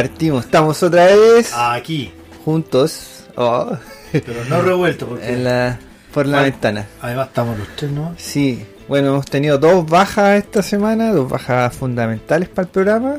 Partimos, 0.00 0.44
estamos 0.44 0.82
otra 0.82 1.06
vez 1.06 1.54
Aquí. 1.56 2.12
juntos. 2.44 3.24
Oh, 3.34 3.72
Pero 4.12 4.44
no 4.46 4.60
revuelto 4.60 5.06
porque 5.06 5.26
en 5.26 5.42
la, 5.42 5.78
por 6.12 6.26
la 6.26 6.40
Ah. 6.40 6.42
ventana. 6.42 6.86
además 7.00 7.28
estamos 7.28 7.58
los 7.58 7.68
tres, 7.76 7.90
¿no? 7.92 8.14
Sí, 8.18 8.62
bueno, 8.88 9.08
hemos 9.08 9.24
tenido 9.24 9.56
dos 9.56 9.86
bajas 9.88 10.36
esta 10.44 10.62
semana, 10.62 11.12
dos 11.14 11.30
bajas 11.30 11.74
fundamentales 11.74 12.50
para 12.50 12.66
el 12.66 12.72
programa. 12.72 13.16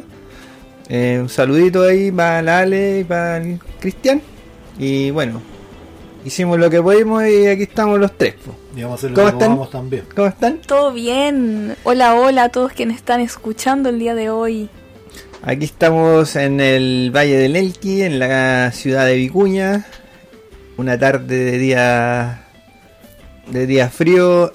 Eh, 0.87 1.17
un 1.19 1.29
saludito 1.29 1.81
ahí 1.81 2.11
para 2.11 2.43
la 2.43 2.59
Ale 2.59 2.99
y 2.99 3.03
para 3.05 3.37
el 3.37 3.59
Cristian. 3.79 4.21
Y 4.77 5.09
bueno, 5.09 5.41
hicimos 6.25 6.59
lo 6.59 6.69
que 6.69 6.79
pudimos 6.79 7.25
y 7.27 7.47
aquí 7.47 7.63
estamos 7.63 7.97
los 7.99 8.15
tres. 8.15 8.35
po. 8.35 8.53
Y 8.75 8.83
vamos 8.83 8.97
a 9.03 9.07
hacer 9.07 9.09
lo 9.09 9.15
¿Cómo 9.15 9.27
que 9.39 9.43
están? 9.45 9.69
también. 9.71 10.03
¿Cómo 10.15 10.27
están? 10.27 10.57
Todo 10.59 10.93
bien. 10.93 11.75
Hola, 11.85 12.13
hola 12.13 12.43
a 12.43 12.49
todos 12.49 12.71
quienes 12.71 12.97
están 12.97 13.19
escuchando 13.19 13.89
el 13.89 13.97
día 13.97 14.13
de 14.13 14.29
hoy. 14.29 14.69
Aquí 15.43 15.65
estamos 15.65 16.35
en 16.35 16.59
el 16.59 17.11
Valle 17.15 17.37
del 17.37 17.55
Elqui, 17.55 18.01
en 18.01 18.19
la 18.19 18.71
ciudad 18.71 19.05
de 19.05 19.15
Vicuña. 19.15 19.85
Una 20.77 20.97
tarde 20.97 21.37
de 21.37 21.57
día 21.57 22.43
de 23.47 23.67
día 23.67 23.89
frío 23.89 24.51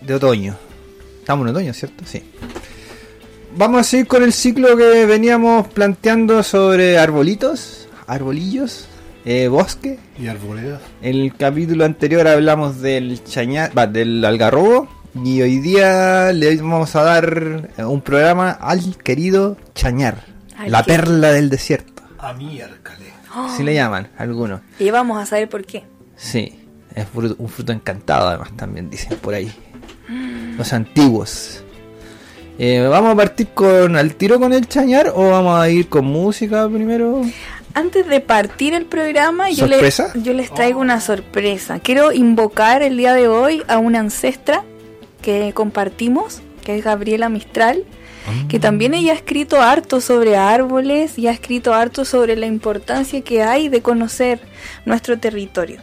de 0.00 0.14
otoño. 0.14 0.56
Estamos 1.20 1.44
en 1.44 1.50
otoño, 1.50 1.74
¿cierto? 1.74 2.04
Sí. 2.06 2.22
Vamos 3.56 3.80
a 3.80 3.84
seguir 3.84 4.06
con 4.06 4.22
el 4.22 4.32
ciclo 4.32 4.76
que 4.76 5.06
veníamos 5.06 5.68
planteando 5.68 6.42
sobre 6.42 6.98
arbolitos, 6.98 7.88
arbolillos, 8.06 8.86
eh, 9.24 9.48
bosque. 9.48 9.98
Y 10.18 10.26
arboledas. 10.28 10.80
En 11.02 11.16
el 11.16 11.36
capítulo 11.36 11.84
anterior 11.84 12.26
hablamos 12.26 12.80
del 12.80 13.22
chañar, 13.22 13.76
va, 13.76 13.86
del 13.86 14.24
algarrobo 14.24 14.88
y 15.24 15.42
hoy 15.42 15.58
día 15.60 16.32
le 16.32 16.56
vamos 16.56 16.94
a 16.96 17.02
dar 17.02 17.70
eh, 17.76 17.84
un 17.84 18.00
programa 18.00 18.50
al 18.50 18.96
querido 18.98 19.56
chañar, 19.74 20.24
Al 20.58 20.70
la 20.72 20.82
perla 20.84 21.32
del 21.32 21.50
desierto, 21.50 22.02
A 22.18 22.32
miércoles. 22.32 23.12
así 23.34 23.62
le 23.62 23.74
llaman 23.74 24.08
algunos. 24.18 24.60
Y 24.78 24.90
vamos 24.90 25.18
a 25.22 25.26
saber 25.26 25.48
por 25.48 25.64
qué. 25.64 25.84
Sí, 26.16 26.60
es 26.94 27.06
fruto- 27.06 27.36
un 27.38 27.48
fruto 27.48 27.72
encantado 27.72 28.28
además 28.28 28.50
también 28.56 28.90
dicen 28.90 29.16
por 29.18 29.34
ahí. 29.34 29.52
Los 30.56 30.72
antiguos. 30.72 31.62
Eh, 32.58 32.86
vamos 32.90 33.12
a 33.12 33.16
partir 33.16 33.48
con 33.48 33.96
al 33.96 34.14
tiro 34.14 34.40
con 34.40 34.52
el 34.54 34.66
chañar 34.66 35.12
o 35.14 35.30
vamos 35.30 35.60
a 35.60 35.68
ir 35.68 35.88
con 35.88 36.06
música 36.06 36.66
primero. 36.68 37.22
Antes 37.74 38.06
de 38.08 38.20
partir 38.20 38.72
el 38.72 38.86
programa, 38.86 39.50
yo, 39.50 39.66
le- 39.66 39.74
¿Sorpresa? 39.74 40.10
yo 40.14 40.32
les 40.32 40.50
traigo 40.54 40.80
una 40.80 41.00
sorpresa. 41.02 41.78
Quiero 41.80 42.12
invocar 42.12 42.80
el 42.82 42.96
día 42.96 43.12
de 43.12 43.28
hoy 43.28 43.62
a 43.68 43.76
una 43.76 43.98
ancestra 44.00 44.64
que 45.26 45.52
compartimos, 45.54 46.40
que 46.64 46.78
es 46.78 46.84
Gabriela 46.84 47.28
Mistral, 47.28 47.82
que 48.48 48.60
también 48.60 48.94
ella 48.94 49.10
ha 49.10 49.16
escrito 49.16 49.60
harto 49.60 50.00
sobre 50.00 50.36
árboles 50.36 51.18
y 51.18 51.26
ha 51.26 51.32
escrito 51.32 51.74
harto 51.74 52.04
sobre 52.04 52.36
la 52.36 52.46
importancia 52.46 53.20
que 53.22 53.42
hay 53.42 53.68
de 53.68 53.82
conocer 53.82 54.38
nuestro 54.84 55.18
territorio. 55.18 55.80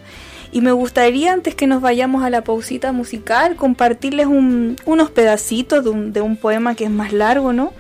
Y 0.54 0.62
me 0.62 0.72
gustaría, 0.72 1.34
antes 1.34 1.56
que 1.56 1.68
nos 1.68 1.82
vayamos 1.82 2.24
a 2.24 2.30
la 2.30 2.42
pausita 2.46 2.94
musical, 2.94 3.58
compartirles 3.58 4.28
un- 4.28 4.78
unos 4.86 5.12
pedacitos 5.12 5.84
de 5.84 5.90
un, 5.90 6.14
de 6.14 6.22
un 6.22 6.38
poema 6.38 6.74
que 6.74 6.86
es 6.86 6.90
más 6.92 7.12
largo, 7.12 7.52
¿no? 7.52 7.74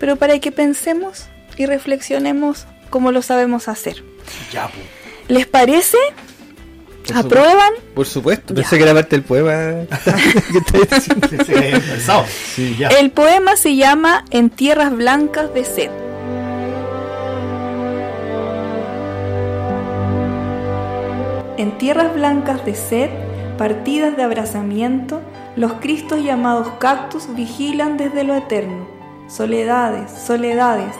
Pero 0.00 0.16
para 0.16 0.38
que 0.38 0.52
pensemos 0.52 1.26
y 1.58 1.66
reflexionemos 1.66 2.66
como 2.88 3.12
lo 3.12 3.20
sabemos 3.20 3.68
hacer. 3.68 4.02
¿Les 5.28 5.46
parece? 5.46 5.98
Por 7.06 7.16
¿Aprueban? 7.16 7.72
Por 7.94 8.06
supuesto, 8.06 8.54
Ya. 8.54 8.62
pensé 8.62 8.76
que 8.78 8.82
era 8.82 8.94
parte 8.94 9.16
del 9.16 9.24
poema. 9.24 9.52
Sí, 12.54 12.76
ya. 12.78 12.88
El 12.88 13.10
poema 13.10 13.56
se 13.56 13.76
llama 13.76 14.24
En 14.30 14.50
tierras 14.50 14.94
blancas 14.94 15.52
de 15.52 15.64
sed. 15.64 15.90
En 21.56 21.78
tierras 21.78 22.14
blancas 22.14 22.64
de 22.64 22.74
sed, 22.74 23.10
partidas 23.56 24.16
de 24.16 24.22
abrazamiento, 24.24 25.20
los 25.56 25.74
cristos 25.74 26.22
llamados 26.22 26.68
cactus 26.80 27.32
vigilan 27.34 27.96
desde 27.96 28.24
lo 28.24 28.34
eterno. 28.34 28.88
Soledades, 29.28 30.10
soledades, 30.10 30.94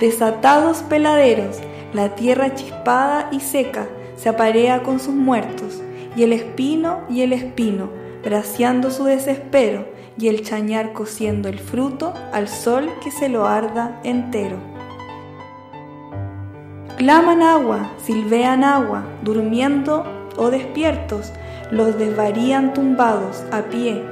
desatados 0.00 0.78
peladeros, 0.78 1.56
la 1.94 2.14
tierra 2.14 2.54
chispada 2.54 3.28
y 3.32 3.40
seca 3.40 3.86
se 4.16 4.28
aparea 4.28 4.82
con 4.82 5.00
sus 5.00 5.14
muertos, 5.14 5.80
y 6.16 6.22
el 6.22 6.32
espino 6.32 7.00
y 7.08 7.22
el 7.22 7.32
espino, 7.32 7.88
braceando 8.22 8.90
su 8.90 9.04
desespero, 9.04 9.86
y 10.18 10.28
el 10.28 10.42
chañar 10.42 10.92
cociendo 10.92 11.48
el 11.48 11.58
fruto 11.58 12.14
al 12.32 12.48
sol 12.48 12.88
que 13.02 13.10
se 13.10 13.28
lo 13.28 13.46
arda 13.46 14.00
entero. 14.04 14.58
Claman 16.96 17.42
agua, 17.42 17.90
silvean 17.98 18.62
agua, 18.62 19.04
durmiendo 19.22 20.04
o 20.36 20.50
despiertos, 20.50 21.32
los 21.70 21.98
desvarían 21.98 22.72
tumbados 22.72 23.42
a 23.50 23.62
pie, 23.62 24.02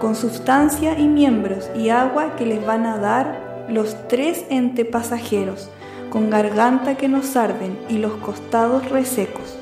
con 0.00 0.16
sustancia 0.16 0.98
y 0.98 1.06
miembros 1.06 1.70
y 1.76 1.90
agua 1.90 2.34
que 2.34 2.44
les 2.44 2.64
van 2.66 2.84
a 2.86 2.98
dar 2.98 3.66
los 3.68 3.96
tres 4.08 4.44
ente 4.50 4.84
pasajeros, 4.84 5.70
con 6.12 6.28
garganta 6.28 6.98
que 6.98 7.08
nos 7.08 7.36
arden 7.36 7.78
y 7.88 7.96
los 7.96 8.12
costados 8.18 8.86
resecos. 8.90 9.56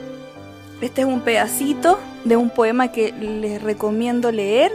Este 0.81 1.03
es 1.03 1.07
un 1.07 1.21
pedacito 1.21 2.01
de 2.25 2.37
un 2.37 2.51
poema 2.51 2.91
que 2.91 3.13
les 3.13 3.63
recomiendo 3.63 4.33
leer, 4.33 4.73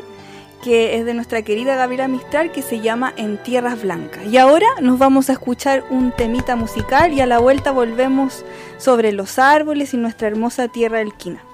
que 0.63 0.95
es 0.95 1.05
de 1.05 1.13
nuestra 1.13 1.41
querida 1.41 1.75
Gabriela 1.75 2.07
Mistral, 2.07 2.53
que 2.53 2.61
se 2.61 2.79
llama 2.79 3.13
En 3.17 3.43
Tierras 3.43 3.81
Blancas. 3.81 4.25
Y 4.25 4.37
ahora 4.37 4.67
nos 4.81 4.97
vamos 4.97 5.29
a 5.29 5.33
escuchar 5.33 5.83
un 5.89 6.13
temita 6.13 6.55
musical 6.55 7.11
y 7.11 7.19
a 7.19 7.25
la 7.25 7.39
vuelta 7.39 7.71
volvemos 7.71 8.45
sobre 8.77 9.11
los 9.11 9.37
árboles 9.37 9.93
y 9.93 9.97
nuestra 9.97 10.29
hermosa 10.29 10.69
tierra 10.69 11.01
elquina. 11.01 11.44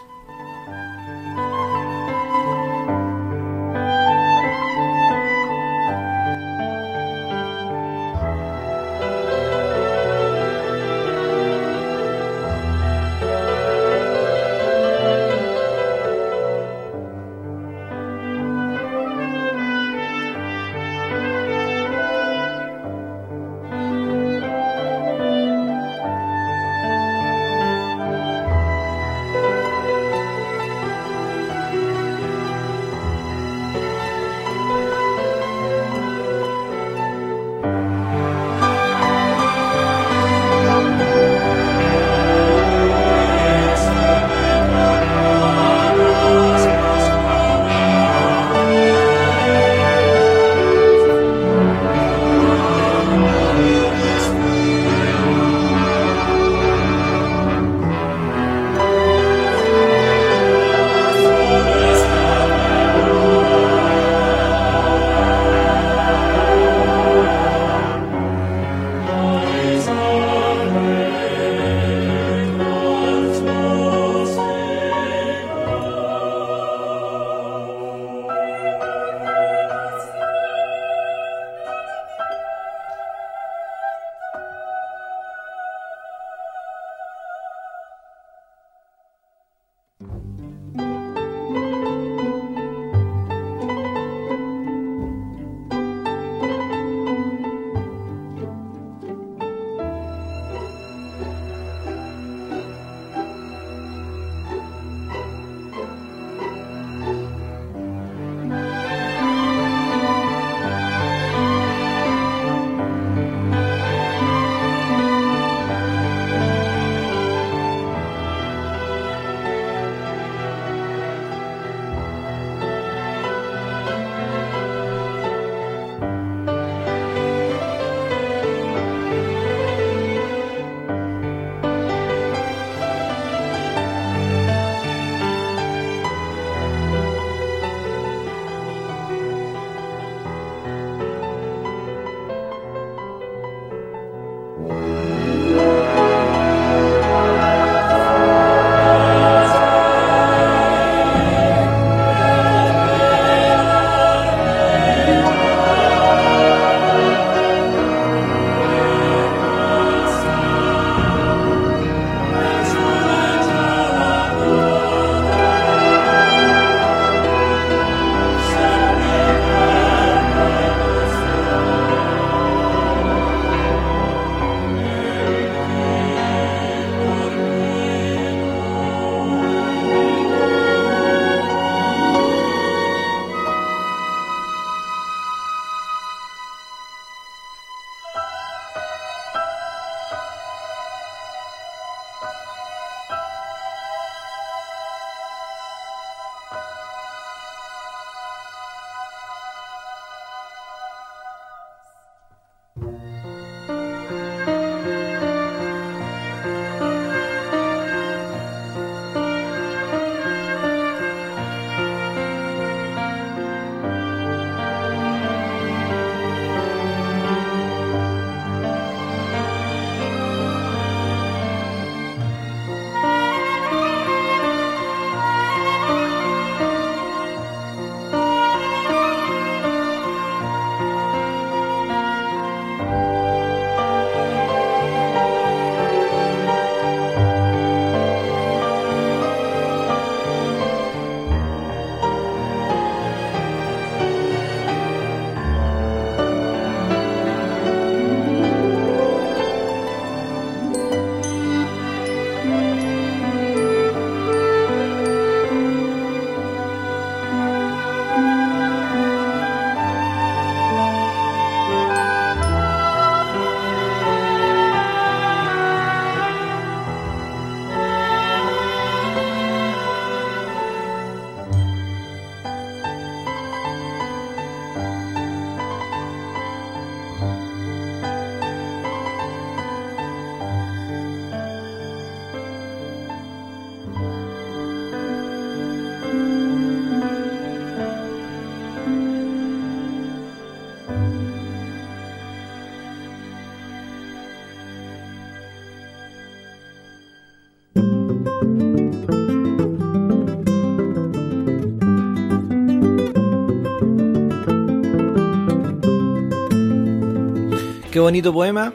Qué 307.92 308.00
bonito 308.00 308.32
poema. 308.32 308.74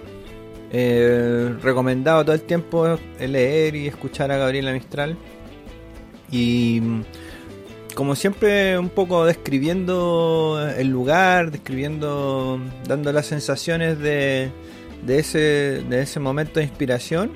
Eh, 0.70 1.54
recomendado 1.62 2.22
todo 2.22 2.34
el 2.34 2.42
tiempo 2.42 2.98
leer 3.18 3.74
y 3.74 3.86
escuchar 3.86 4.30
a 4.30 4.36
Gabriela 4.36 4.74
Mistral. 4.74 5.16
Y 6.30 6.82
como 7.94 8.14
siempre, 8.14 8.78
un 8.78 8.90
poco 8.90 9.24
describiendo 9.24 10.62
el 10.76 10.88
lugar, 10.88 11.50
describiendo, 11.50 12.60
dando 12.86 13.10
las 13.10 13.24
sensaciones 13.24 13.98
de, 13.98 14.50
de, 15.06 15.18
ese, 15.18 15.38
de 15.88 16.02
ese 16.02 16.20
momento 16.20 16.60
de 16.60 16.66
inspiración. 16.66 17.30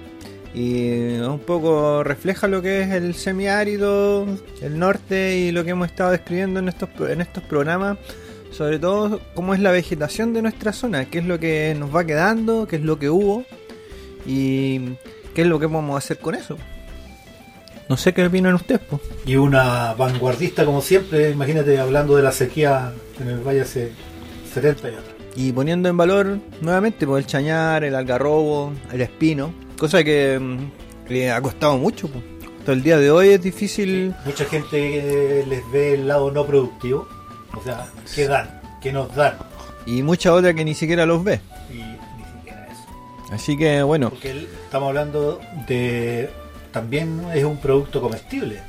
Y 0.53 1.15
un 1.21 1.39
poco 1.39 2.05
refleja 2.05 2.47
lo 2.47 2.61
que 2.61 2.83
es 2.83 2.91
el 2.91 3.15
semiárido, 3.15 4.27
el 4.61 4.79
norte 4.79 5.39
y 5.39 5.51
lo 5.51 5.65
que 5.65 5.71
hemos 5.71 5.89
estado 5.89 6.11
describiendo 6.11 6.61
en 6.61 6.69
estos, 6.69 6.91
en 7.09 7.23
estos 7.23 7.43
programas 7.45 7.97
sobre 8.51 8.79
todo 8.79 9.21
cómo 9.35 9.55
es 9.55 9.61
la 9.61 9.71
vegetación 9.71 10.33
de 10.33 10.43
nuestra 10.43 10.73
zona, 10.73 11.05
qué 11.07 11.19
es 11.19 11.25
lo 11.25 11.39
que 11.39 11.75
nos 11.79 11.95
va 11.95 12.05
quedando, 12.05 12.67
qué 12.67 12.77
es 12.77 12.83
lo 12.83 12.99
que 12.99 13.11
hubo 13.11 13.45
y 14.27 14.97
qué 15.35 15.43
es 15.43 15.47
lo 15.47 15.59
que 15.59 15.69
podemos 15.69 15.97
hacer 15.97 16.19
con 16.19 16.35
eso. 16.35 16.57
No 17.89 17.97
sé 17.97 18.13
qué 18.13 18.25
opinan 18.25 18.55
ustedes. 18.55 18.81
Po? 18.83 19.01
Y 19.27 19.37
una 19.37 19.95
vanguardista 19.95 20.65
como 20.65 20.81
siempre, 20.81 21.31
imagínate 21.31 21.79
hablando 21.79 22.17
de 22.17 22.23
la 22.23 22.33
sequía 22.33 22.93
en 23.21 23.29
el 23.29 23.41
valle 23.41 23.63
hace 23.63 23.93
70 24.53 24.89
años. 24.89 25.03
Y 25.37 25.53
poniendo 25.53 25.89
en 25.89 25.97
valor 25.97 26.39
nuevamente 26.61 27.07
por 27.07 27.19
el 27.19 27.27
chañar, 27.27 27.85
el 27.85 27.95
algarrobo, 27.95 28.73
el 28.93 29.01
espino, 29.01 29.53
cosa 29.79 30.05
que 30.05 30.39
mm, 30.39 31.13
le 31.13 31.31
ha 31.31 31.41
costado 31.41 31.79
mucho. 31.79 32.09
Po. 32.09 32.21
Hasta 32.59 32.73
el 32.73 32.83
día 32.83 32.99
de 32.99 33.11
hoy 33.11 33.31
es 33.31 33.43
difícil. 33.43 34.15
Mucha 34.25 34.45
gente 34.45 35.45
les 35.49 35.73
ve 35.73 35.95
el 35.95 36.07
lado 36.09 36.31
no 36.31 36.47
productivo 36.47 37.09
o 37.57 37.63
sea, 37.63 37.87
¿qué 38.15 38.27
dan? 38.27 38.61
¿Qué 38.81 38.93
nos 38.93 39.15
dan? 39.15 39.35
Y 39.87 40.03
mucha 40.03 40.33
otra 40.33 40.55
que 40.55 40.65
ni 40.65 40.75
siquiera 40.75 41.07
los 41.07 41.23
ve. 41.25 41.41
Y 41.71 41.75
ni 41.75 42.25
siquiera 42.39 42.67
eso. 42.67 43.35
Así 43.35 43.57
que 43.57 43.83
bueno. 43.83 44.11
Porque 44.11 44.49
estamos 44.65 44.89
hablando 44.89 45.41
de. 45.67 46.31
También 46.73 47.27
es 47.35 47.45
un 47.45 47.57
producto 47.57 48.01
comestible. 48.01 48.61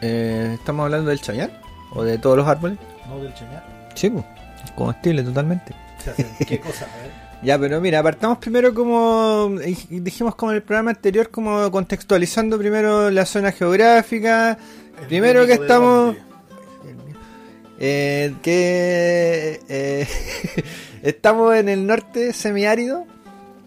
Eh, 0.00 0.52
¿Estamos 0.54 0.84
hablando 0.84 1.10
del 1.10 1.20
chañar? 1.20 1.50
¿O 1.92 2.02
de 2.02 2.18
todos 2.18 2.36
los 2.36 2.46
árboles? 2.46 2.78
No, 3.08 3.18
del 3.18 3.34
chañar. 3.34 3.64
Sí, 3.94 4.10
pues, 4.10 4.24
comestible 4.74 5.22
totalmente. 5.22 5.74
¿Qué 6.46 6.60
cosa? 6.60 6.86
A 6.86 6.96
ver. 7.02 7.28
Ya, 7.40 7.56
pero 7.56 7.80
mira, 7.80 8.00
apartamos 8.00 8.38
primero 8.38 8.74
como 8.74 9.48
dijimos 9.88 10.34
como 10.34 10.50
en 10.50 10.56
el 10.56 10.62
programa 10.64 10.90
anterior, 10.90 11.30
como 11.30 11.70
contextualizando 11.70 12.58
primero 12.58 13.10
la 13.10 13.24
zona 13.24 13.52
geográfica. 13.52 14.58
primero 15.06 15.46
que 15.46 15.52
estamos 15.52 16.16
eh, 17.78 18.34
que 18.42 19.60
eh, 19.68 20.06
estamos 21.02 21.54
en 21.54 21.68
el 21.68 21.86
norte 21.86 22.32
semiárido 22.32 23.06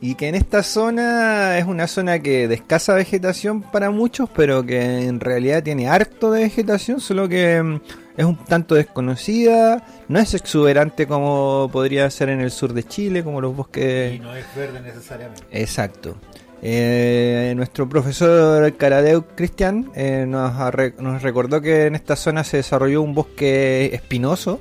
y 0.01 0.15
que 0.15 0.27
en 0.27 0.35
esta 0.35 0.63
zona 0.63 1.57
es 1.59 1.65
una 1.65 1.87
zona 1.87 2.19
que 2.19 2.47
de 2.47 2.55
escasa 2.55 2.95
vegetación 2.95 3.61
para 3.61 3.91
muchos, 3.91 4.29
pero 4.35 4.65
que 4.65 5.07
en 5.07 5.19
realidad 5.19 5.61
tiene 5.61 5.87
harto 5.87 6.31
de 6.31 6.43
vegetación, 6.43 6.99
solo 6.99 7.29
que 7.29 7.61
mm, 7.61 7.81
es 8.17 8.25
un 8.25 8.35
tanto 8.35 8.75
desconocida, 8.75 9.85
no 10.07 10.19
es 10.19 10.33
exuberante 10.33 11.05
como 11.07 11.69
podría 11.71 12.09
ser 12.09 12.29
en 12.29 12.41
el 12.41 12.49
sur 12.49 12.73
de 12.73 12.83
Chile, 12.83 13.23
como 13.23 13.39
los 13.41 13.55
bosques... 13.55 14.15
Y 14.15 14.19
no 14.19 14.35
es 14.35 14.45
verde 14.55 14.81
necesariamente. 14.81 15.43
Exacto. 15.51 16.17
Eh, 16.63 17.53
nuestro 17.55 17.89
profesor 17.89 18.71
Caradeu 18.77 19.25
Cristian 19.35 19.91
eh, 19.95 20.25
nos, 20.27 20.53
nos, 20.99 21.21
recordó 21.23 21.59
que 21.59 21.87
en 21.87 21.95
esta 21.95 22.15
zona 22.15 22.43
se 22.43 22.57
desarrolló 22.57 23.01
un 23.01 23.15
bosque 23.15 23.89
espinoso, 23.93 24.59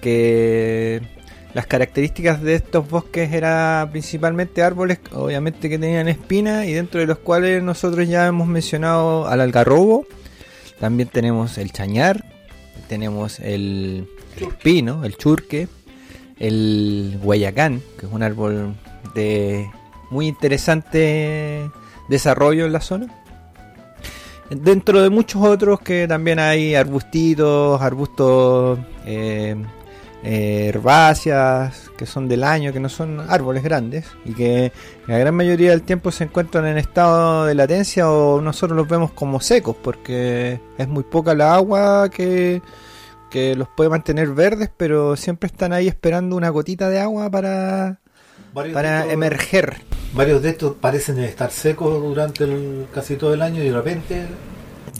que 0.00 1.02
las 1.52 1.66
características 1.66 2.40
de 2.40 2.54
estos 2.54 2.88
bosques 2.88 3.30
eran 3.30 3.90
principalmente 3.90 4.62
árboles, 4.62 5.00
obviamente 5.12 5.68
que 5.68 5.78
tenían 5.78 6.08
espinas, 6.08 6.66
y 6.66 6.72
dentro 6.72 6.98
de 6.98 7.06
los 7.06 7.18
cuales 7.18 7.62
nosotros 7.62 8.08
ya 8.08 8.26
hemos 8.26 8.48
mencionado 8.48 9.26
al 9.28 9.42
algarrobo, 9.42 10.06
también 10.80 11.10
tenemos 11.10 11.58
el 11.58 11.72
chañar, 11.72 12.24
tenemos 12.88 13.38
el, 13.38 14.08
el 14.38 14.44
espino, 14.44 15.04
el 15.04 15.18
churque, 15.18 15.68
el 16.38 17.18
guayacán, 17.22 17.82
que 17.98 18.06
es 18.06 18.12
un 18.12 18.22
árbol 18.22 18.74
de 19.14 19.70
muy 20.12 20.28
interesante 20.28 21.70
desarrollo 22.08 22.66
en 22.66 22.72
la 22.72 22.80
zona. 22.80 23.06
Dentro 24.50 25.00
de 25.00 25.08
muchos 25.08 25.42
otros 25.42 25.80
que 25.80 26.06
también 26.06 26.38
hay 26.38 26.74
arbustitos, 26.74 27.80
arbustos 27.80 28.78
eh, 29.06 29.56
eh, 30.22 30.66
herbáceas 30.68 31.90
que 31.96 32.04
son 32.04 32.28
del 32.28 32.44
año, 32.44 32.72
que 32.72 32.78
no 32.78 32.90
son 32.90 33.20
árboles 33.28 33.62
grandes 33.62 34.06
y 34.26 34.34
que 34.34 34.70
la 35.06 35.16
gran 35.16 35.34
mayoría 35.34 35.70
del 35.70 35.82
tiempo 35.82 36.12
se 36.12 36.24
encuentran 36.24 36.66
en 36.66 36.76
estado 36.76 37.46
de 37.46 37.54
latencia 37.54 38.10
o 38.10 38.42
nosotros 38.42 38.76
los 38.76 38.86
vemos 38.86 39.10
como 39.12 39.40
secos 39.40 39.74
porque 39.82 40.60
es 40.76 40.88
muy 40.88 41.04
poca 41.04 41.34
la 41.34 41.54
agua 41.54 42.10
que, 42.10 42.60
que 43.30 43.56
los 43.56 43.68
puede 43.68 43.88
mantener 43.88 44.28
verdes, 44.28 44.70
pero 44.76 45.16
siempre 45.16 45.46
están 45.46 45.72
ahí 45.72 45.88
esperando 45.88 46.36
una 46.36 46.50
gotita 46.50 46.90
de 46.90 47.00
agua 47.00 47.30
para, 47.30 48.00
para 48.52 49.10
emerger. 49.10 49.91
Varios 50.14 50.42
de 50.42 50.50
estos 50.50 50.74
parecen 50.76 51.18
estar 51.20 51.50
secos 51.50 52.02
durante 52.02 52.44
el, 52.44 52.86
casi 52.92 53.16
todo 53.16 53.32
el 53.32 53.40
año 53.40 53.62
y 53.62 53.68
de 53.68 53.72
repente. 53.72 54.26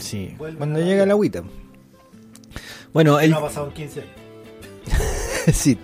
Sí, 0.00 0.34
cuando 0.56 0.80
llega 0.80 1.04
la 1.04 1.12
agüita. 1.12 1.42
Bueno, 2.92 3.20
el... 3.20 3.30
no 3.30 3.38
ha 3.38 3.42
pasado 3.42 3.72
15 3.72 4.00
años. 4.00 4.12
sí. 5.52 5.78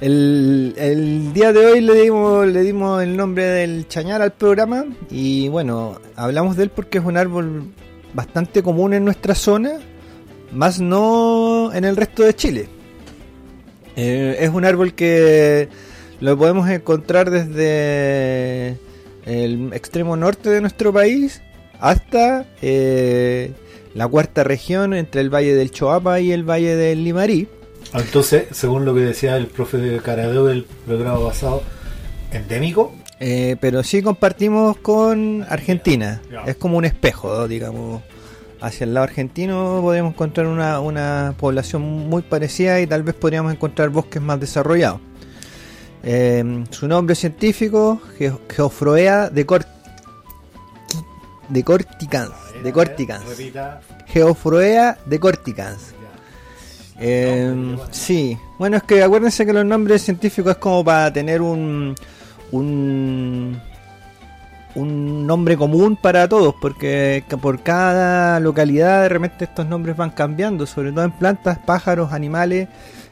El, 0.00 0.74
el, 0.76 1.32
día 1.32 1.52
de 1.52 1.66
hoy 1.66 1.80
le 1.80 1.94
dimos, 1.94 2.46
le 2.46 2.62
dimos 2.62 3.02
el 3.02 3.16
nombre 3.16 3.44
del 3.44 3.86
chañar 3.86 4.20
al 4.22 4.32
programa 4.32 4.84
y 5.08 5.48
bueno, 5.48 6.00
hablamos 6.16 6.56
de 6.56 6.64
él 6.64 6.70
porque 6.70 6.98
es 6.98 7.04
un 7.04 7.16
árbol 7.16 7.72
bastante 8.12 8.62
común 8.62 8.92
en 8.92 9.04
nuestra 9.04 9.34
zona, 9.34 9.78
más 10.52 10.80
no 10.80 11.72
en 11.72 11.84
el 11.84 11.96
resto 11.96 12.22
de 12.22 12.34
Chile. 12.34 12.68
Eh, 13.96 14.36
es 14.40 14.50
un 14.50 14.64
árbol 14.64 14.94
que 14.94 15.68
lo 16.24 16.38
podemos 16.38 16.70
encontrar 16.70 17.28
desde 17.30 18.78
el 19.26 19.74
extremo 19.74 20.16
norte 20.16 20.48
de 20.48 20.62
nuestro 20.62 20.90
país 20.90 21.42
hasta 21.80 22.46
eh, 22.62 23.52
la 23.92 24.08
cuarta 24.08 24.42
región 24.42 24.94
entre 24.94 25.20
el 25.20 25.28
valle 25.28 25.54
del 25.54 25.70
Choapa 25.70 26.20
y 26.20 26.32
el 26.32 26.42
valle 26.42 26.76
del 26.76 27.04
Limarí. 27.04 27.46
Entonces, 27.92 28.44
según 28.52 28.86
lo 28.86 28.94
que 28.94 29.00
decía 29.00 29.36
el 29.36 29.48
profe 29.48 29.76
de 29.76 29.98
Caradeo 29.98 30.46
del 30.46 30.64
programa 30.86 31.22
pasado, 31.22 31.62
endémico. 32.32 32.94
Eh, 33.20 33.56
pero 33.60 33.82
sí 33.82 34.00
compartimos 34.00 34.78
con 34.78 35.44
Argentina. 35.50 36.22
Es 36.46 36.56
como 36.56 36.78
un 36.78 36.86
espejo, 36.86 37.46
digamos. 37.48 38.02
Hacia 38.62 38.84
el 38.84 38.94
lado 38.94 39.04
argentino 39.04 39.80
podemos 39.82 40.14
encontrar 40.14 40.46
una, 40.46 40.80
una 40.80 41.34
población 41.38 41.82
muy 41.82 42.22
parecida 42.22 42.80
y 42.80 42.86
tal 42.86 43.02
vez 43.02 43.14
podríamos 43.14 43.52
encontrar 43.52 43.90
bosques 43.90 44.22
más 44.22 44.40
desarrollados. 44.40 45.02
Eh, 46.06 46.64
su 46.70 46.86
nombre 46.86 47.14
científico, 47.14 48.00
Geofroea 48.48 49.30
de, 49.30 49.46
Cort 49.46 49.66
de 51.48 51.64
Corticans. 51.64 52.32
De 52.62 52.72
Corticans. 52.72 53.24
Geofroea 54.06 54.98
de 55.06 55.18
Corticans. 55.18 55.94
Eh, 57.00 57.76
sí, 57.90 58.38
bueno, 58.58 58.76
es 58.76 58.82
que 58.82 59.02
acuérdense 59.02 59.44
que 59.44 59.52
los 59.52 59.64
nombres 59.64 60.02
científicos 60.02 60.52
es 60.52 60.58
como 60.58 60.84
para 60.84 61.12
tener 61.12 61.40
un, 61.40 61.94
un, 62.52 63.60
un 64.74 65.26
nombre 65.26 65.56
común 65.56 65.96
para 65.96 66.28
todos, 66.28 66.54
porque 66.60 67.24
por 67.40 67.62
cada 67.62 68.38
localidad 68.40 69.02
de 69.02 69.08
repente 69.08 69.44
estos 69.44 69.66
nombres 69.66 69.96
van 69.96 70.10
cambiando, 70.10 70.66
sobre 70.66 70.92
todo 70.92 71.04
en 71.04 71.12
plantas, 71.12 71.58
pájaros, 71.58 72.12
animales. 72.12 72.68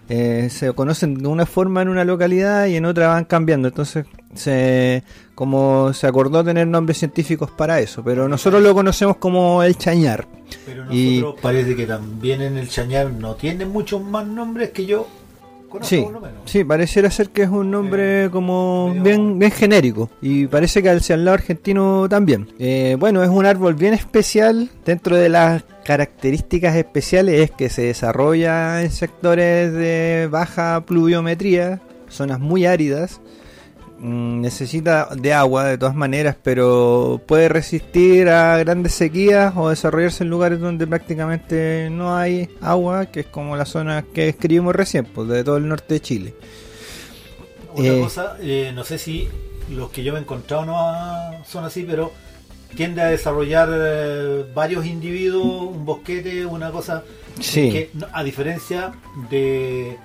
Eh, 0.08 0.48
se 0.50 0.72
conocen 0.72 1.14
de 1.14 1.28
una 1.28 1.46
forma 1.46 1.82
en 1.82 1.88
una 1.88 2.04
localidad 2.04 2.66
y 2.66 2.76
en 2.76 2.84
otra 2.84 3.08
van 3.08 3.24
cambiando. 3.24 3.68
Entonces, 3.68 4.06
se, 4.34 5.02
como 5.34 5.92
se 5.92 6.06
acordó 6.06 6.44
tener 6.44 6.66
nombres 6.66 6.98
científicos 6.98 7.50
para 7.50 7.80
eso, 7.80 8.02
pero 8.02 8.28
nosotros 8.28 8.62
lo 8.62 8.74
conocemos 8.74 9.16
como 9.16 9.62
el 9.62 9.76
chañar. 9.76 10.26
Pero 10.66 10.84
nosotros 10.84 11.36
parece 11.40 11.74
que 11.74 11.86
también 11.86 12.42
en 12.42 12.58
el 12.58 12.68
chañar 12.68 13.10
no 13.10 13.34
tiene 13.34 13.64
muchos 13.64 14.02
más 14.02 14.26
nombres 14.26 14.70
que 14.70 14.86
yo 14.86 15.06
sí, 15.80 16.06
Sí, 16.44 16.64
pareciera 16.64 17.10
ser 17.10 17.30
que 17.30 17.42
es 17.42 17.48
un 17.48 17.70
nombre 17.70 18.28
como 18.30 18.92
bien, 19.02 19.38
bien 19.38 19.50
genérico. 19.50 20.10
Y 20.20 20.46
parece 20.46 20.82
que 20.82 20.90
hacia 20.90 21.14
el 21.14 21.24
lado 21.24 21.36
argentino 21.36 22.06
también. 22.08 22.48
Eh, 22.58 22.96
bueno, 22.98 23.22
es 23.22 23.28
un 23.28 23.46
árbol 23.46 23.74
bien 23.74 23.94
especial. 23.94 24.68
Dentro 24.84 25.16
de 25.16 25.28
las 25.28 25.62
características 25.84 26.76
especiales 26.76 27.40
es 27.40 27.50
que 27.50 27.68
se 27.68 27.82
desarrolla 27.82 28.82
en 28.82 28.90
sectores 28.90 29.72
de 29.72 30.28
baja 30.30 30.82
pluviometría, 30.86 31.80
zonas 32.08 32.40
muy 32.40 32.66
áridas 32.66 33.20
Mm, 34.04 34.40
necesita 34.40 35.10
de 35.14 35.32
agua 35.32 35.64
de 35.66 35.78
todas 35.78 35.94
maneras, 35.94 36.34
pero 36.42 37.20
puede 37.24 37.48
resistir 37.48 38.28
a 38.28 38.58
grandes 38.58 38.94
sequías 38.94 39.52
o 39.56 39.68
desarrollarse 39.68 40.24
en 40.24 40.30
lugares 40.30 40.58
donde 40.58 40.88
prácticamente 40.88 41.88
no 41.88 42.16
hay 42.16 42.48
agua, 42.60 43.06
que 43.06 43.20
es 43.20 43.26
como 43.26 43.56
la 43.56 43.64
zona 43.64 44.02
que 44.12 44.28
escribimos 44.28 44.74
recién, 44.74 45.04
pues 45.04 45.28
de 45.28 45.44
todo 45.44 45.56
el 45.56 45.68
norte 45.68 45.94
de 45.94 46.00
Chile. 46.00 46.34
Otra 47.72 47.92
Eh. 47.92 48.00
cosa, 48.00 48.36
eh, 48.40 48.72
no 48.74 48.82
sé 48.82 48.98
si 48.98 49.28
los 49.70 49.92
que 49.92 50.02
yo 50.02 50.12
me 50.12 50.18
he 50.18 50.22
encontrado 50.22 50.66
no 50.66 51.44
son 51.46 51.64
así, 51.64 51.84
pero 51.88 52.10
tiende 52.76 53.02
a 53.02 53.06
desarrollar 53.06 53.68
eh, 53.72 54.44
varios 54.54 54.86
individuos, 54.86 55.74
un 55.74 55.84
bosquete, 55.84 56.46
una 56.46 56.70
cosa 56.70 57.02
Sí. 57.40 57.70
que, 57.70 57.90
a 58.12 58.22
diferencia 58.22 58.92
de 59.30 59.96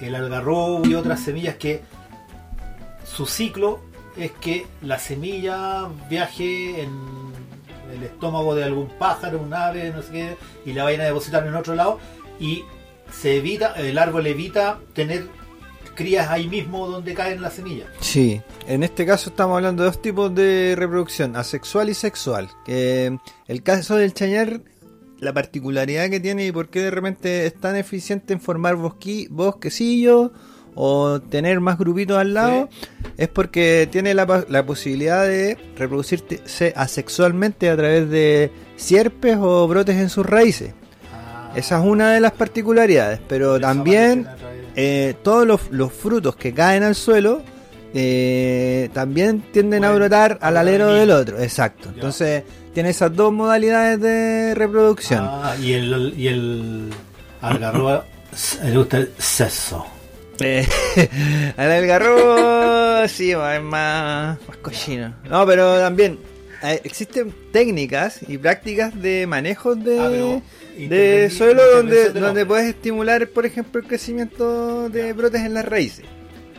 el 0.00 0.14
algarrobo 0.14 0.86
y 0.86 0.94
otras 0.94 1.20
semillas 1.20 1.54
que 1.56 1.82
su 3.04 3.26
ciclo 3.26 3.80
es 4.16 4.32
que 4.32 4.66
la 4.82 4.98
semilla 4.98 5.88
viaje 6.10 6.82
en 6.82 6.90
el 7.94 8.02
estómago 8.02 8.54
de 8.54 8.64
algún 8.64 8.88
pájaro, 8.98 9.38
un 9.40 9.54
ave, 9.54 9.90
no 9.90 10.02
sé 10.02 10.12
qué, 10.12 10.36
y 10.66 10.72
la 10.74 10.84
vayan 10.84 11.02
a 11.02 11.04
depositar 11.04 11.46
en 11.46 11.54
otro 11.54 11.74
lado 11.74 11.98
y 12.38 12.64
se 13.12 13.36
evita, 13.36 13.72
el 13.76 13.96
árbol 13.98 14.26
evita 14.26 14.78
tener 14.92 15.28
crías 15.94 16.28
ahí 16.30 16.48
mismo 16.48 16.86
donde 16.88 17.14
caen 17.14 17.40
las 17.40 17.54
semillas. 17.54 17.88
Sí, 18.00 18.40
en 18.66 18.82
este 18.82 19.06
caso 19.06 19.30
estamos 19.30 19.56
hablando 19.56 19.82
de 19.82 19.88
dos 19.88 20.02
tipos 20.02 20.34
de 20.34 20.74
reproducción, 20.76 21.36
asexual 21.36 21.88
y 21.88 21.94
sexual. 21.94 22.48
El 22.66 23.62
caso 23.62 23.96
del 23.96 24.12
chañar, 24.14 24.60
la 25.18 25.32
particularidad 25.32 26.10
que 26.10 26.20
tiene 26.20 26.46
y 26.46 26.52
por 26.52 26.68
qué 26.68 26.80
de 26.80 26.90
repente 26.90 27.46
es 27.46 27.54
tan 27.54 27.76
eficiente 27.76 28.32
en 28.32 28.40
formar 28.40 28.76
bosqui, 28.76 29.28
bosquecillos 29.30 30.32
o 30.74 31.20
tener 31.20 31.60
más 31.60 31.78
grupitos 31.78 32.18
al 32.18 32.34
lado, 32.34 32.68
es 33.16 33.28
porque 33.28 33.88
tiene 33.90 34.12
la, 34.12 34.44
la 34.48 34.66
posibilidad 34.66 35.24
de 35.24 35.56
reproducirse 35.76 36.72
asexualmente 36.74 37.70
a 37.70 37.76
través 37.76 38.10
de 38.10 38.50
sierpes 38.76 39.36
o 39.40 39.68
brotes 39.68 39.96
en 39.96 40.10
sus 40.10 40.26
raíces. 40.26 40.74
Esa 41.54 41.78
es 41.78 41.86
una 41.86 42.12
de 42.12 42.18
las 42.18 42.32
particularidades, 42.32 43.20
pero 43.28 43.60
también 43.60 44.26
eh, 44.76 45.14
todos 45.22 45.46
los, 45.46 45.60
los 45.70 45.92
frutos 45.92 46.36
que 46.36 46.52
caen 46.52 46.82
al 46.82 46.94
suelo 46.94 47.42
eh, 47.94 48.90
también 48.92 49.42
tienden 49.52 49.84
a 49.84 49.92
brotar 49.92 50.38
al 50.40 50.56
alero 50.56 50.92
del 50.92 51.10
otro, 51.10 51.40
exacto. 51.40 51.84
Ya. 51.90 51.94
Entonces 51.94 52.42
tiene 52.72 52.90
esas 52.90 53.14
dos 53.14 53.32
modalidades 53.32 54.00
de 54.00 54.54
reproducción. 54.54 55.24
Ah, 55.24 55.54
y 55.60 55.74
el, 55.74 56.14
y 56.16 56.26
el 56.26 56.90
algarrobo 57.40 58.02
le 58.64 58.76
gusta 58.76 58.96
el 58.98 59.12
sexo. 59.16 59.86
Eh, 60.40 60.66
al 61.56 61.70
algarrobo 61.70 63.06
sí, 63.06 63.30
es 63.30 63.62
más, 63.62 64.38
más 64.48 64.56
cochino. 64.60 65.14
No, 65.30 65.46
pero 65.46 65.78
también 65.78 66.18
eh, 66.64 66.80
existen 66.82 67.32
técnicas 67.52 68.18
y 68.26 68.38
prácticas 68.38 69.00
de 69.00 69.26
manejo 69.28 69.76
de, 69.76 70.00
Ah, 70.00 70.08
pero 70.10 70.42
de 70.76 71.30
suelo 71.30 71.62
donde, 71.76 72.10
donde 72.10 72.44
puedes 72.46 72.66
estimular, 72.66 73.26
por 73.28 73.46
ejemplo, 73.46 73.80
el 73.80 73.86
crecimiento 73.86 74.88
de 74.88 75.12
brotes 75.12 75.42
en 75.42 75.54
las 75.54 75.64
raíces. 75.64 76.04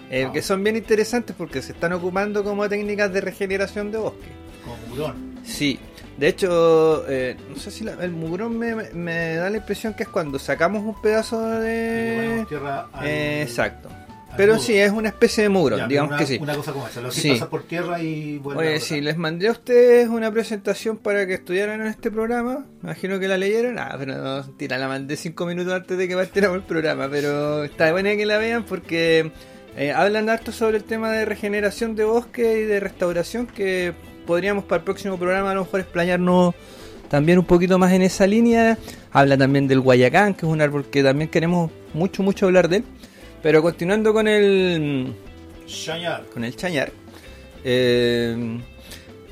Eh, 0.09 0.25
Ah. 0.27 0.31
Que 0.31 0.41
son 0.41 0.63
bien 0.63 0.75
interesantes 0.75 1.35
porque 1.37 1.61
se 1.61 1.71
están 1.71 1.91
ocupando 1.93 2.43
como 2.43 2.67
técnicas 2.69 3.11
de 3.11 3.21
regeneración 3.21 3.91
de 3.91 3.97
bosque. 3.97 4.27
Como 4.63 4.77
mugrón. 4.87 5.35
Sí, 5.43 5.79
de 6.17 6.27
hecho, 6.27 7.05
eh, 7.09 7.35
no 7.49 7.55
sé 7.57 7.71
si 7.71 7.83
la- 7.83 7.93
el 8.03 8.11
mugrón 8.11 8.57
me, 8.57 8.75
me 8.93 9.35
da 9.35 9.49
la 9.49 9.57
impresión 9.57 9.93
que 9.95 10.03
es 10.03 10.09
cuando 10.09 10.37
sacamos 10.39 10.83
un 10.83 10.99
pedazo 11.01 11.41
Y 11.41 11.59
le 11.63 11.67
de... 11.67 12.45
tierra 12.47 12.87
al- 12.93 13.05
Eh, 13.07 13.41
exacto. 13.41 13.89
Pero 14.37 14.59
sí, 14.59 14.75
es 14.77 14.91
una 14.91 15.09
especie 15.09 15.43
de 15.43 15.49
mugrón, 15.49 15.79
Ya, 15.79 15.87
digamos 15.87 16.09
una, 16.11 16.17
que 16.19 16.25
sí. 16.25 16.37
Una 16.41 16.55
cosa 16.55 16.71
como 16.73 16.87
esa, 16.87 17.01
lo 17.01 17.09
que 17.09 17.15
Sí. 17.15 17.29
pasa 17.31 17.49
por 17.49 17.63
tierra 17.63 18.01
y 18.01 18.37
vuelve 18.37 18.67
Oye, 18.67 18.79
sí, 18.79 19.01
les 19.01 19.17
mandé 19.17 19.47
a 19.47 19.51
ustedes 19.51 20.07
una 20.09 20.31
presentación 20.31 20.97
para 20.97 21.25
que 21.27 21.33
estudiaran 21.35 21.81
en 21.81 21.87
este 21.87 22.11
programa. 22.11 22.65
Imagino 22.83 23.19
que 23.19 23.27
la 23.27 23.37
leyeron. 23.37 23.77
Ah, 23.79 23.95
pero 23.97 24.15
no, 24.17 24.43
tira, 24.57 24.77
la 24.77 24.87
mandé 24.87 25.15
cinco 25.17 25.45
minutos 25.45 25.73
antes 25.73 25.97
de 25.97 26.07
que 26.07 26.15
partiéramos 26.15 26.57
el 26.57 26.63
programa. 26.63 27.07
Pero 27.09 27.63
está 27.63 27.91
buena 27.91 28.15
que 28.15 28.25
la 28.25 28.37
vean 28.37 28.63
porque 28.63 29.31
eh, 29.77 29.91
hablan 29.91 30.29
harto 30.29 30.51
sobre 30.51 30.77
el 30.77 30.83
tema 30.83 31.11
de 31.11 31.25
regeneración 31.25 31.95
de 31.95 32.03
bosque 32.05 32.59
y 32.59 32.63
de 32.63 32.79
restauración 32.79 33.47
que 33.47 33.93
podríamos 34.25 34.63
para 34.65 34.77
el 34.79 34.83
próximo 34.83 35.17
programa 35.17 35.51
a 35.51 35.53
lo 35.53 35.65
mejor 35.65 35.81
explayarnos 35.81 36.55
también 37.09 37.37
un 37.37 37.45
poquito 37.45 37.77
más 37.77 37.91
en 37.93 38.01
esa 38.01 38.25
línea. 38.25 38.77
Habla 39.11 39.37
también 39.37 39.67
del 39.67 39.79
guayacán, 39.81 40.33
que 40.33 40.45
es 40.45 40.51
un 40.51 40.59
árbol 40.61 40.85
que 40.89 41.03
también 41.03 41.29
queremos 41.29 41.71
mucho, 41.93 42.23
mucho 42.23 42.47
hablar 42.47 42.67
de 42.67 42.77
él. 42.77 42.83
Pero 43.45 43.61
continuando 43.61 44.11
con 44.11 44.27
el 44.27 45.13
Chañar. 45.67 46.25
con 46.33 46.43
el 46.43 46.55
chañar. 46.55 46.91
Eh, 47.63 48.57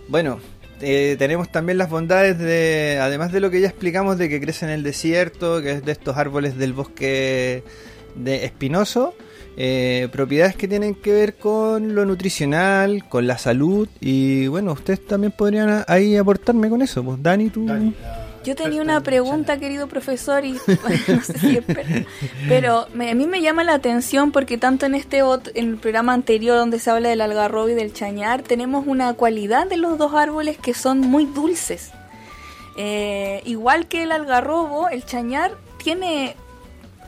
bueno, 0.08 0.40
eh, 0.82 1.16
tenemos 1.18 1.52
también 1.52 1.80
las 1.80 1.90
bondades 1.90 2.38
de, 2.38 3.00
además 3.02 3.32
de 3.32 3.40
lo 3.40 3.50
que 3.50 3.60
ya 3.60 3.70
explicamos 3.70 4.20
de 4.20 4.30
que 4.30 4.40
crece 4.40 4.66
en 4.66 4.72
el 4.72 4.84
desierto, 4.84 5.64
que 5.64 5.72
es 5.72 5.84
de 5.84 5.94
estos 5.94 6.16
árboles 6.16 6.60
del 6.60 6.74
bosque 6.74 7.64
de 8.14 8.46
espinoso, 8.46 9.16
eh, 9.58 10.08
propiedades 10.12 10.56
que 10.56 10.68
tienen 10.68 10.94
que 10.94 11.12
ver 11.12 11.34
con 11.38 11.96
lo 11.96 12.06
nutricional, 12.06 13.10
con 13.10 13.26
la 13.26 13.40
salud 13.40 13.90
y 14.00 14.46
bueno, 14.46 14.74
ustedes 14.74 15.08
también 15.08 15.34
podrían 15.36 15.86
ahí 15.88 16.18
aportarme 16.18 16.70
con 16.70 16.84
eso, 16.84 17.04
pues 17.04 17.18
Dani, 17.20 17.50
tú. 17.50 17.66
Dani, 17.66 17.96
la 18.00 18.23
Yo 18.44 18.56
tenía 18.56 18.82
una 18.82 19.02
pregunta, 19.02 19.58
querido 19.58 19.88
profesor, 19.88 20.44
y 20.46 20.54
no 21.08 21.22
sé 21.22 21.40
si 21.40 21.58
es 21.58 21.64
per- 21.66 22.06
pero 22.50 22.88
me- 22.94 23.12
a 23.12 23.16
mí 23.16 23.26
me 23.26 23.42
llama 23.42 23.64
la 23.64 23.74
atención 23.74 24.32
porque 24.32 24.58
tanto 24.58 24.86
en 24.86 24.96
este 24.96 25.20
en 25.56 25.70
el 25.70 25.78
programa 25.78 26.14
anterior 26.14 26.58
donde 26.58 26.80
se 26.80 26.90
habla 26.92 27.10
del 27.10 27.22
algarrobo 27.22 27.70
y 27.70 27.74
del 27.74 27.94
chañar, 27.94 28.42
tenemos 28.42 28.86
una 28.88 29.14
cualidad 29.14 29.68
de 29.68 29.78
los 29.78 29.98
dos 29.98 30.14
árboles 30.14 30.58
que 30.58 30.74
son 30.74 31.00
muy 31.00 31.26
dulces. 31.26 31.92
Eh, 32.76 33.42
igual 33.46 33.88
que 33.88 34.04
el 34.04 34.12
algarrobo, 34.12 34.90
el 34.90 35.06
chañar 35.06 35.52
tiene 35.84 36.36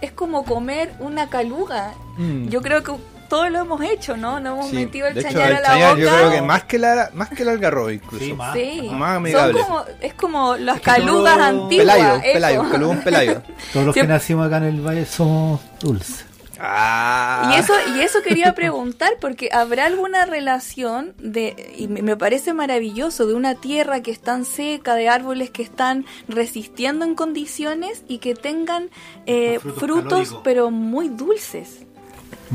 es 0.02 0.12
como 0.12 0.46
comer 0.46 0.94
una 1.00 1.30
caluga. 1.30 1.94
Mm. 2.18 2.50
Yo 2.50 2.62
creo 2.62 2.84
que 2.84 2.92
todos 3.28 3.50
lo 3.52 3.60
hemos 3.60 3.82
hecho, 3.82 4.16
¿no? 4.18 4.40
Nos 4.40 4.54
hemos 4.54 4.70
Sí, 4.70 4.76
metido 4.76 5.08
el 5.08 5.14
de 5.16 5.22
hecho, 5.22 5.30
chañar 5.32 5.50
el 5.52 5.56
a 5.58 5.60
la 5.62 5.68
chañar 5.68 5.90
boca. 5.96 6.02
yo 6.02 6.10
creo 6.16 6.32
que 6.32 6.42
más 6.42 6.64
que, 6.64 6.80
la, 6.80 7.10
más 7.14 7.30
que 7.30 7.44
el 7.44 7.50
algarrobo 7.50 7.92
incluso. 7.92 8.24
Sí, 8.26 8.34
más. 8.34 8.54
Sí, 8.54 8.90
Más 8.92 9.32
son 9.32 9.54
como, 9.54 9.84
es 10.02 10.14
como 10.14 10.56
las 10.58 10.76
Es 10.78 10.82
que 10.82 10.86
calugas 10.86 11.36
todo- 11.36 11.44
antiguas. 11.46 11.96
Pelayo, 11.96 12.14
eso. 12.16 12.34
pelayo, 12.34 12.70
calugón 12.72 12.98
pelayo. 13.02 13.42
Todos 13.74 13.86
los 13.88 13.96
que 13.96 14.04
nacimos 14.08 14.48
acá 14.48 14.58
en 14.58 14.64
el 14.64 14.82
valle 14.82 15.06
somos 15.06 15.62
dulces. 15.80 16.26
Ah. 16.58 17.52
Y 17.54 17.60
eso, 17.60 17.74
y 17.96 18.00
eso 18.02 18.22
quería 18.22 18.56
preguntar, 18.56 19.12
porque 19.20 19.50
¿habrá 19.52 19.86
alguna 19.88 20.26
relación 20.26 21.14
de, 21.20 21.74
y 21.78 21.88
me 21.90 22.16
parece 22.16 22.54
maravilloso, 22.54 23.28
de 23.28 23.34
una 23.34 23.56
tierra 23.56 24.02
que 24.02 24.12
es 24.12 24.22
tan 24.22 24.46
seca, 24.46 24.96
de 24.96 25.10
árboles 25.10 25.50
que 25.50 25.62
están 25.64 26.06
resistiendo 26.30 27.04
en 27.04 27.14
condiciones 27.14 28.04
y 28.08 28.20
que 28.20 28.36
tengan 28.36 28.90
eh, 29.26 29.60
Frutos 29.60 30.38
pero 30.46 30.72
muy 30.72 31.10
dulces? 31.10 31.85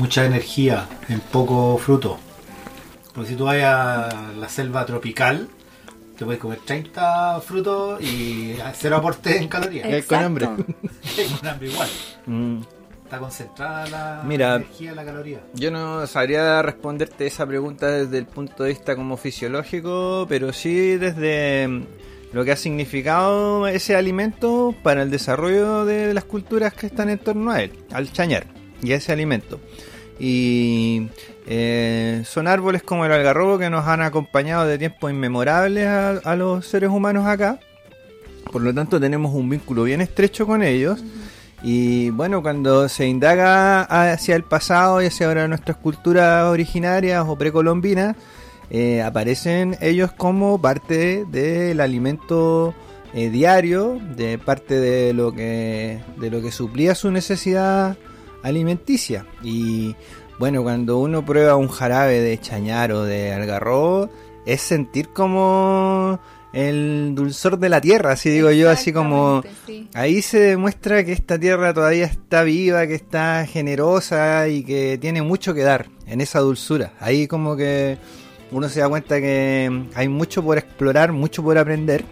Mucha 0.01 0.25
energía 0.25 0.87
en 1.09 1.19
poco 1.19 1.77
fruto. 1.77 2.17
Porque 3.13 3.29
si 3.29 3.35
tú 3.35 3.45
vas 3.45 3.61
a 3.61 4.09
la 4.35 4.49
selva 4.49 4.83
tropical, 4.83 5.47
te 6.17 6.25
puedes 6.25 6.41
comer 6.41 6.57
30 6.65 7.39
frutos 7.41 8.01
y 8.01 8.55
cero 8.73 8.95
aporte 8.97 9.37
en 9.37 9.47
calorías. 9.47 10.05
Con 10.07 10.17
hambre. 10.17 10.47
Con 11.39 11.47
hambre 11.47 11.69
igual. 11.69 11.87
Mm. 12.25 12.61
Está 13.03 13.19
concentrada 13.19 13.87
la 13.89 14.23
Mira. 14.25 14.55
energía, 14.55 14.95
la 14.95 15.05
caloría. 15.05 15.41
Yo 15.53 15.69
no 15.69 16.07
sabría 16.07 16.63
responderte 16.63 17.27
esa 17.27 17.45
pregunta 17.45 17.85
desde 17.85 18.17
el 18.17 18.25
punto 18.25 18.63
de 18.63 18.69
vista 18.69 18.95
como 18.95 19.17
fisiológico, 19.17 20.25
pero 20.27 20.51
sí 20.51 20.97
desde 20.97 21.67
mm, 21.67 21.85
lo 22.33 22.43
que 22.43 22.53
ha 22.53 22.57
significado 22.57 23.67
ese 23.67 23.95
alimento 23.95 24.73
para 24.81 25.03
el 25.03 25.11
desarrollo 25.11 25.85
de 25.85 26.11
las 26.15 26.23
culturas 26.23 26.73
que 26.73 26.87
están 26.87 27.11
en 27.11 27.19
torno 27.19 27.51
a 27.51 27.61
él, 27.61 27.71
al 27.91 28.11
chañar 28.11 28.47
y 28.81 28.93
a 28.93 28.95
ese 28.95 29.11
alimento. 29.11 29.59
Y 30.23 31.07
eh, 31.47 32.21
son 32.27 32.47
árboles 32.47 32.83
como 32.83 33.05
el 33.05 33.11
algarrobo 33.11 33.57
que 33.57 33.71
nos 33.71 33.87
han 33.87 34.03
acompañado 34.03 34.67
de 34.67 34.77
tiempos 34.77 35.09
inmemorables 35.09 35.87
a, 35.87 36.35
los 36.35 36.67
seres 36.67 36.91
humanos 36.91 37.25
acá. 37.25 37.57
Por 38.51 38.61
lo 38.61 38.71
tanto 38.71 38.99
tenemos 38.99 39.33
un 39.33 39.49
vínculo 39.49 39.81
bien 39.81 39.99
estrecho 39.99 40.45
con 40.45 40.61
ellos. 40.61 41.03
Y 41.63 42.11
bueno, 42.11 42.43
cuando 42.43 42.87
se 42.87 43.07
indaga 43.07 43.81
hacia 43.81 44.35
el 44.35 44.43
pasado 44.43 45.01
y 45.01 45.07
hacia 45.07 45.25
ahora 45.25 45.47
nuestras 45.47 45.77
culturas 45.77 46.45
originarias 46.45 47.25
o 47.27 47.35
precolombinas, 47.35 48.15
eh, 48.69 49.01
aparecen 49.01 49.75
ellos 49.81 50.11
como 50.11 50.61
parte 50.61 51.25
del 51.31 51.79
alimento 51.79 52.75
eh, 53.15 53.31
diario, 53.31 53.99
de 54.15 54.37
parte 54.37 54.79
de 54.79 55.13
lo 55.13 55.33
que 55.33 55.99
de 56.17 56.29
lo 56.29 56.43
que 56.43 56.51
suplía 56.51 56.93
su 56.93 57.09
necesidad 57.09 57.97
alimenticia. 58.43 59.25
Y 59.43 59.95
bueno, 60.39 60.63
cuando 60.63 60.97
uno 60.97 61.25
prueba 61.25 61.55
un 61.55 61.67
jarabe 61.67 62.19
de 62.19 62.39
chañar 62.39 62.91
o 62.91 63.03
de 63.03 63.33
algarrobo, 63.33 64.09
es 64.45 64.61
sentir 64.61 65.09
como 65.09 66.19
el 66.53 67.13
dulzor 67.15 67.57
de 67.57 67.69
la 67.69 67.79
tierra, 67.79 68.11
así 68.11 68.29
digo 68.29 68.51
yo, 68.51 68.69
así 68.69 68.91
como 68.91 69.41
sí. 69.65 69.87
Ahí 69.93 70.21
se 70.21 70.39
demuestra 70.39 71.05
que 71.05 71.13
esta 71.13 71.39
tierra 71.39 71.73
todavía 71.73 72.05
está 72.05 72.43
viva, 72.43 72.85
que 72.87 72.95
está 72.95 73.45
generosa 73.45 74.47
y 74.49 74.63
que 74.63 74.97
tiene 74.99 75.21
mucho 75.21 75.53
que 75.53 75.61
dar 75.61 75.87
en 76.07 76.19
esa 76.21 76.39
dulzura. 76.39 76.93
Ahí 76.99 77.27
como 77.27 77.55
que 77.55 77.97
uno 78.51 78.67
se 78.67 78.81
da 78.81 78.89
cuenta 78.89 79.21
que 79.21 79.85
hay 79.95 80.07
mucho 80.09 80.43
por 80.43 80.57
explorar, 80.57 81.13
mucho 81.13 81.41
por 81.41 81.57
aprender. 81.57 82.03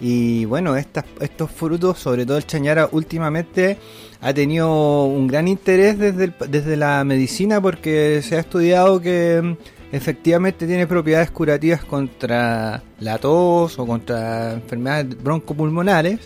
Y 0.00 0.44
bueno, 0.44 0.76
estas, 0.76 1.04
estos 1.20 1.50
frutos, 1.50 1.98
sobre 1.98 2.26
todo 2.26 2.36
el 2.36 2.46
chañara, 2.46 2.88
últimamente 2.92 3.78
ha 4.20 4.34
tenido 4.34 5.04
un 5.04 5.26
gran 5.26 5.48
interés 5.48 5.98
desde, 5.98 6.24
el- 6.24 6.34
desde 6.50 6.76
la 6.76 7.02
medicina 7.04 7.60
porque 7.60 8.20
se 8.22 8.36
ha 8.36 8.40
estudiado 8.40 9.00
que 9.00 9.40
mm, 9.42 9.94
efectivamente 9.94 10.66
tiene 10.66 10.86
propiedades 10.86 11.30
curativas 11.30 11.82
contra 11.84 12.82
la 13.00 13.18
tos 13.18 13.78
o 13.78 13.86
contra 13.86 14.52
enfermedades 14.52 15.22
broncopulmonares 15.22 16.20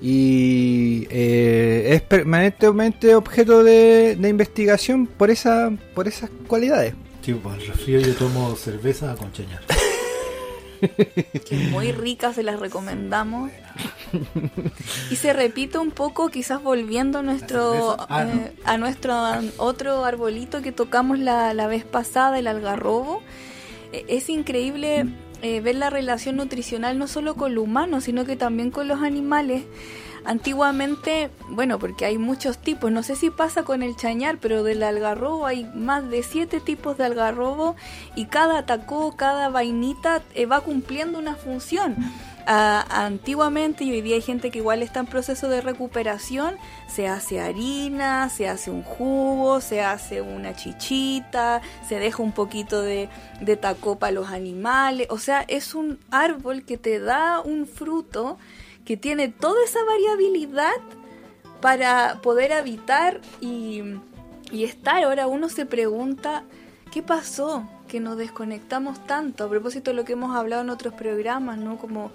y 0.00 1.06
eh, 1.10 1.88
es 1.94 2.02
permanentemente 2.02 3.14
objeto 3.14 3.64
de, 3.64 4.14
de 4.16 4.28
investigación 4.28 5.06
por 5.06 5.30
esa 5.30 5.72
por 5.94 6.06
esas 6.06 6.30
cualidades. 6.46 6.94
Sí, 7.22 7.32
para 7.34 7.56
el 7.56 7.66
resfrío 7.66 8.00
yo 8.00 8.14
tomo 8.14 8.54
cerveza 8.56 9.14
con 9.16 9.32
chañar. 9.32 9.62
Muy 11.70 11.92
ricas, 11.92 12.34
se 12.34 12.42
las 12.42 12.58
recomendamos. 12.60 13.50
Y 15.10 15.16
se 15.16 15.32
repite 15.32 15.78
un 15.78 15.90
poco, 15.90 16.28
quizás 16.28 16.62
volviendo 16.62 17.18
a 17.18 17.22
nuestro. 17.22 17.96
Ah, 18.08 18.24
no. 18.24 18.40
eh, 18.40 18.52
a 18.64 18.78
nuestro 18.78 19.14
otro 19.58 20.04
arbolito 20.04 20.62
que 20.62 20.72
tocamos 20.72 21.18
la, 21.18 21.52
la 21.54 21.66
vez 21.66 21.84
pasada, 21.84 22.38
el 22.38 22.46
algarrobo. 22.46 23.22
Eh, 23.92 24.04
Es 24.08 24.28
increíble 24.28 25.06
eh, 25.42 25.60
ver 25.60 25.76
la 25.76 25.90
relación 25.90 26.36
nutricional 26.36 26.98
no 26.98 27.06
solo 27.06 27.34
con 27.34 27.54
lo 27.54 27.62
humano, 27.62 28.00
sino 28.00 28.24
que 28.24 28.36
también 28.36 28.70
con 28.70 28.88
los 28.88 29.02
animales. 29.02 29.64
Antiguamente, 30.24 31.30
bueno, 31.50 31.78
porque 31.78 32.04
hay 32.04 32.18
muchos 32.18 32.58
tipos, 32.58 32.90
no 32.90 33.04
sé 33.04 33.14
si 33.14 33.30
pasa 33.30 33.62
con 33.62 33.84
el 33.84 33.94
chañar, 33.94 34.38
pero 34.38 34.64
del 34.64 34.82
algarrobo 34.82 35.46
hay 35.46 35.64
más 35.72 36.10
de 36.10 36.24
siete 36.24 36.58
tipos 36.58 36.98
de 36.98 37.04
algarrobo 37.04 37.76
y 38.16 38.26
cada 38.26 38.66
tacó, 38.66 39.16
cada 39.16 39.50
vainita 39.50 40.22
eh, 40.34 40.46
va 40.46 40.62
cumpliendo 40.62 41.20
una 41.20 41.36
función. 41.36 41.94
Ah, 42.48 42.86
antiguamente 42.90 43.82
y 43.82 43.90
hoy 43.90 44.02
día 44.02 44.14
hay 44.14 44.22
gente 44.22 44.52
que 44.52 44.58
igual 44.58 44.80
está 44.80 45.00
en 45.00 45.06
proceso 45.06 45.48
de 45.48 45.60
recuperación, 45.60 46.56
se 46.86 47.08
hace 47.08 47.40
harina, 47.40 48.28
se 48.28 48.48
hace 48.48 48.70
un 48.70 48.84
jugo, 48.84 49.60
se 49.60 49.82
hace 49.82 50.22
una 50.22 50.54
chichita, 50.54 51.60
se 51.88 51.98
deja 51.98 52.22
un 52.22 52.30
poquito 52.30 52.82
de, 52.82 53.08
de 53.40 53.56
tacó 53.56 53.98
para 53.98 54.12
los 54.12 54.28
animales, 54.28 55.08
o 55.10 55.18
sea, 55.18 55.44
es 55.48 55.74
un 55.74 55.98
árbol 56.12 56.64
que 56.64 56.78
te 56.78 57.00
da 57.00 57.40
un 57.40 57.66
fruto 57.66 58.38
que 58.84 58.96
tiene 58.96 59.26
toda 59.26 59.64
esa 59.64 59.82
variabilidad 59.82 60.70
para 61.60 62.20
poder 62.22 62.52
habitar 62.52 63.20
y 63.40 63.82
estar. 64.52 65.02
Ahora 65.02 65.26
uno 65.26 65.48
se 65.48 65.66
pregunta, 65.66 66.44
¿qué 66.92 67.02
pasó? 67.02 67.68
Que 67.88 68.00
nos 68.00 68.16
desconectamos 68.16 69.04
tanto, 69.06 69.44
a 69.44 69.48
propósito 69.48 69.90
de 69.90 69.96
lo 69.96 70.04
que 70.04 70.14
hemos 70.14 70.34
hablado 70.36 70.62
en 70.62 70.70
otros 70.70 70.92
programas, 70.94 71.56
¿no? 71.58 71.76
Como, 71.78 72.10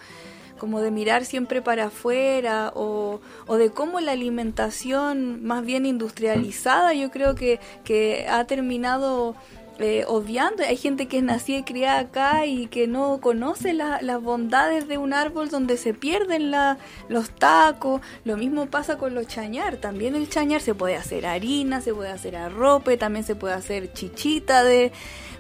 como 0.60 0.80
de 0.82 0.92
mirar 0.92 1.26
siempre 1.26 1.62
para 1.62 1.86
afuera 1.86 2.72
o, 2.76 3.20
o 3.48 3.56
de 3.58 3.72
cómo 3.72 4.00
la 4.00 4.12
alimentación 4.12 5.44
más 5.44 5.64
bien 5.66 5.86
industrializada 5.86 6.94
yo 6.94 7.10
creo 7.10 7.36
que, 7.36 7.60
que 7.84 8.28
ha 8.30 8.46
terminado 8.46 9.36
eh, 9.80 10.04
obviando. 10.08 10.62
Hay 10.64 10.78
gente 10.78 11.08
que 11.08 11.18
es 11.18 11.24
nacida 11.24 11.58
y 11.60 11.64
criada 11.64 12.00
acá 12.00 12.46
y 12.46 12.68
que 12.68 12.86
no 12.86 13.20
conoce 13.20 13.74
la- 13.74 14.00
las 14.04 14.22
bondades 14.22 14.88
de 14.88 15.00
un 15.00 15.14
árbol 15.14 15.50
donde 15.50 15.76
se 15.78 15.96
pierden 15.96 16.52
los 17.10 17.30
tacos. 17.32 18.02
Lo 18.24 18.38
mismo 18.38 18.68
pasa 18.68 19.00
con 19.00 19.16
los 19.16 19.26
chañar. 19.28 19.78
También 19.78 20.14
el 20.14 20.30
chañar 20.30 20.62
se 20.62 20.76
puede 20.76 20.96
hacer 20.96 21.26
harina, 21.26 21.82
se 21.82 21.96
puede 21.96 22.12
hacer 22.12 22.36
arrope, 22.36 22.98
también 22.98 23.26
se 23.26 23.34
puede 23.36 23.56
hacer 23.56 23.92
chichita 23.94 24.64
de, 24.64 24.92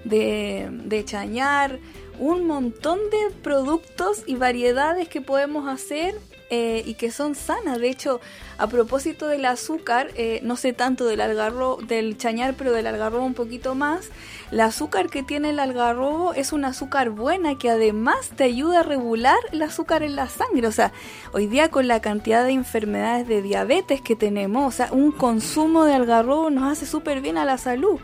de, 0.03 0.69
de 0.71 1.05
chañar. 1.05 1.79
Un 2.19 2.45
montón 2.45 2.99
de 3.09 3.33
productos 3.41 4.23
y 4.27 4.35
variedades 4.35 5.07
que 5.07 5.21
podemos 5.21 5.67
hacer 5.67 6.13
eh, 6.53 6.83
y 6.85 6.95
que 6.95 7.11
son 7.11 7.33
sanas. 7.33 7.79
De 7.79 7.89
hecho, 7.89 8.19
a 8.57 8.67
propósito 8.67 9.25
del 9.27 9.45
azúcar, 9.45 10.11
eh, 10.17 10.41
no 10.43 10.57
sé 10.57 10.73
tanto 10.73 11.05
del 11.05 11.21
algarrobo, 11.21 11.81
del 11.81 12.17
chañar, 12.17 12.55
pero 12.57 12.73
del 12.73 12.87
algarrobo 12.87 13.25
un 13.25 13.33
poquito 13.33 13.73
más. 13.73 14.09
El 14.51 14.59
azúcar 14.59 15.09
que 15.09 15.23
tiene 15.23 15.51
el 15.51 15.59
algarrobo 15.59 16.33
es 16.33 16.51
un 16.51 16.65
azúcar 16.65 17.11
buena 17.11 17.57
que 17.57 17.69
además 17.69 18.31
te 18.35 18.43
ayuda 18.43 18.81
a 18.81 18.83
regular 18.83 19.37
el 19.53 19.61
azúcar 19.61 20.03
en 20.03 20.17
la 20.17 20.27
sangre. 20.27 20.67
O 20.67 20.73
sea, 20.73 20.91
hoy 21.31 21.47
día 21.47 21.71
con 21.71 21.87
la 21.87 22.01
cantidad 22.01 22.43
de 22.43 22.51
enfermedades 22.51 23.29
de 23.29 23.41
diabetes 23.41 24.01
que 24.01 24.17
tenemos, 24.17 24.73
o 24.73 24.75
sea, 24.75 24.89
un 24.91 25.13
consumo 25.13 25.85
de 25.85 25.93
algarrobo 25.93 26.49
nos 26.49 26.69
hace 26.69 26.85
súper 26.85 27.21
bien 27.21 27.37
a 27.37 27.45
la 27.45 27.57
salud. 27.57 27.97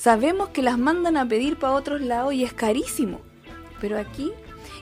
Sabemos 0.00 0.48
que 0.48 0.62
las 0.62 0.78
mandan 0.78 1.18
a 1.18 1.28
pedir 1.28 1.58
para 1.58 1.74
otros 1.74 2.00
lados 2.00 2.32
y 2.32 2.42
es 2.42 2.54
carísimo. 2.54 3.20
Pero 3.82 3.98
aquí 3.98 4.32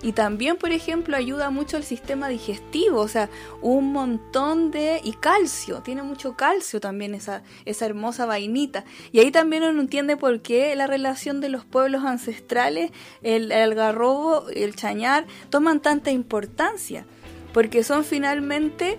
y 0.00 0.12
también, 0.12 0.56
por 0.58 0.70
ejemplo, 0.70 1.16
ayuda 1.16 1.50
mucho 1.50 1.76
al 1.76 1.82
sistema 1.82 2.28
digestivo, 2.28 3.00
o 3.00 3.08
sea, 3.08 3.28
un 3.62 3.92
montón 3.92 4.70
de... 4.70 5.00
y 5.02 5.10
calcio, 5.14 5.80
tiene 5.82 6.04
mucho 6.04 6.36
calcio 6.36 6.78
también 6.78 7.16
esa, 7.16 7.42
esa 7.64 7.86
hermosa 7.86 8.24
vainita. 8.24 8.84
Y 9.10 9.18
ahí 9.18 9.32
también 9.32 9.64
uno 9.64 9.80
entiende 9.80 10.16
por 10.16 10.40
qué 10.40 10.76
la 10.76 10.86
relación 10.86 11.40
de 11.40 11.48
los 11.48 11.64
pueblos 11.64 12.04
ancestrales, 12.04 12.92
el, 13.24 13.50
el 13.50 13.60
algarrobo, 13.72 14.48
el 14.50 14.76
chañar, 14.76 15.26
toman 15.50 15.80
tanta 15.80 16.12
importancia, 16.12 17.04
porque 17.52 17.82
son 17.82 18.04
finalmente, 18.04 18.98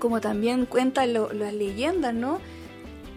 como 0.00 0.20
también 0.20 0.66
cuentan 0.66 1.14
lo- 1.14 1.32
las 1.32 1.54
leyendas, 1.54 2.12
¿no? 2.12 2.40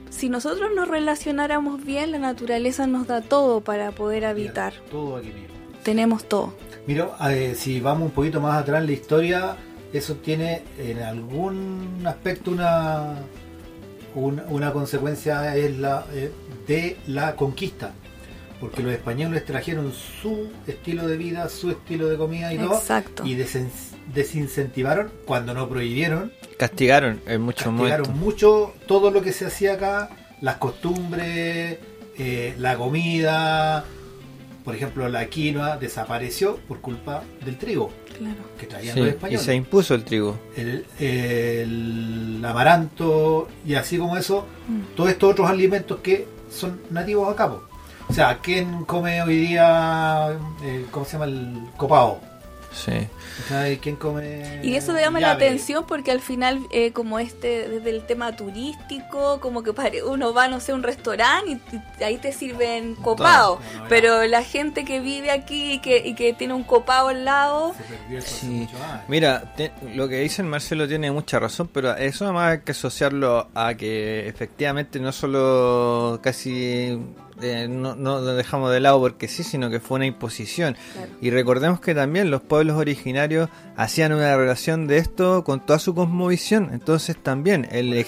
Si 0.09 0.29
nosotros 0.29 0.71
nos 0.75 0.87
relacionáramos 0.87 1.83
bien, 1.83 2.11
la 2.11 2.19
naturaleza 2.19 2.87
nos 2.87 3.07
da 3.07 3.21
todo 3.21 3.61
para 3.61 3.91
poder 3.91 4.25
habitar. 4.25 4.73
Mira, 4.73 4.91
Todo 4.91 5.17
aquí 5.17 5.27
mismo. 5.27 5.55
Tenemos 5.83 6.27
todo. 6.27 6.53
Mira, 6.85 7.09
eh, 7.29 7.53
si 7.55 7.79
vamos 7.79 8.07
un 8.07 8.11
poquito 8.11 8.41
más 8.41 8.61
atrás 8.61 8.81
en 8.81 8.87
la 8.87 8.93
historia, 8.93 9.55
eso 9.93 10.15
tiene 10.15 10.63
en 10.77 10.99
algún 10.99 12.01
aspecto 12.05 12.51
una 12.51 13.15
una, 14.15 14.43
una 14.49 14.73
consecuencia 14.73 15.55
es 15.55 15.77
la, 15.77 16.05
eh, 16.13 16.31
de 16.67 16.97
la 17.07 17.35
conquista. 17.35 17.93
Porque 18.59 18.81
los 18.81 18.91
españoles 18.91 19.45
trajeron 19.45 19.93
su 19.93 20.49
estilo 20.65 21.07
de 21.07 21.15
vida, 21.15 21.47
su 21.47 21.69
estilo 21.69 22.07
de 22.07 22.17
comida 22.17 22.51
y 22.51 22.57
todo, 22.57 22.73
Exacto. 22.73 23.23
y 23.23 23.35
desincentivaron, 23.35 25.11
cuando 25.25 25.53
no 25.53 25.69
prohibieron, 25.69 26.31
Castigaron 26.57 27.21
en 27.27 27.41
muchos 27.41 27.65
castigaron 27.65 28.07
momentos. 28.07 28.15
mucho 28.15 28.73
todo 28.87 29.11
lo 29.11 29.21
que 29.21 29.31
se 29.31 29.45
hacía 29.45 29.73
acá, 29.73 30.09
las 30.41 30.55
costumbres, 30.57 31.77
eh, 32.17 32.55
la 32.57 32.75
comida, 32.77 33.85
por 34.65 34.75
ejemplo 34.75 35.07
la 35.07 35.25
quinoa 35.27 35.77
desapareció 35.77 36.57
por 36.67 36.81
culpa 36.81 37.23
del 37.45 37.57
trigo 37.57 37.91
Claro. 38.17 38.35
que 38.59 38.65
traían 38.65 38.93
Sí, 38.95 38.99
los 39.01 39.07
y 39.07 39.11
españoles. 39.11 39.45
se 39.45 39.53
impuso 39.55 39.93
el 39.93 40.03
trigo. 40.03 40.37
El, 40.55 40.85
el 40.99 42.43
amaranto 42.43 43.47
y 43.65 43.75
así 43.75 43.97
como 43.97 44.17
eso, 44.17 44.45
Mm. 44.67 44.95
todos 44.95 45.09
estos 45.11 45.31
otros 45.31 45.49
alimentos 45.49 45.99
que 45.99 46.27
son 46.51 46.81
nativos 46.89 47.31
acá. 47.31 47.49
po. 47.49 47.61
O 48.09 48.13
sea, 48.13 48.39
¿quién 48.41 48.85
come 48.85 49.21
hoy 49.21 49.35
día, 49.37 50.29
eh, 50.63 50.85
cómo 50.91 51.05
se 51.05 51.13
llama 51.13 51.25
el 51.25 51.59
copao? 51.77 52.19
Sí. 52.73 52.93
¿Quién 53.81 53.95
come... 53.95 54.59
Y 54.63 54.75
eso 54.75 54.93
llama 54.97 55.19
la 55.19 55.31
atención 55.31 55.85
porque 55.87 56.11
al 56.11 56.19
final, 56.21 56.59
eh, 56.71 56.91
como 56.91 57.19
este, 57.19 57.67
desde 57.69 57.89
el 57.89 58.05
tema 58.05 58.35
turístico, 58.35 59.39
como 59.39 59.63
que 59.63 59.73
pare- 59.73 60.03
uno 60.03 60.33
va, 60.33 60.47
no 60.47 60.59
sé, 60.59 60.71
a 60.71 60.75
un 60.75 60.83
restaurante 60.83 61.51
y, 61.51 61.75
y 61.99 62.03
ahí 62.03 62.17
te 62.17 62.31
sirven 62.31 62.95
copado. 62.95 63.59
No, 63.77 63.83
pero 63.89 64.25
la 64.25 64.43
gente 64.43 64.83
que 64.85 64.99
vive 64.99 65.31
aquí 65.31 65.73
y 65.73 65.79
que, 65.79 65.97
y 66.05 66.15
que 66.15 66.33
tiene 66.33 66.53
un 66.53 66.63
copado 66.63 67.09
al 67.09 67.25
lado, 67.25 67.73
Sí. 68.21 68.67
Mira, 69.07 69.53
te- 69.55 69.71
lo 69.95 70.07
que 70.07 70.19
dice 70.19 70.41
el 70.41 70.47
Marcelo 70.47 70.87
tiene 70.87 71.11
mucha 71.11 71.39
razón, 71.39 71.69
pero 71.71 71.95
eso 71.95 72.25
además 72.25 72.51
hay 72.53 72.59
que 72.61 72.71
asociarlo 72.71 73.47
a 73.53 73.73
que 73.75 74.27
efectivamente 74.27 74.99
no 74.99 75.11
solo 75.11 76.19
casi 76.21 76.99
eh, 77.41 77.67
no, 77.69 77.95
no 77.95 78.19
lo 78.19 78.33
dejamos 78.35 78.71
de 78.71 78.79
lado 78.79 78.99
porque 78.99 79.27
sí, 79.27 79.43
sino 79.43 79.69
que 79.69 79.79
fue 79.79 79.97
una 79.97 80.05
imposición. 80.07 80.75
Claro. 80.93 81.11
Y 81.21 81.29
recordemos 81.29 81.79
que 81.79 81.93
también 81.93 82.31
los 82.31 82.41
pueblos 82.41 82.77
originarios 82.77 83.16
hacían 83.75 84.13
una 84.13 84.36
relación 84.38 84.88
de 84.88 84.97
esto 84.97 85.43
con 85.43 85.65
toda 85.65 85.80
su 85.80 85.93
cosmovisión. 85.95 86.69
Entonces 86.73 87.15
también 87.21 87.67
el, 87.71 87.93
el, 87.93 88.06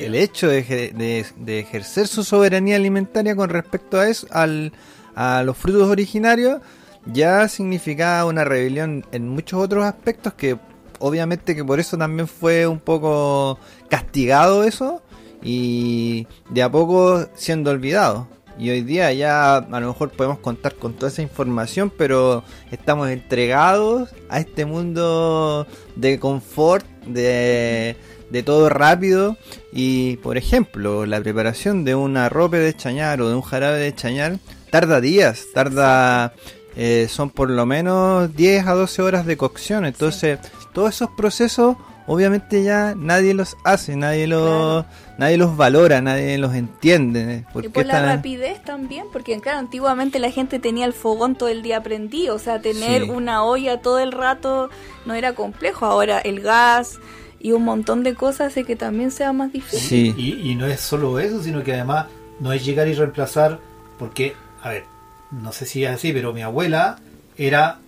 el 0.00 0.14
hecho 0.14 0.48
de, 0.48 0.62
de- 0.62 1.26
de 1.36 1.58
ejercer 1.60 2.06
su 2.06 2.24
soberanía 2.24 2.76
alimentaria 2.76 3.34
con 3.36 3.50
respecto 3.50 3.98
a 3.98 4.08
eso, 4.08 4.26
al, 4.30 4.72
a 5.14 5.42
los 5.42 5.56
frutos 5.56 5.88
originarios, 5.88 6.60
ya 7.06 7.48
significaba 7.48 8.24
una 8.26 8.44
rebelión 8.44 9.04
en 9.12 9.28
muchos 9.28 9.60
otros 9.62 9.84
aspectos 9.84 10.34
que 10.34 10.58
obviamente 10.98 11.56
que 11.56 11.64
por 11.64 11.80
eso 11.80 11.96
también 11.96 12.28
fue 12.28 12.66
un 12.66 12.78
poco 12.78 13.58
castigado 13.88 14.64
eso 14.64 15.02
y 15.42 16.26
de 16.50 16.62
a 16.62 16.70
poco 16.70 17.26
siendo 17.34 17.70
olvidado. 17.70 18.28
Y 18.60 18.68
hoy 18.68 18.82
día 18.82 19.10
ya 19.14 19.56
a 19.56 19.80
lo 19.80 19.86
mejor 19.88 20.10
podemos 20.10 20.38
contar 20.38 20.74
con 20.74 20.92
toda 20.92 21.08
esa 21.10 21.22
información, 21.22 21.90
pero 21.96 22.44
estamos 22.70 23.08
entregados 23.08 24.10
a 24.28 24.38
este 24.38 24.66
mundo 24.66 25.66
de 25.96 26.18
confort, 26.18 26.84
de, 27.06 27.96
de 28.28 28.42
todo 28.42 28.68
rápido. 28.68 29.38
Y 29.72 30.18
por 30.18 30.36
ejemplo, 30.36 31.06
la 31.06 31.22
preparación 31.22 31.86
de 31.86 31.94
una 31.94 32.28
ropa 32.28 32.58
de 32.58 32.76
chañar 32.76 33.22
o 33.22 33.30
de 33.30 33.34
un 33.34 33.40
jarabe 33.40 33.78
de 33.78 33.94
chañar 33.94 34.38
tarda 34.70 35.00
días, 35.00 35.46
tarda 35.54 36.34
eh, 36.76 37.08
son 37.08 37.30
por 37.30 37.48
lo 37.48 37.64
menos 37.64 38.34
10 38.36 38.66
a 38.66 38.74
12 38.74 39.00
horas 39.00 39.24
de 39.24 39.38
cocción. 39.38 39.86
Entonces, 39.86 40.38
todos 40.74 40.94
esos 40.94 41.10
procesos, 41.16 41.76
obviamente 42.12 42.64
ya 42.64 42.94
nadie 42.96 43.34
los 43.34 43.56
hace, 43.62 43.94
nadie 43.94 44.26
los, 44.26 44.84
nadie 45.16 45.36
los 45.36 45.56
valora, 45.56 46.00
nadie 46.00 46.36
los 46.38 46.54
entiende. 46.56 47.44
Y 47.48 47.52
¿Por 47.52 47.62
por 47.62 47.72
qué 47.72 47.84
la 47.84 47.94
están- 47.98 48.16
rapidez 48.16 48.62
también, 48.64 49.06
porque 49.12 49.38
claro, 49.40 49.60
antiguamente 49.60 50.18
la 50.18 50.30
gente 50.32 50.58
tenía 50.58 50.86
el 50.86 50.92
fogón 50.92 51.36
todo 51.36 51.48
el 51.48 51.62
día 51.62 51.82
prendido, 51.84 52.34
o 52.34 52.38
sea, 52.40 52.60
tener 52.60 53.04
Sí. 53.04 53.10
una 53.10 53.44
olla 53.44 53.80
todo 53.80 54.00
el 54.00 54.10
rato 54.10 54.70
no 55.06 55.14
era 55.14 55.34
complejo. 55.34 55.86
Ahora 55.86 56.18
el 56.18 56.40
gas 56.40 56.98
y 57.38 57.52
un 57.52 57.62
montón 57.64 58.02
de 58.02 58.14
cosas 58.14 58.48
hace 58.48 58.64
que 58.64 58.74
también 58.74 59.12
sea 59.12 59.32
más 59.32 59.52
difícil. 59.52 59.78
Sí. 59.80 60.14
Y, 60.18 60.50
y 60.50 60.54
no 60.56 60.66
es 60.66 60.80
solo 60.80 61.20
eso, 61.20 61.40
sino 61.42 61.62
que 61.62 61.74
además 61.74 62.06
no 62.40 62.52
es 62.52 62.64
llegar 62.64 62.88
y 62.88 62.94
reemplazar, 62.94 63.60
porque, 64.00 64.34
a 64.62 64.70
ver, 64.70 64.84
no 65.30 65.52
sé 65.52 65.64
si 65.64 65.84
es 65.84 65.90
así, 65.92 66.12
pero 66.12 66.32
mi 66.32 66.42
abuela 66.42 66.98
era 67.38 67.78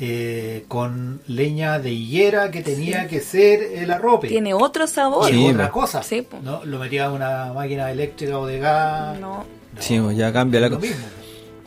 eh, 0.00 0.64
con 0.68 1.20
leña 1.26 1.78
de 1.78 1.90
higuera 1.92 2.50
que 2.50 2.62
tenía 2.62 3.06
que 3.08 3.20
ser 3.20 3.62
el 3.62 3.90
arrope. 3.90 4.28
Tiene 4.28 4.54
otro 4.54 4.86
sabor. 4.86 5.30
Y 5.30 5.34
Sí, 5.34 5.50
otra 5.50 5.66
po. 5.70 5.80
cosa. 5.80 6.02
Sí, 6.02 6.22
po. 6.22 6.38
¿no? 6.42 6.64
Lo 6.64 6.78
metía 6.78 7.06
en 7.06 7.12
una 7.12 7.52
máquina 7.52 7.90
eléctrica 7.90 8.38
o 8.38 8.46
de 8.46 8.58
gas. 8.58 9.18
No. 9.20 9.44
Sí, 9.78 9.98
pues 10.00 10.16
ya 10.16 10.32
cambia 10.32 10.60
la 10.60 10.70
cosa. 10.70 10.86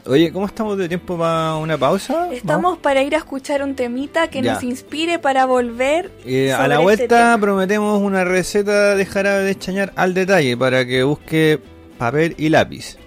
Oye, 0.08 0.32
¿cómo 0.32 0.46
estamos 0.46 0.78
de 0.78 0.88
tiempo 0.88 1.18
para 1.18 1.56
una 1.56 1.80
pausa? 1.80 2.32
Estamos 2.32 2.78
para 2.78 3.02
ir 3.02 3.16
a 3.16 3.18
escuchar 3.18 3.64
un 3.64 3.74
temita 3.76 4.28
que 4.30 4.44
Ya. 4.44 4.54
nos 4.54 4.64
inspire 4.64 5.18
para 5.18 5.46
volver. 5.48 6.12
Eh, 6.26 6.54
a 6.54 6.68
la 6.68 6.76
este 6.76 6.84
vuelta 6.84 7.36
prometemos 7.42 8.00
una 8.00 8.24
receta 8.24 8.94
de 8.96 9.06
jarabe 9.08 9.44
de 9.44 9.58
chañar 9.58 9.94
al 9.96 10.14
detalle 10.14 10.56
para 10.56 10.86
que 10.86 11.02
busque 11.04 11.60
papel 11.98 12.36
y 12.38 12.50
lápiz. 12.50 12.98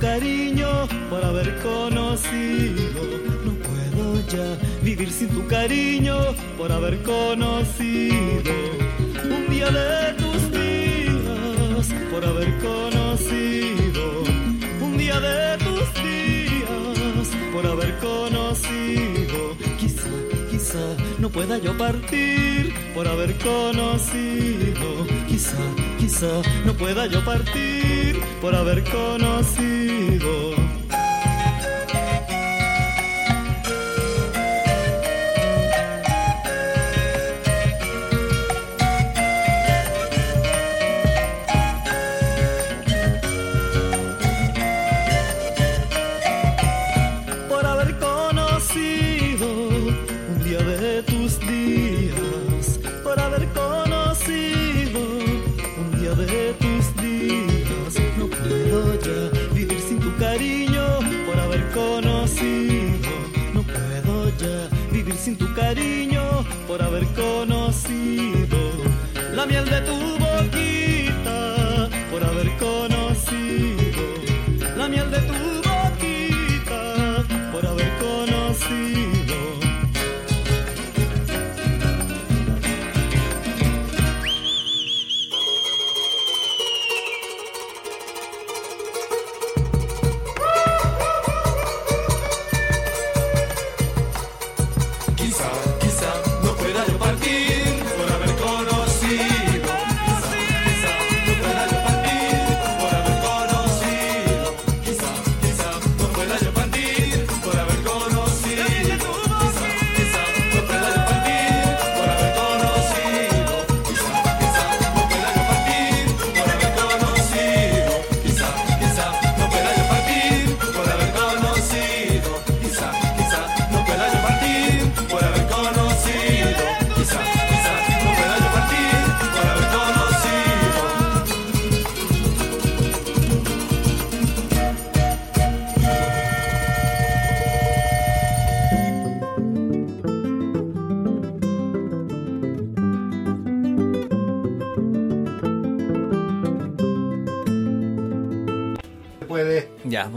Cariño, 0.00 0.88
por 1.08 1.24
haber 1.24 1.56
conocido. 1.58 3.00
No 3.44 3.52
puedo 3.68 4.26
ya 4.26 4.58
vivir 4.82 5.10
sin 5.10 5.28
tu 5.28 5.46
cariño, 5.46 6.16
por 6.58 6.72
haber 6.72 7.02
conocido 7.02 8.52
un 9.24 9.48
día 9.50 9.70
de 9.70 10.14
tus 10.14 10.50
días, 10.50 11.86
por 12.10 12.24
haber 12.24 12.58
conocido 12.58 14.24
un 14.80 14.96
día 14.96 15.20
de 15.20 15.58
tus 15.58 15.94
días 15.94 16.20
por 17.52 17.66
haber 17.66 17.96
conocido. 17.98 19.56
Quizá, 19.78 20.08
quizá 20.50 20.96
no 21.18 21.28
pueda 21.28 21.58
yo 21.58 21.76
partir 21.76 22.74
por 22.94 23.06
haber 23.06 23.36
conocido. 23.38 25.06
Quizá, 25.28 25.58
no 26.64 26.74
pueda 26.74 27.06
yo 27.06 27.24
partir 27.24 28.18
por 28.40 28.54
haber 28.54 28.82
conocido. 28.84 30.69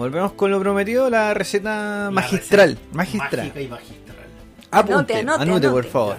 Volvemos 0.04 0.34
con 0.34 0.52
lo 0.52 0.60
prometido, 0.60 1.10
la 1.10 1.34
receta 1.34 2.06
la 2.06 2.12
magistral. 2.12 2.70
receta 2.72 2.88
magistral. 2.96 3.38
Mágica 3.48 3.62
y 3.62 3.68
magistral. 3.68 4.18
Apunte, 4.72 4.94
Anote, 5.14 5.20
anote, 5.20 5.42
anote, 5.44 5.70
por 5.70 5.86
favor. 5.86 6.18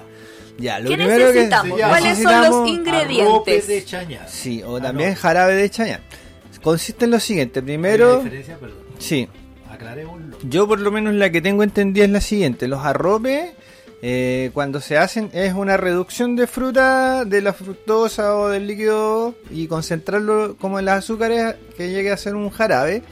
Ya, 0.59 0.79
lo 0.79 0.89
¿Qué 0.91 0.97
primero 0.97 1.19
que 1.27 1.33
necesitamos? 1.33 1.79
Ya, 1.79 1.89
¿Cuáles 1.89 2.23
son 2.23 2.43
los 2.43 2.69
ingredientes? 2.69 3.27
Arrope 3.27 3.63
de 3.63 3.85
chañar. 3.85 4.29
Sí, 4.29 4.63
o 4.63 4.77
Ah, 4.77 4.81
también 4.83 5.11
no. 5.11 5.17
jarabe 5.17 5.55
de 5.55 5.71
chañar. 5.71 6.01
Consiste 6.63 7.05
en 7.07 7.11
lo 7.11 7.21
siguiente, 7.21 7.61
primero, 7.63 8.19
diferencia, 8.19 8.57
perdón. 8.57 8.79
sí, 8.99 9.29
Aclarémoslo. 9.71 10.39
yo 10.45 10.67
por 10.69 10.81
lo 10.81 10.91
menos 10.93 11.13
la 11.15 11.31
que 11.31 11.43
tengo 11.43 11.63
entendida 11.63 12.05
es 12.07 12.11
la 12.11 12.21
siguiente, 12.23 12.69
los 12.69 12.85
arropes 12.87 13.51
eh, 14.01 14.51
cuando 14.55 14.81
se 14.81 14.97
hacen 14.97 15.29
es 15.35 15.53
una 15.55 15.77
reducción 15.77 16.37
de 16.37 16.47
fruta, 16.47 17.25
de 17.27 17.43
la 17.43 17.53
fructosa 17.53 18.37
o 18.37 18.49
del 18.49 18.67
líquido 18.67 19.35
y 19.51 19.67
concentrarlo 19.67 20.57
como 20.59 20.79
en 20.79 20.85
las 20.87 20.99
azúcares 21.01 21.57
que 21.77 21.91
llegue 21.91 22.13
a 22.13 22.17
ser 22.17 22.35
un 22.35 22.49
jarabe, 22.51 23.03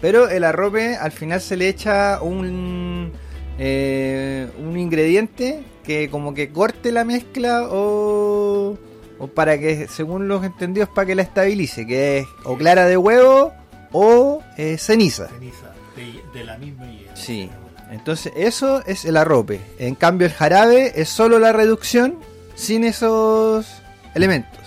pero 0.00 0.28
el 0.28 0.44
arrope 0.44 0.96
al 0.96 1.12
final 1.12 1.40
se 1.40 1.56
le 1.56 1.68
echa 1.68 2.20
un, 2.22 3.12
eh, 3.58 4.48
un 4.58 4.78
ingrediente 4.78 5.62
que 5.84 6.10
como 6.10 6.34
que 6.34 6.50
corte 6.50 6.92
la 6.92 7.04
mezcla 7.04 7.68
o 7.70 8.78
o 9.20 9.26
para 9.26 9.58
que, 9.58 9.86
según 9.86 10.28
los 10.28 10.42
entendidos, 10.44 10.88
para 10.88 11.06
que 11.06 11.14
la 11.14 11.22
estabilice, 11.22 11.86
que 11.86 12.20
es 12.20 12.26
o 12.44 12.56
clara 12.56 12.86
de 12.86 12.96
huevo 12.96 13.52
o 13.92 14.42
eh, 14.56 14.78
ceniza. 14.78 15.28
Ceniza 15.28 15.72
de, 15.94 16.38
de 16.38 16.44
la 16.44 16.56
misma 16.56 16.90
hiedra. 16.90 17.14
Sí. 17.14 17.50
Entonces, 17.90 18.32
eso 18.34 18.82
es 18.86 19.04
el 19.04 19.18
arrope. 19.18 19.60
En 19.78 19.94
cambio, 19.94 20.26
el 20.26 20.32
jarabe 20.32 20.92
es 20.98 21.10
solo 21.10 21.38
la 21.38 21.52
reducción 21.52 22.18
sin 22.54 22.82
esos 22.84 23.66
elementos. 24.14 24.60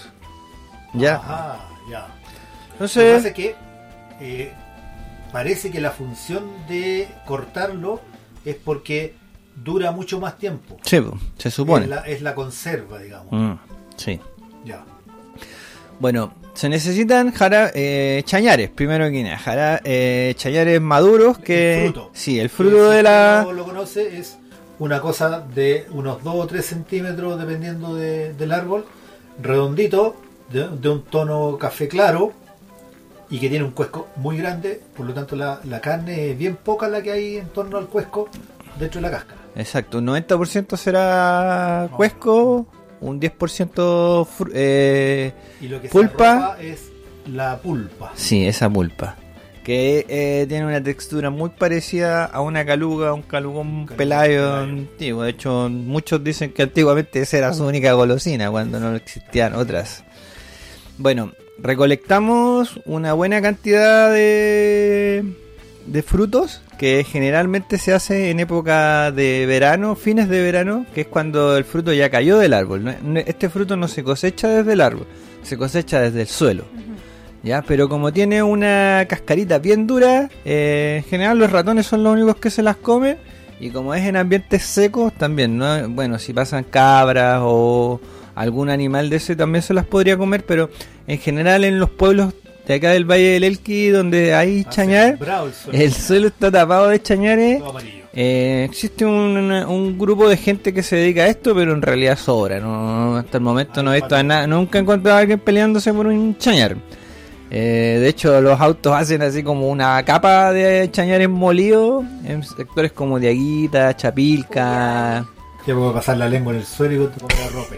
¿Ya? 0.93 1.15
Ajá, 1.15 1.59
ya. 1.89 2.01
Lo 2.01 2.05
que 2.05 2.71
Entonces, 2.73 3.15
pasa 3.15 3.27
es 3.29 3.33
que 3.33 3.55
eh, 4.21 4.53
parece 5.33 5.69
que 5.71 5.81
la 5.81 5.91
función 5.91 6.43
de 6.69 7.07
cortarlo 7.25 7.99
es 8.45 8.55
porque 8.55 9.15
dura 9.55 9.91
mucho 9.91 10.19
más 10.21 10.37
tiempo. 10.37 10.77
sí, 10.83 10.97
se 11.37 11.51
supone. 11.51 11.83
Es 11.85 11.89
la, 11.89 11.99
es 12.01 12.21
la 12.21 12.33
conserva, 12.35 12.99
digamos. 12.99 13.27
Mm, 13.31 13.53
sí. 13.97 14.19
Ya. 14.63 14.85
Bueno, 15.99 16.33
se 16.53 16.69
necesitan 16.69 17.31
jara- 17.31 17.71
eh, 17.75 18.21
chañares, 18.25 18.69
primero 18.69 19.09
que 19.11 19.23
nada. 19.23 19.37
Jara- 19.37 19.81
eh, 19.83 20.33
chañares 20.37 20.79
maduros 20.81 21.37
que... 21.39 21.85
El 21.87 21.91
fruto. 21.93 22.09
Sí, 22.13 22.39
el 22.39 22.49
fruto 22.49 22.89
de 22.89 23.03
la... 23.03 23.41
uno 23.45 23.53
lo 23.53 23.63
conoce, 23.65 24.17
es 24.17 24.37
una 24.79 24.99
cosa 25.01 25.39
de 25.39 25.85
unos 25.91 26.23
2 26.23 26.35
o 26.35 26.47
3 26.47 26.65
centímetros, 26.65 27.39
dependiendo 27.39 27.95
de- 27.95 28.33
del 28.33 28.51
árbol, 28.51 28.85
redondito, 29.41 30.15
de, 30.51 30.67
de 30.67 30.89
un 30.89 31.03
tono 31.03 31.57
café 31.59 31.87
claro 31.87 32.33
y 33.33 33.39
que 33.39 33.49
tiene 33.49 33.65
un 33.65 33.71
cuesco 33.71 34.07
muy 34.17 34.37
grande. 34.37 34.79
Por 34.95 35.07
lo 35.07 35.13
tanto, 35.13 35.35
la, 35.35 35.59
la 35.63 35.81
carne 35.81 36.31
es 36.31 36.37
bien 36.37 36.55
poca 36.55 36.87
la 36.87 37.01
que 37.01 37.11
hay 37.11 37.37
en 37.37 37.47
torno 37.47 37.77
al 37.77 37.87
cuesco 37.87 38.29
dentro 38.79 39.01
de 39.01 39.07
la 39.07 39.11
cáscara. 39.11 39.41
Exacto, 39.55 39.97
un 39.97 40.05
90% 40.07 40.77
será 40.77 41.89
cuesco, 41.95 42.67
un 43.01 43.19
10% 43.19 44.25
fru- 44.27 44.51
eh, 44.53 45.33
Y 45.61 45.67
lo 45.67 45.81
que 45.81 45.89
Pulpa. 45.89 46.57
se 46.59 46.71
es 46.73 46.91
la 47.31 47.57
pulpa. 47.57 48.11
Sí, 48.15 48.45
esa 48.45 48.69
pulpa. 48.69 49.15
Que 49.63 50.05
eh, 50.09 50.45
tiene 50.49 50.65
una 50.65 50.83
textura 50.83 51.29
muy 51.29 51.49
parecida 51.51 52.25
a 52.25 52.41
una 52.41 52.65
caluga, 52.65 53.13
un 53.13 53.21
calugón 53.21 53.85
Calugón 53.85 53.97
pelayo 53.97 54.41
pelayo. 54.41 54.55
antiguo. 54.57 55.23
De 55.23 55.29
hecho, 55.31 55.69
muchos 55.69 56.23
dicen 56.23 56.51
que 56.51 56.63
antiguamente 56.63 57.21
esa 57.21 57.37
era 57.37 57.53
su 57.53 57.63
única 57.65 57.93
golosina 57.93 58.51
cuando 58.51 58.79
no 58.79 58.93
existían 58.95 59.55
otras. 59.55 60.03
Bueno, 60.97 61.31
recolectamos 61.57 62.79
una 62.85 63.13
buena 63.13 63.41
cantidad 63.41 64.11
de, 64.11 65.23
de 65.85 66.03
frutos 66.03 66.61
que 66.77 67.05
generalmente 67.09 67.77
se 67.77 67.93
hace 67.93 68.29
en 68.29 68.39
época 68.39 69.11
de 69.11 69.45
verano, 69.45 69.95
fines 69.95 70.27
de 70.29 70.41
verano, 70.41 70.85
que 70.93 71.01
es 71.01 71.07
cuando 71.07 71.55
el 71.55 71.63
fruto 71.63 71.93
ya 71.93 72.09
cayó 72.09 72.37
del 72.37 72.53
árbol. 72.53 72.95
Este 73.25 73.49
fruto 73.49 73.77
no 73.77 73.87
se 73.87 74.03
cosecha 74.03 74.47
desde 74.49 74.73
el 74.73 74.81
árbol, 74.81 75.07
se 75.43 75.57
cosecha 75.57 76.01
desde 76.01 76.21
el 76.21 76.27
suelo. 76.27 76.65
¿ya? 77.43 77.61
Pero 77.61 77.89
como 77.89 78.11
tiene 78.11 78.41
una 78.41 79.05
cascarita 79.07 79.59
bien 79.59 79.85
dura, 79.85 80.29
eh, 80.45 81.01
en 81.03 81.09
general 81.09 81.37
los 81.37 81.51
ratones 81.51 81.85
son 81.85 82.03
los 82.03 82.13
únicos 82.13 82.37
que 82.37 82.49
se 82.49 82.63
las 82.63 82.77
comen. 82.77 83.17
Y 83.59 83.69
como 83.69 83.93
es 83.93 84.03
en 84.03 84.17
ambientes 84.17 84.63
secos, 84.63 85.13
también, 85.13 85.57
¿no? 85.57 85.87
Bueno, 85.89 86.19
si 86.19 86.33
pasan 86.33 86.65
cabras 86.65 87.39
o 87.43 88.01
algún 88.35 88.69
animal 88.69 89.09
de 89.09 89.17
ese 89.17 89.35
también 89.35 89.61
se 89.61 89.73
las 89.73 89.85
podría 89.85 90.17
comer, 90.17 90.43
pero 90.45 90.69
en 91.07 91.17
general 91.19 91.63
en 91.63 91.79
los 91.79 91.89
pueblos 91.89 92.33
de 92.67 92.75
acá 92.75 92.91
del 92.91 93.05
Valle 93.05 93.31
del 93.31 93.43
Elqui, 93.43 93.89
donde 93.89 94.33
hay 94.33 94.63
chañar, 94.65 95.17
el 95.19 95.53
suelo. 95.53 95.79
el 95.79 95.93
suelo 95.93 96.27
está 96.27 96.51
tapado 96.51 96.87
de 96.89 97.01
chañares. 97.01 97.61
Eh, 98.13 98.65
existe 98.69 99.05
un, 99.05 99.51
un 99.51 99.97
grupo 99.97 100.29
de 100.29 100.37
gente 100.37 100.73
que 100.73 100.83
se 100.83 100.95
dedica 100.95 101.23
a 101.23 101.27
esto, 101.27 101.55
pero 101.55 101.73
en 101.73 101.81
realidad 101.81 102.17
sobra. 102.17 102.59
No, 102.59 103.17
hasta 103.17 103.37
el 103.37 103.43
momento 103.43 103.83
no 103.83 103.93
he 103.93 103.99
visto 103.99 104.15
a 104.15 104.23
nada, 104.23 104.47
nunca 104.47 104.77
he 104.77 104.81
encontrado 104.81 105.17
a 105.17 105.21
alguien 105.21 105.39
peleándose 105.39 105.93
por 105.93 106.07
un 106.07 106.37
chañar. 106.37 106.77
Eh, 107.55 107.99
de 108.01 108.07
hecho, 108.07 108.41
los 108.41 108.59
autos 108.59 108.93
hacen 108.95 109.21
así 109.21 109.43
como 109.43 109.67
una 109.67 110.03
capa 110.05 110.51
de 110.51 110.89
chañares 110.91 111.29
molidos 111.29 112.03
en 112.25 112.43
sectores 112.43 112.91
como 112.91 113.19
Diaguita, 113.19 113.95
Chapilca. 113.95 115.25
Ya 115.67 115.75
puedo 115.75 115.93
pasar 115.93 116.17
la 116.17 116.27
lengua 116.27 116.53
en 116.53 116.59
el 116.59 116.65
suelo 116.65 117.03
y 117.03 117.07
te 117.07 117.21
la 117.21 117.49
ropa. 117.49 117.75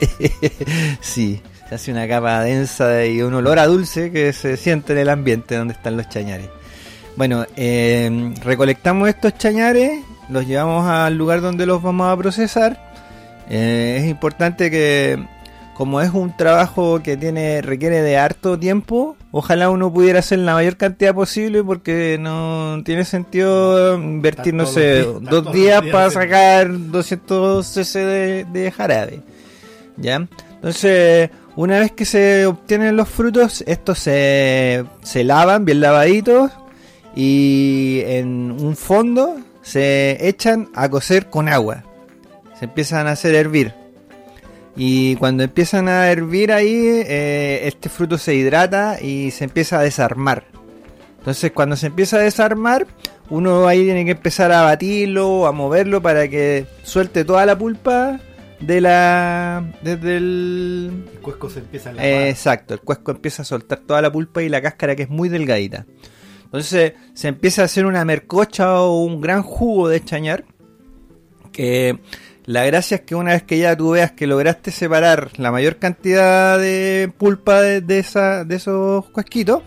sí, 1.01 1.41
se 1.69 1.75
hace 1.75 1.91
una 1.91 2.07
capa 2.07 2.41
densa 2.41 3.05
y 3.05 3.21
un 3.21 3.33
olor 3.33 3.59
a 3.59 3.65
dulce 3.67 4.11
que 4.11 4.33
se 4.33 4.57
siente 4.57 4.93
en 4.93 4.99
el 4.99 5.09
ambiente 5.09 5.55
donde 5.55 5.73
están 5.73 5.97
los 5.97 6.07
chañares. 6.09 6.47
Bueno, 7.15 7.45
eh, 7.55 8.33
recolectamos 8.43 9.07
estos 9.09 9.37
chañares, 9.37 9.91
los 10.29 10.45
llevamos 10.45 10.85
al 10.87 11.15
lugar 11.17 11.41
donde 11.41 11.65
los 11.65 11.81
vamos 11.81 12.11
a 12.11 12.17
procesar. 12.17 12.77
Eh, 13.49 13.99
es 14.01 14.09
importante 14.09 14.69
que, 14.69 15.23
como 15.75 16.01
es 16.01 16.11
un 16.13 16.35
trabajo 16.35 17.01
que 17.01 17.15
tiene 17.15 17.61
requiere 17.61 18.01
de 18.01 18.17
harto 18.17 18.59
tiempo, 18.59 19.15
ojalá 19.31 19.69
uno 19.69 19.91
pudiera 19.93 20.19
hacer 20.19 20.39
la 20.39 20.53
mayor 20.55 20.77
cantidad 20.77 21.13
posible 21.13 21.63
porque 21.63 22.17
no 22.19 22.81
tiene 22.83 23.05
sentido 23.05 23.95
invertir, 23.95 24.53
no 24.53 24.65
sé, 24.65 25.01
días- 25.03 25.07
dos 25.21 25.53
días 25.53 25.81
días 25.83 25.93
para 25.93 26.09
sacar 26.11 26.67
200 26.91 27.65
cc 27.65 27.99
de, 27.99 28.45
de 28.51 28.71
jarabe. 28.71 29.21
¿Ya? 29.97 30.27
Entonces, 30.55 31.29
una 31.55 31.79
vez 31.79 31.91
que 31.91 32.05
se 32.05 32.45
obtienen 32.45 32.97
los 32.97 33.07
frutos, 33.07 33.63
estos 33.67 33.99
se, 33.99 34.85
se 35.03 35.23
lavan 35.23 35.65
bien 35.65 35.81
lavaditos 35.81 36.51
y 37.15 38.01
en 38.05 38.51
un 38.51 38.75
fondo 38.75 39.37
se 39.61 40.27
echan 40.27 40.69
a 40.75 40.89
cocer 40.89 41.29
con 41.29 41.47
agua. 41.47 41.83
Se 42.59 42.65
empiezan 42.65 43.07
a 43.07 43.11
hacer 43.11 43.35
hervir. 43.35 43.73
Y 44.75 45.15
cuando 45.15 45.43
empiezan 45.43 45.87
a 45.87 46.11
hervir 46.11 46.51
ahí, 46.51 47.03
eh, 47.07 47.61
este 47.63 47.87
fruto 47.87 48.17
se 48.17 48.35
hidrata 48.35 49.01
y 49.01 49.31
se 49.31 49.45
empieza 49.45 49.79
a 49.79 49.83
desarmar. 49.83 50.43
Entonces 51.19 51.51
cuando 51.53 51.77
se 51.77 51.87
empieza 51.87 52.17
a 52.17 52.21
desarmar, 52.21 52.85
uno 53.29 53.67
ahí 53.67 53.83
tiene 53.83 54.05
que 54.05 54.11
empezar 54.11 54.51
a 54.51 54.61
batirlo, 54.61 55.47
a 55.47 55.51
moverlo 55.51 56.01
para 56.01 56.27
que 56.27 56.67
suelte 56.83 57.23
toda 57.23 57.45
la 57.45 57.57
pulpa 57.57 58.19
de 58.59 58.81
la... 58.81 59.63
desde 59.81 60.17
el... 60.17 61.05
El 61.13 61.19
cuesco 61.19 61.49
se 61.49 61.59
empieza 61.59 61.89
a 61.89 61.93
lavar. 61.93 62.09
Eh, 62.09 62.29
exacto, 62.29 62.73
el 62.73 62.81
cuesco 62.81 63.11
empieza 63.11 63.41
a 63.41 63.45
soltar 63.45 63.79
toda 63.79 64.01
la 64.01 64.11
pulpa 64.11 64.41
y 64.43 64.49
la 64.49 64.61
cáscara 64.61 64.95
que 64.95 65.03
es 65.03 65.09
muy 65.09 65.29
delgadita. 65.29 65.85
Entonces 66.43 66.93
se 67.13 67.27
empieza 67.27 67.63
a 67.63 67.65
hacer 67.65 67.85
una 67.85 68.05
mercocha 68.05 68.79
o 68.81 69.03
un 69.03 69.21
gran 69.21 69.43
jugo 69.43 69.89
de 69.89 70.03
chañar. 70.03 70.45
Que 71.51 71.99
la 72.45 72.65
gracia 72.65 72.95
es 72.95 73.01
que 73.01 73.15
una 73.15 73.31
vez 73.31 73.43
que 73.43 73.57
ya 73.57 73.75
tú 73.75 73.91
veas 73.91 74.11
que 74.11 74.27
lograste 74.27 74.71
separar 74.71 75.31
la 75.37 75.51
mayor 75.51 75.77
cantidad 75.77 76.59
de 76.59 77.11
pulpa 77.17 77.61
de, 77.61 77.81
de 77.81 77.99
esa, 77.99 78.43
de 78.43 78.55
esos 78.55 79.09
cuesquitos, 79.09 79.63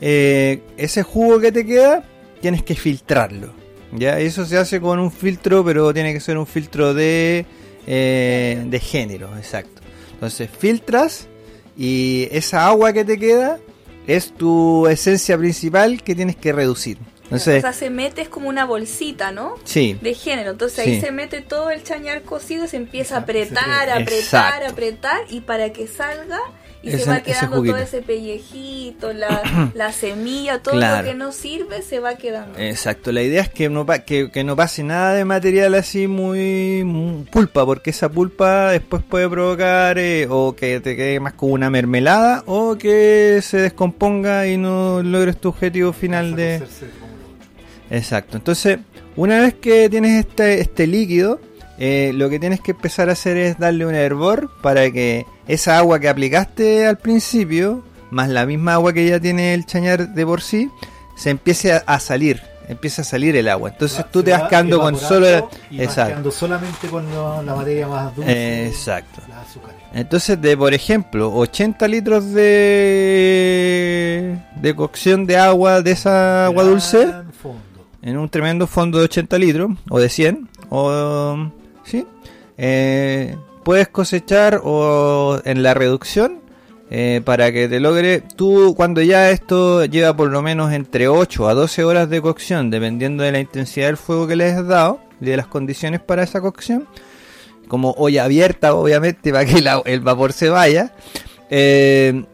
eh, 0.00 0.62
ese 0.76 1.02
jugo 1.02 1.40
que 1.40 1.52
te 1.52 1.64
queda 1.64 2.04
tienes 2.40 2.62
que 2.62 2.74
filtrarlo. 2.74 3.54
Ya, 3.92 4.18
eso 4.18 4.44
se 4.44 4.58
hace 4.58 4.80
con 4.80 4.98
un 4.98 5.12
filtro, 5.12 5.64
pero 5.64 5.92
tiene 5.94 6.12
que 6.12 6.20
ser 6.20 6.36
un 6.38 6.46
filtro 6.46 6.92
de, 6.92 7.46
eh, 7.86 8.62
de 8.66 8.80
género, 8.80 9.36
exacto. 9.36 9.80
Entonces 10.12 10.48
filtras 10.56 11.26
y 11.76 12.28
esa 12.30 12.66
agua 12.68 12.92
que 12.92 13.04
te 13.04 13.18
queda 13.18 13.58
es 14.06 14.32
tu 14.32 14.86
esencia 14.86 15.36
principal 15.38 16.02
que 16.02 16.14
tienes 16.14 16.36
que 16.36 16.52
reducir. 16.52 16.98
o 16.98 17.24
Entonces, 17.24 17.62
sea, 17.62 17.72
se 17.72 17.88
mete 17.90 18.20
es 18.22 18.28
como 18.28 18.48
una 18.48 18.64
bolsita, 18.66 19.30
¿no? 19.32 19.54
sí, 19.64 19.96
De 20.02 20.14
género. 20.14 20.50
Entonces 20.52 20.78
ahí 20.80 20.94
Sí. 20.96 21.00
se 21.00 21.12
mete 21.12 21.40
todo 21.40 21.70
el 21.70 21.82
chañar 21.82 22.22
cocido, 22.22 22.66
se 22.66 22.76
empieza 22.76 23.16
a 23.16 23.18
apretar, 23.20 23.88
apretar, 23.90 24.12
Exacto. 24.12 24.70
apretar 24.72 25.18
y 25.30 25.40
para 25.40 25.72
que 25.72 25.86
salga 25.86 26.38
y 26.82 26.88
Ese- 26.88 27.04
se 27.04 27.10
va 27.10 27.20
quedando 27.20 27.62
todo 27.62 27.76
ese 27.76 28.02
pellejito, 28.02 29.12
la, 29.12 29.70
la 29.74 29.92
semilla, 29.92 30.60
todo 30.62 30.74
Claro. 30.74 31.02
lo 31.06 31.08
que 31.12 31.16
no 31.16 31.30
sirve 31.32 31.80
se 31.82 32.00
va 32.00 32.16
quedando. 32.16 32.58
exacto. 32.58 33.12
La 33.12 33.22
idea 33.22 33.42
es 33.42 33.48
que 33.48 33.68
no, 33.68 33.86
que, 33.86 34.30
que 34.30 34.42
no 34.44 34.56
pase 34.56 34.82
nada 34.82 35.14
de 35.14 35.24
material 35.24 35.74
así 35.74 36.08
muy, 36.08 36.82
muy 36.84 37.24
pulpa, 37.24 37.64
porque 37.64 37.90
esa 37.90 38.08
pulpa 38.10 38.70
después 38.72 39.02
puede 39.08 39.28
provocar 39.28 39.96
eh, 39.98 40.26
o 40.28 40.56
que 40.56 40.80
te 40.80 40.96
quede 40.96 41.20
más 41.20 41.34
como 41.34 41.52
una 41.52 41.70
mermelada 41.70 42.42
o 42.46 42.76
que 42.76 43.40
se 43.42 43.58
descomponga 43.58 44.46
y 44.48 44.56
no 44.56 45.02
logres 45.02 45.36
tu 45.38 45.50
objetivo 45.50 45.92
final 45.92 46.34
de... 46.34 46.62
Exacto. 47.90 48.36
Entonces, 48.36 48.78
una 49.16 49.40
vez 49.40 49.54
que 49.54 49.88
tienes 49.90 50.24
este, 50.26 50.60
este 50.60 50.86
líquido, 50.86 51.40
eh, 51.78 52.12
lo 52.14 52.28
que 52.30 52.38
tienes 52.38 52.60
que 52.60 52.72
empezar 52.72 53.08
a 53.08 53.12
hacer 53.12 53.36
es 53.36 53.58
darle 53.58 53.86
un 53.86 53.94
hervor 53.94 54.50
para 54.62 54.90
que 54.90 55.26
esa 55.48 55.78
agua 55.78 55.98
que 56.00 56.08
aplicaste 56.08 56.86
al 56.86 56.98
principio, 56.98 57.82
más 58.10 58.28
la 58.28 58.46
misma 58.46 58.74
agua 58.74 58.92
que 58.92 59.06
ya 59.08 59.20
tiene 59.20 59.54
el 59.54 59.66
chañar 59.66 60.14
de 60.14 60.26
por 60.26 60.42
sí, 60.42 60.70
se 61.16 61.30
empiece 61.30 61.72
a, 61.72 61.82
a 61.86 61.98
salir. 62.00 62.40
Empieza 62.68 63.02
a 63.02 63.04
salir 63.04 63.34
el 63.36 63.48
agua. 63.48 63.70
Entonces 63.70 64.04
tú 64.12 64.22
te 64.22 64.30
vas 64.30 64.44
va 64.44 64.48
quedando 64.48 64.80
con 64.80 64.96
solo... 64.96 65.50
y 65.70 65.78
vas 65.78 65.86
Exacto. 65.88 66.10
quedando 66.10 66.30
solamente 66.30 66.86
con 66.88 67.10
lo- 67.10 67.42
la 67.42 67.54
materia 67.56 67.88
más 67.88 68.14
dulce. 68.14 68.66
Exacto. 68.68 69.20
Entonces, 69.92 70.40
de 70.40 70.56
por 70.56 70.72
ejemplo, 70.72 71.34
80 71.34 71.88
litros 71.88 72.32
de, 72.32 74.38
de 74.56 74.74
cocción 74.74 75.26
de 75.26 75.36
agua 75.36 75.82
de 75.82 75.90
esa 75.90 76.46
agua 76.46 76.62
dulce, 76.64 77.06
fondo. 77.42 77.58
en 78.00 78.16
un 78.16 78.28
tremendo 78.28 78.66
fondo 78.66 78.98
de 78.98 79.04
80 79.04 79.38
litros, 79.38 79.70
o 79.90 79.98
de 79.98 80.08
100, 80.08 80.48
o... 80.70 81.50
¿Sí? 81.84 82.06
Eh, 82.58 83.36
puedes 83.64 83.88
cosechar 83.88 84.60
o 84.64 85.40
en 85.44 85.62
la 85.62 85.74
reducción 85.74 86.40
eh, 86.90 87.22
para 87.24 87.52
que 87.52 87.68
te 87.68 87.80
logre. 87.80 88.22
Tú, 88.36 88.74
cuando 88.76 89.00
ya 89.02 89.30
esto 89.30 89.84
lleva 89.84 90.14
por 90.16 90.30
lo 90.30 90.42
menos 90.42 90.72
entre 90.72 91.08
8 91.08 91.48
a 91.48 91.54
12 91.54 91.84
horas 91.84 92.10
de 92.10 92.20
cocción, 92.20 92.70
dependiendo 92.70 93.24
de 93.24 93.32
la 93.32 93.40
intensidad 93.40 93.86
del 93.86 93.96
fuego 93.96 94.26
que 94.26 94.36
le 94.36 94.44
has 94.46 94.66
dado 94.66 95.00
y 95.20 95.26
de 95.26 95.36
las 95.36 95.46
condiciones 95.46 96.00
para 96.00 96.22
esa 96.22 96.40
cocción, 96.40 96.86
como 97.68 97.92
olla 97.92 98.24
abierta, 98.24 98.74
obviamente, 98.74 99.32
para 99.32 99.46
que 99.46 99.64
el 99.86 100.00
vapor 100.00 100.32
se 100.32 100.50
vaya. 100.50 100.92
eh, 101.50 102.24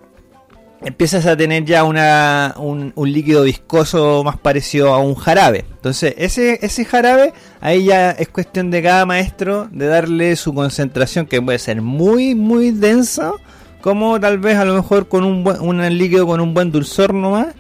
empiezas 0.82 1.26
a 1.26 1.36
tener 1.36 1.64
ya 1.64 1.84
una, 1.84 2.54
un, 2.58 2.92
un 2.94 3.12
líquido 3.12 3.42
viscoso 3.44 4.22
más 4.24 4.36
parecido 4.38 4.94
a 4.94 4.98
un 4.98 5.14
jarabe. 5.14 5.64
Entonces, 5.70 6.14
ese, 6.18 6.58
ese 6.62 6.84
jarabe, 6.84 7.32
ahí 7.60 7.86
ya 7.86 8.10
es 8.12 8.28
cuestión 8.28 8.70
de 8.70 8.82
cada 8.82 9.06
maestro 9.06 9.68
de 9.70 9.86
darle 9.86 10.36
su 10.36 10.54
concentración, 10.54 11.26
que 11.26 11.42
puede 11.42 11.58
ser 11.58 11.82
muy, 11.82 12.34
muy 12.34 12.70
densa, 12.70 13.32
como 13.80 14.18
tal 14.20 14.38
vez 14.38 14.56
a 14.56 14.64
lo 14.64 14.74
mejor 14.74 15.08
con 15.08 15.24
un, 15.24 15.44
buen, 15.44 15.60
un 15.60 15.98
líquido 15.98 16.26
con 16.26 16.40
un 16.40 16.54
buen 16.54 16.70
dulzor 16.70 17.14
nomás. 17.14 17.54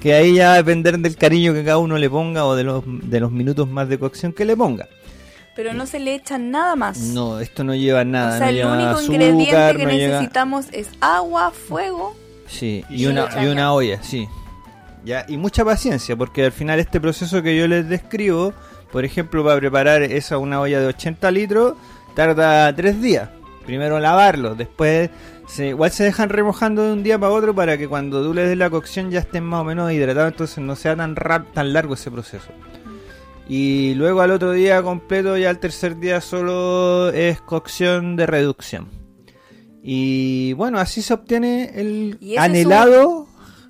Que 0.00 0.12
ahí 0.12 0.34
ya 0.34 0.48
va 0.48 0.52
a 0.54 0.56
depender 0.56 0.98
del 0.98 1.16
cariño 1.16 1.54
que 1.54 1.64
cada 1.64 1.78
uno 1.78 1.96
le 1.96 2.10
ponga 2.10 2.44
o 2.44 2.54
de 2.54 2.62
los, 2.62 2.84
de 2.86 3.20
los 3.20 3.32
minutos 3.32 3.66
más 3.70 3.88
de 3.88 3.98
cocción 3.98 4.34
que 4.34 4.44
le 4.44 4.54
ponga. 4.54 4.86
Pero 5.56 5.72
no 5.72 5.86
se 5.86 5.98
le 5.98 6.14
echa 6.14 6.36
nada 6.36 6.76
más. 6.76 6.98
No, 6.98 7.40
esto 7.40 7.64
no 7.64 7.74
lleva 7.74 8.04
nada. 8.04 8.34
o 8.34 8.38
sea, 8.38 8.46
no 8.48 8.74
el 8.74 8.80
único 8.80 8.98
azúcar, 8.98 9.14
ingrediente 9.14 9.76
que 9.78 9.84
no 9.84 9.92
necesitamos 9.92 10.66
es 10.72 10.88
agua, 11.00 11.52
fuego. 11.52 12.14
Sí, 12.46 12.84
Y 12.90 13.04
y, 13.04 13.06
una, 13.06 13.28
y 13.42 13.46
una 13.46 13.72
olla, 13.72 14.02
sí. 14.02 14.28
Ya, 15.04 15.26
y 15.28 15.36
mucha 15.36 15.64
paciencia, 15.64 16.16
porque 16.16 16.46
al 16.46 16.52
final 16.52 16.80
este 16.80 17.00
proceso 17.00 17.42
que 17.42 17.56
yo 17.56 17.68
les 17.68 17.88
describo, 17.88 18.54
por 18.90 19.04
ejemplo, 19.04 19.44
para 19.44 19.58
preparar 19.58 20.02
esa 20.02 20.38
una 20.38 20.60
olla 20.60 20.80
de 20.80 20.86
80 20.86 21.30
litros, 21.30 21.74
tarda 22.14 22.74
tres 22.74 23.00
días. 23.02 23.28
Primero 23.66 23.98
lavarlo, 23.98 24.54
después 24.54 25.10
se, 25.46 25.68
igual 25.68 25.90
se 25.90 26.04
dejan 26.04 26.28
remojando 26.28 26.82
de 26.82 26.92
un 26.92 27.02
día 27.02 27.18
para 27.18 27.32
otro 27.32 27.54
para 27.54 27.76
que 27.76 27.88
cuando 27.88 28.22
tú 28.22 28.34
les 28.34 28.48
des 28.48 28.56
la 28.56 28.70
cocción 28.70 29.10
ya 29.10 29.20
estén 29.20 29.44
más 29.44 29.60
o 29.60 29.64
menos 29.64 29.92
hidratados, 29.92 30.32
entonces 30.32 30.58
no 30.58 30.76
sea 30.76 30.96
tan 30.96 31.16
rap, 31.16 31.52
tan 31.52 31.72
largo 31.72 31.94
ese 31.94 32.10
proceso. 32.10 32.48
Y 33.48 33.94
luego 33.94 34.22
al 34.22 34.30
otro 34.30 34.52
día 34.52 34.82
completo, 34.82 35.36
ya 35.36 35.50
al 35.50 35.58
tercer 35.58 35.98
día 35.98 36.20
solo 36.22 37.10
es 37.10 37.40
cocción 37.42 38.16
de 38.16 38.26
reducción. 38.26 39.03
Y 39.86 40.54
bueno, 40.54 40.78
así 40.78 41.02
se 41.02 41.12
obtiene 41.12 41.70
el 41.74 42.16
es 42.22 42.38
anhelado 42.38 43.26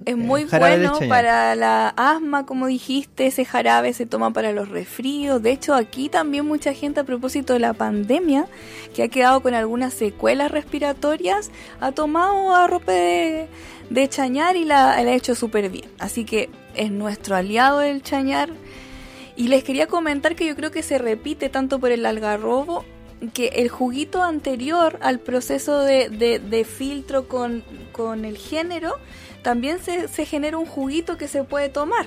Es 0.07 0.13
eh, 0.13 0.15
muy 0.15 0.45
bueno 0.45 0.97
para 1.09 1.57
la 1.57 1.89
asma, 1.89 2.47
como 2.47 2.69
dijiste, 2.69 3.27
ese 3.27 3.45
jarabe 3.45 3.93
se 3.95 4.07
toma 4.07 4.31
para 4.31 4.53
los 4.53 4.69
resfríos. 4.69 5.43
De 5.43 5.51
hecho, 5.51 5.75
aquí 5.75 6.09
también 6.09 6.47
mucha 6.47 6.73
gente 6.73 7.01
a 7.01 7.05
propósito 7.05 7.53
de 7.53 7.59
la 7.59 7.73
pandemia, 7.73 8.47
que 8.95 9.03
ha 9.03 9.09
quedado 9.09 9.41
con 9.41 9.55
algunas 9.55 9.93
secuelas 9.93 10.53
respiratorias, 10.53 11.51
ha 11.81 11.91
tomado 11.91 12.55
arrope 12.55 12.93
de, 12.93 13.49
de 13.91 14.09
chañar 14.09 14.55
y 14.55 14.65
la, 14.65 15.03
la 15.03 15.11
ha 15.11 15.15
hecho 15.15 15.35
súper 15.35 15.69
bien. 15.69 15.91
Así 15.99 16.25
que 16.25 16.49
es 16.77 16.93
nuestro 16.93 17.35
aliado 17.35 17.83
el 17.83 18.05
chañar. 18.05 18.51
Y 19.35 19.49
les 19.49 19.65
quería 19.65 19.89
comentar 19.89 20.37
que 20.37 20.47
yo 20.47 20.55
creo 20.55 20.71
que 20.71 20.85
se 20.85 20.97
repite 20.97 21.49
tanto 21.49 21.81
por 21.81 21.91
el 21.91 22.07
algarrobo 22.07 22.85
que 23.31 23.49
el 23.49 23.69
juguito 23.69 24.23
anterior 24.23 24.99
al 25.01 25.21
proceso 25.21 25.81
de, 25.81 26.09
de- 26.09 26.39
de 26.39 26.65
filtro 26.65 27.29
con, 27.29 27.63
con 27.93 28.25
el 28.25 28.37
género, 28.39 28.95
también 29.43 29.79
se, 29.79 30.09
se 30.09 30.25
genera 30.27 30.57
un 30.59 30.67
juguito 30.67 31.17
que 31.17 31.29
se 31.29 31.45
puede 31.45 31.69
tomar. 31.69 32.07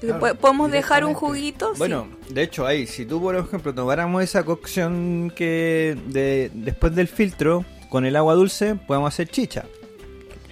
Claro, 0.00 0.36
Podemos 0.36 0.70
dejar 0.70 1.04
un 1.04 1.14
juguito. 1.14 1.72
sí. 1.72 1.78
Bueno, 1.78 2.06
de 2.28 2.42
hecho, 2.42 2.66
ahí, 2.66 2.86
si 2.86 3.06
tú, 3.06 3.20
por 3.20 3.34
ejemplo, 3.34 3.74
tomáramos 3.74 4.22
esa 4.22 4.44
cocción 4.44 5.32
que 5.34 5.96
de, 6.08 6.50
después 6.52 6.94
del 6.94 7.08
filtro 7.08 7.64
con 7.88 8.04
el 8.04 8.14
agua 8.14 8.34
dulce, 8.34 8.74
podemos 8.74 9.08
hacer 9.12 9.28
chicha. 9.28 9.64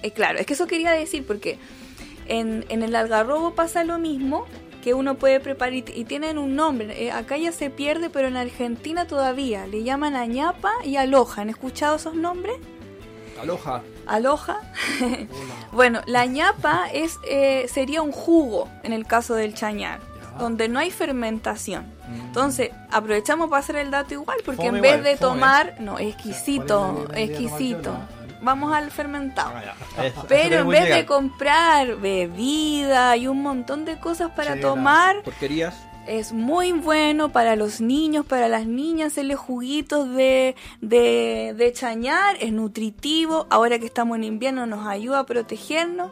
Eh, 0.01 0.11
claro, 0.11 0.39
es 0.39 0.45
que 0.47 0.53
eso 0.53 0.65
quería 0.67 0.91
decir 0.91 1.23
porque 1.27 1.57
en, 2.27 2.65
en 2.69 2.81
el 2.81 2.95
algarrobo 2.95 3.53
pasa 3.53 3.83
lo 3.83 3.99
mismo 3.99 4.45
que 4.85 4.93
uno 4.93 5.15
puede 5.15 5.39
preparar 5.39 5.73
y, 5.73 5.83
y 5.95 6.05
tienen 6.05 6.37
un 6.37 6.55
nombre. 6.55 7.07
Eh, 7.07 7.11
acá 7.11 7.37
ya 7.37 7.51
se 7.51 7.71
pierde, 7.71 8.11
pero 8.11 8.27
en 8.27 8.37
Argentina 8.37 9.07
todavía 9.07 9.65
le 9.65 9.81
llaman 9.81 10.15
añapa 10.15 10.73
y 10.83 10.97
aloja. 10.97 11.41
¿Han 11.41 11.49
escuchado 11.49 11.95
esos 11.95 12.13
nombres? 12.13 12.53
Aloha. 13.41 13.81
Aloja. 14.05 14.59
bueno, 15.71 16.01
la 16.05 16.27
ñapa 16.27 16.87
es, 16.93 17.17
eh, 17.27 17.65
sería 17.67 18.03
un 18.03 18.11
jugo 18.11 18.69
en 18.83 18.93
el 18.93 19.07
caso 19.07 19.33
del 19.33 19.55
chañar, 19.55 20.01
donde 20.37 20.69
no 20.69 20.77
hay 20.77 20.91
fermentación. 20.91 21.91
Entonces, 22.27 22.69
aprovechamos 22.91 23.49
para 23.49 23.61
hacer 23.61 23.77
el 23.77 23.89
dato 23.89 24.13
igual, 24.13 24.37
porque 24.45 24.67
Fome 24.67 24.77
en 24.77 24.81
vez 24.83 24.97
igual, 24.97 25.03
de 25.03 25.17
fome. 25.17 25.31
tomar, 25.31 25.75
no, 25.79 25.97
exquisito, 25.97 27.05
¿Cuál 27.07 27.07
es 27.07 27.09
la 27.09 27.19
idea 27.21 27.25
de 27.25 27.33
exquisito. 27.33 27.97
Vamos 28.45 28.71
al 28.73 28.91
fermentado. 28.91 29.51
Eso 30.01 30.25
Pero 30.29 30.59
en 30.59 30.67
vez 30.69 30.87
de 30.95 31.05
comprar 31.05 31.97
bebida 31.97 33.17
y 33.17 33.27
un 33.27 33.41
montón 33.41 33.83
de 33.85 33.97
cosas 33.99 34.31
para 34.31 34.59
tomar, 34.59 35.21
Porquerías. 35.23 35.75
es 36.07 36.31
muy 36.31 36.71
bueno 36.71 37.29
para 37.29 37.55
los 37.55 37.81
niños, 37.81 38.25
para 38.25 38.47
las 38.47 38.67
niñas, 38.67 39.13
hacerle 39.13 39.35
juguitos 39.35 40.07
de, 40.15 40.55
de, 40.81 41.55
de 41.57 41.73
chañar, 41.73 42.37
es 42.39 42.51
nutritivo, 42.53 43.47
ahora 43.49 43.79
que 43.79 43.87
estamos 43.87 44.15
en 44.17 44.23
invierno 44.25 44.65
nos 44.67 44.87
ayuda 44.87 45.19
a 45.19 45.25
protegernos. 45.25 46.11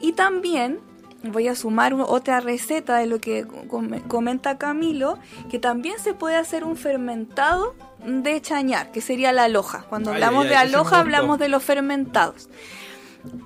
Y 0.00 0.12
también 0.12 0.80
voy 1.22 1.48
a 1.48 1.54
sumar 1.54 1.94
otra 1.94 2.40
receta 2.40 2.98
de 2.98 3.06
lo 3.06 3.18
que 3.18 3.46
com- 3.46 4.00
comenta 4.08 4.58
Camilo, 4.58 5.18
que 5.50 5.58
también 5.58 5.98
se 5.98 6.12
puede 6.12 6.36
hacer 6.36 6.64
un 6.64 6.76
fermentado 6.76 7.74
de 8.04 8.40
chañar, 8.40 8.92
que 8.92 9.00
sería 9.00 9.32
la 9.32 9.44
aloja. 9.44 9.84
Cuando 9.88 10.10
Ay, 10.10 10.16
hablamos 10.16 10.44
ay, 10.44 10.50
de 10.50 10.56
aloja 10.56 10.98
hablamos 10.98 11.38
de 11.38 11.48
los 11.48 11.62
fermentados 11.62 12.48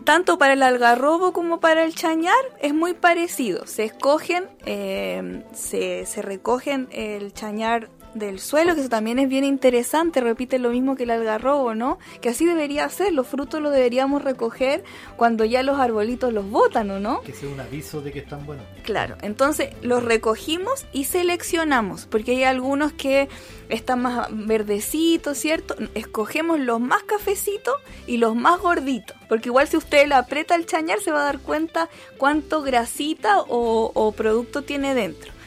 tanto 0.05 0.39
para 0.39 0.55
el 0.55 0.63
algarrobo 0.63 1.33
como 1.33 1.61
para 1.61 1.85
el 1.85 1.95
chañar 1.95 2.35
es 2.61 2.75
muy 2.75 2.95
parecido. 2.95 3.67
Se 3.67 3.85
escogen, 3.85 4.49
eh, 4.67 5.45
se, 5.53 6.05
se 6.07 6.23
recogen 6.23 6.89
el 6.91 7.33
chañar 7.33 7.89
del 8.15 8.41
suelo, 8.41 8.75
que 8.75 8.81
eso 8.81 8.89
también 8.89 9.19
es 9.19 9.29
bien 9.29 9.45
interesante, 9.45 10.21
repite 10.21 10.59
lo 10.59 10.71
mismo 10.71 10.97
que 10.97 11.05
el 11.05 11.11
algarrobo, 11.11 11.75
¿no? 11.75 11.99
Que 12.21 12.31
así 12.31 12.47
debería 12.47 12.89
ser, 12.89 13.13
los 13.13 13.27
frutos 13.27 13.61
los 13.61 13.73
deberíamos 13.73 14.23
recoger 14.23 14.85
cuando 15.17 15.45
ya 15.45 15.63
los 15.63 15.79
arbolitos 15.79 16.33
los 16.33 16.49
botan, 16.49 16.91
¿o 16.91 17.01
no? 17.01 17.21
Que 17.23 17.33
sea 17.33 17.49
un 17.49 17.61
aviso 17.61 18.01
de 18.01 18.13
que 18.13 18.21
están 18.21 18.45
buenos. 18.47 18.65
Claro, 18.85 19.17
entonces 19.23 19.71
los 19.83 20.03
recogimos 20.03 20.87
y 20.93 21.05
seleccionamos, 21.05 22.07
porque 22.07 22.33
hay 22.33 22.45
algunos 22.45 22.93
que 22.93 23.29
están 23.69 24.03
más 24.03 24.29
verdecitos, 24.31 25.39
¿cierto? 25.39 25.77
Escogemos 25.95 26.59
los 26.59 26.81
más 26.81 27.03
cafecitos 27.03 27.75
y 28.07 28.17
los 28.17 28.35
más 28.35 28.61
gorditos, 28.61 29.17
porque 29.29 29.49
igual 29.49 29.69
si 29.69 29.77
usted 29.77 30.07
le 30.07 30.15
aprieta 30.15 30.55
el 30.55 30.67
chañar 30.67 31.01
se 31.01 31.13
va 31.13 31.23
a 31.23 31.25
dar 31.25 31.39
cuenta 31.39 31.89
cuánto 32.17 32.63
grasita 32.63 33.41
o, 33.41 33.91
o 33.95 34.13
producto 34.13 34.63
tiene 34.63 34.95
dentro. 34.95 35.38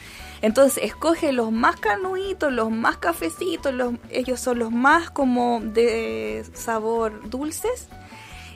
Entonces 0.42 0.82
escoge 0.84 1.32
los 1.32 1.52
más 1.52 1.76
canuitos, 1.76 2.52
los 2.52 2.70
más 2.70 2.98
cafecitos, 2.98 3.72
los, 3.72 3.94
ellos 4.10 4.40
son 4.40 4.58
los 4.58 4.70
más 4.72 5.10
como 5.10 5.60
de 5.62 6.44
sabor 6.52 7.28
dulces 7.30 7.88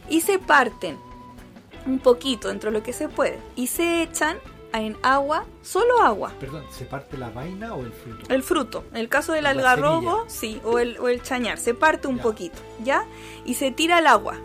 y 0.09 0.20
se 0.20 0.39
parten 0.39 0.99
un 1.87 2.01
poquito 2.01 2.49
dentro 2.49 2.70
de 2.72 2.78
lo 2.78 2.82
que 2.84 2.93
se 2.93 3.09
puede 3.09 3.39
y 3.55 3.68
se 3.68 4.03
echan 4.03 4.37
en 4.72 4.97
agua, 5.03 5.47
solo 5.62 6.03
agua. 6.03 6.32
Perdón, 6.41 6.64
¿se 6.70 6.84
parte 6.84 7.16
la 7.16 7.30
vaina 7.30 7.72
o 7.74 7.82
el 7.82 7.93
fruto? 7.93 8.34
El 8.34 8.43
fruto, 8.43 8.84
en 8.91 8.97
el 8.99 9.09
caso 9.09 9.32
del 9.32 9.47
algarrobo, 9.47 10.24
sí, 10.26 10.61
o 10.64 10.78
el, 10.80 10.99
o 10.99 11.09
el 11.09 11.22
chañar, 11.22 11.57
se 11.57 11.72
parte 11.72 12.09
un 12.09 12.16
Ya. 12.16 12.22
poquito, 12.22 12.59
¿ya? 12.84 13.07
Y 13.47 13.55
se 13.55 13.70
tira 13.70 13.99
al 13.99 14.07
agua. 14.07 14.37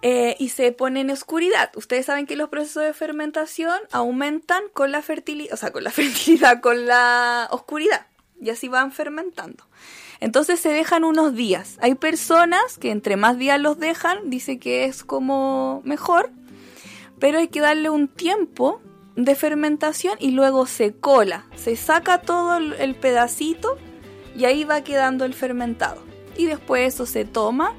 Eh, 0.00 0.36
y 0.38 0.50
se 0.50 0.70
pone 0.70 1.00
en 1.00 1.10
oscuridad. 1.10 1.70
Ustedes 1.74 2.06
saben 2.06 2.26
que 2.26 2.36
los 2.36 2.48
procesos 2.48 2.84
de 2.84 2.92
fermentación 2.92 3.76
aumentan 3.90 4.62
con 4.72 4.92
la 4.92 5.02
fertilidad, 5.02 5.52
o 5.54 5.56
sea, 5.56 5.72
con 5.72 5.82
la 5.82 5.90
fertilidad, 5.92 6.60
con 6.60 6.86
la 6.86 7.48
oscuridad. 7.50 8.06
Y 8.40 8.50
así 8.50 8.68
van 8.68 8.92
fermentando. 8.92 9.64
Entonces 10.20 10.60
se 10.60 10.70
dejan 10.70 11.04
unos 11.04 11.34
días. 11.34 11.78
Hay 11.80 11.94
personas 11.94 12.78
que 12.78 12.90
entre 12.90 13.16
más 13.16 13.38
días 13.38 13.60
los 13.60 13.78
dejan, 13.78 14.30
dice 14.30 14.58
que 14.58 14.84
es 14.84 15.04
como 15.04 15.80
mejor, 15.84 16.30
pero 17.18 17.38
hay 17.38 17.48
que 17.48 17.60
darle 17.60 17.90
un 17.90 18.08
tiempo 18.08 18.80
de 19.16 19.34
fermentación 19.34 20.16
y 20.20 20.30
luego 20.30 20.66
se 20.66 20.92
cola, 20.94 21.46
se 21.56 21.74
saca 21.74 22.20
todo 22.20 22.56
el, 22.56 22.94
pedacito 22.94 23.76
y 24.36 24.44
ahí 24.44 24.62
va 24.62 24.82
quedando 24.82 25.24
el 25.24 25.34
fermentado. 25.34 26.02
Y 26.36 26.46
después 26.46 26.94
eso 26.94 27.04
se 27.04 27.24
toma 27.24 27.74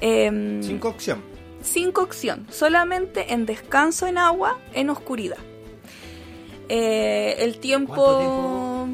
em, 0.00 0.62
Sin 0.62 0.78
cocción. 0.78 1.35
Sin 1.66 1.92
cocción, 1.92 2.46
solamente 2.50 3.32
en 3.32 3.46
descanso 3.46 4.06
en 4.06 4.18
agua, 4.18 4.58
en 4.72 4.90
oscuridad. 4.90 5.38
Eh, 6.68 7.36
el 7.38 7.58
tiempo... 7.58 8.88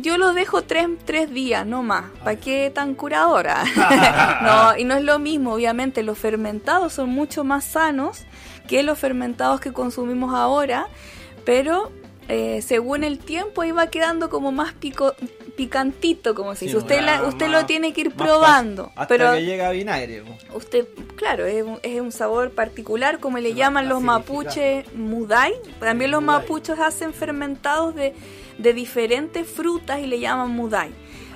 Yo 0.00 0.16
lo 0.16 0.32
dejo 0.32 0.62
tres, 0.62 0.86
tres 1.04 1.32
días, 1.32 1.66
no 1.66 1.82
más. 1.82 2.04
¿Para 2.22 2.36
qué 2.36 2.70
tan 2.72 2.94
curadora? 2.94 3.64
no, 4.42 4.78
y 4.78 4.84
no 4.84 4.94
es 4.94 5.02
lo 5.02 5.18
mismo, 5.18 5.54
obviamente. 5.54 6.02
Los 6.02 6.18
fermentados 6.18 6.92
son 6.92 7.10
mucho 7.10 7.42
más 7.42 7.64
sanos 7.64 8.24
que 8.68 8.82
los 8.82 8.98
fermentados 8.98 9.60
que 9.60 9.72
consumimos 9.72 10.34
ahora, 10.34 10.86
pero 11.44 11.90
eh, 12.28 12.60
según 12.62 13.02
el 13.02 13.18
tiempo 13.18 13.64
iba 13.64 13.88
quedando 13.88 14.28
como 14.28 14.52
más 14.52 14.72
pico, 14.74 15.14
picantito, 15.58 16.34
como 16.34 16.54
se 16.54 16.60
Sí, 16.60 16.64
dice. 16.66 16.78
Usted, 16.78 17.02
la- 17.02 17.24
usted 17.24 17.48
más- 17.48 17.60
lo 17.62 17.66
tiene 17.66 17.92
que 17.92 18.00
ir 18.02 18.12
probando. 18.14 18.86
Hasta 18.96 19.08
pero 19.08 19.32
que 19.32 19.44
llega 19.44 19.68
a 19.68 19.72
vinagre. 19.72 20.22
usted, 20.54 20.86
claro, 21.16 21.44
es 21.44 21.62
un, 21.62 21.78
es 21.82 22.00
un 22.00 22.12
sabor 22.12 22.52
particular, 22.52 23.18
como 23.20 23.36
le 23.38 23.52
llaman 23.54 23.88
los 23.90 24.00
mapuches 24.00 24.86
mudai. 24.94 25.52
También 25.80 26.10
los 26.12 26.22
Mudai. 26.22 26.40
mapuches 26.40 26.78
hacen 26.78 27.12
fermentados 27.12 27.94
de, 27.94 28.14
de 28.56 28.72
diferentes 28.72 29.46
frutas 29.46 29.98
y 30.00 30.06
le 30.06 30.18
llaman 30.20 30.50
mudai. 30.50 30.90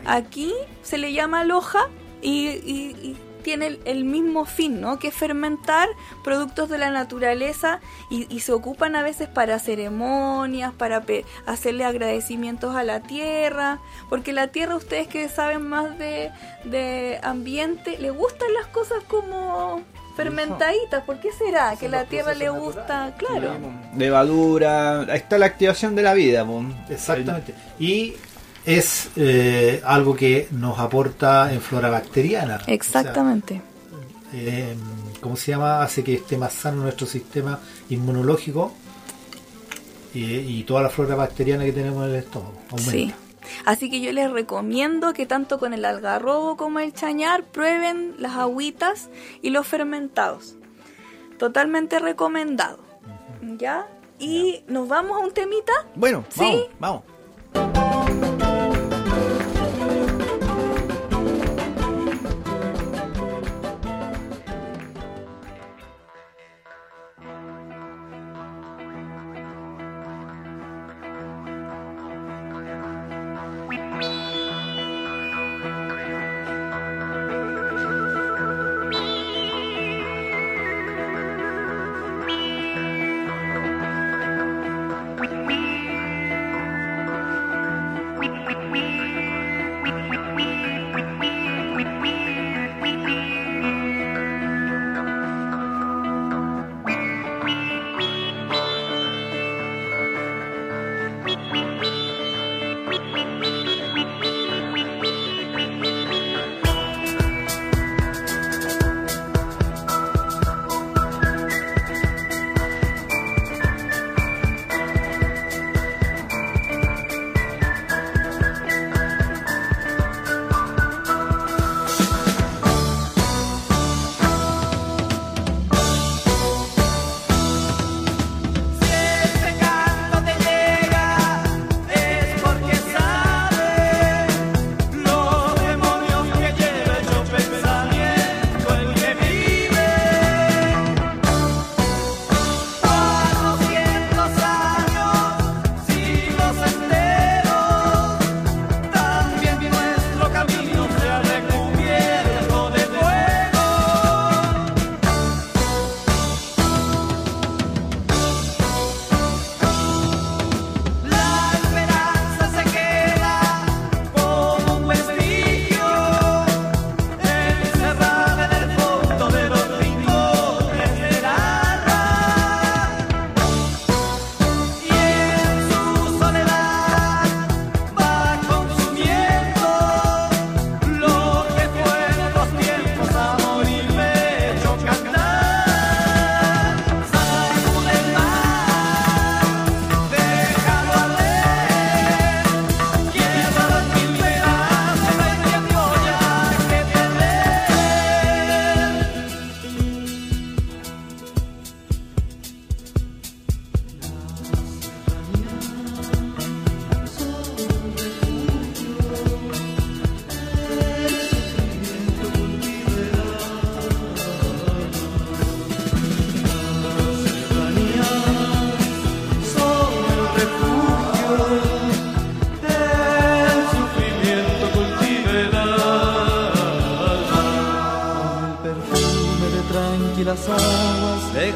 Aquí 0.07 0.53
se 0.83 0.97
le 0.99 1.13
llama 1.13 1.45
loja 1.45 1.89
y, 2.23 2.47
y- 2.49 2.97
y 3.03 3.17
tiene 3.43 3.67
el, 3.67 3.81
el 3.85 4.05
mismo 4.05 4.45
fin, 4.45 4.81
¿no? 4.81 4.99
Que 4.99 5.09
es 5.09 5.15
fermentar 5.15 5.89
productos 6.25 6.69
de 6.71 6.79
la 6.79 6.91
naturaleza 6.91 7.81
y, 8.11 8.27
y 8.35 8.41
se 8.41 8.53
ocupan 8.53 8.97
a 8.97 9.03
veces 9.03 9.29
para 9.29 9.59
ceremonias, 9.59 10.73
para 10.73 11.03
pe- 11.03 11.25
hacerle 11.47 11.85
agradecimientos 11.85 12.75
a 12.75 12.85
la 12.85 13.01
tierra, 13.01 13.81
porque 14.09 14.33
la 14.33 14.49
tierra, 14.49 14.77
ustedes 14.77 15.09
que 15.09 15.29
saben 15.29 15.69
más 15.69 15.99
de, 15.99 16.31
de 16.65 17.19
ambiente, 17.23 17.99
le 17.99 18.11
gustan 18.11 18.53
las 18.55 18.67
cosas 18.69 19.03
como 19.09 19.83
fermentaditas. 20.17 21.05
¿Por 21.05 21.21
qué 21.21 21.33
será? 21.33 21.75
Que 21.77 21.89
la 21.89 22.05
tierra 22.05 22.35
le 22.35 22.49
gusta, 22.51 23.15
claro. 23.17 23.55
Levadura, 23.97 25.01
ahí 25.01 25.17
está 25.17 25.39
la 25.39 25.47
activación 25.47 25.95
de 25.95 26.03
la 26.03 26.15
vida. 26.15 26.47
Exactamente. 26.89 27.55
Y 27.79 28.15
es 28.65 29.11
eh, 29.17 29.81
algo 29.85 30.15
que 30.15 30.49
nos 30.53 30.79
aporta 30.79 31.53
en 31.53 31.61
flora 31.61 31.91
bacteriana. 31.91 32.59
O 32.63 32.65
sea, 32.65 32.75
Exactamente. 32.75 33.61
eh, 34.33 34.75
¿Cómo 35.21 35.37
se 35.37 35.53
llama? 35.53 35.83
Hace 35.83 36.03
que 36.05 36.15
esté 36.15 36.37
más 36.37 36.53
sano 36.53 36.83
nuestro 36.83 37.07
sistema 37.07 37.61
inmunológico 37.91 38.73
eh, 40.15 40.45
y 40.47 40.65
toda 40.65 40.83
la 40.83 40.91
flora 40.91 41.15
bacteriana 41.15 41.65
que 41.65 41.73
tenemos 41.73 42.05
en 42.05 42.11
el 42.11 42.17
estómago. 42.17 42.55
Aumenta. 42.71 42.91
Sí. 42.91 43.15
Así 43.65 43.91
que 43.91 44.01
yo 44.01 44.13
les 44.13 44.31
recomiendo 44.31 45.13
que 45.13 45.27
tanto 45.27 45.59
con 45.59 45.75
el 45.75 45.85
algarrobo 45.85 46.57
como 46.57 46.79
el 46.79 46.93
chañar 46.95 47.45
prueben 47.45 48.15
las 48.19 48.33
agüitas 48.37 49.09
y 49.43 49.51
los 49.51 49.67
fermentados. 49.67 50.55
Totalmente 51.39 51.99
recomendado. 51.99 52.79
¿Ya? 53.59 53.87
Y 54.21 54.63
nos 54.69 54.89
vamos 54.89 55.17
a 55.21 55.25
un 55.25 55.33
temita. 55.33 55.73
Bueno, 55.97 56.25
Sí. 56.31 56.65
vamos, 56.79 57.03
vamos. 57.53 58.02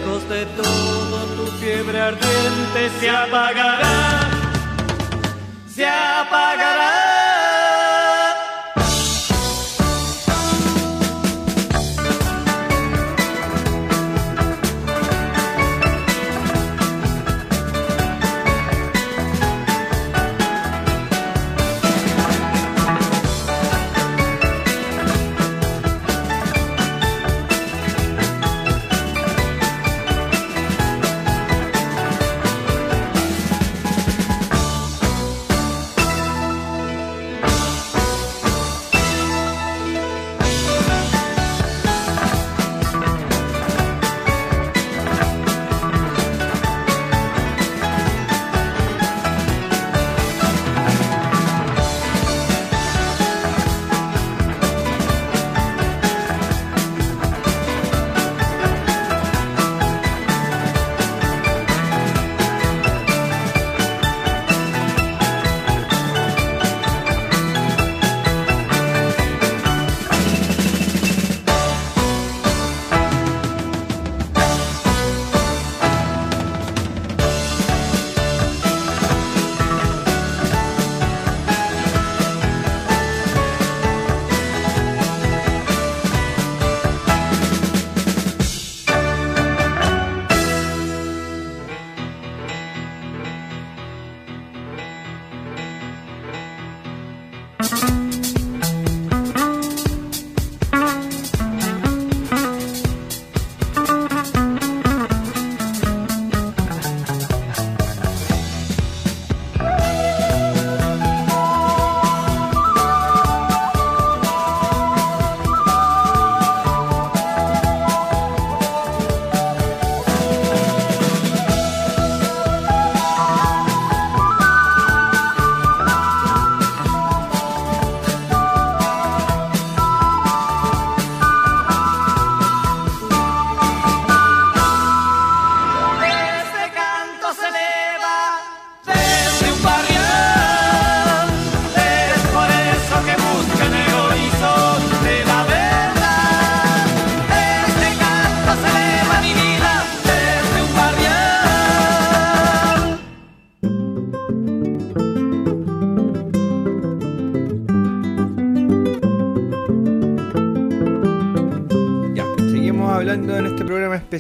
Lejos 0.07 0.29
de 0.29 0.47
todo 0.47 1.25
tu 1.37 1.47
fiebre 1.59 2.01
ardiente 2.01 2.91
se 3.01 3.11
apagará, 3.11 4.29
se 5.67 5.87
apagará. 5.87 6.96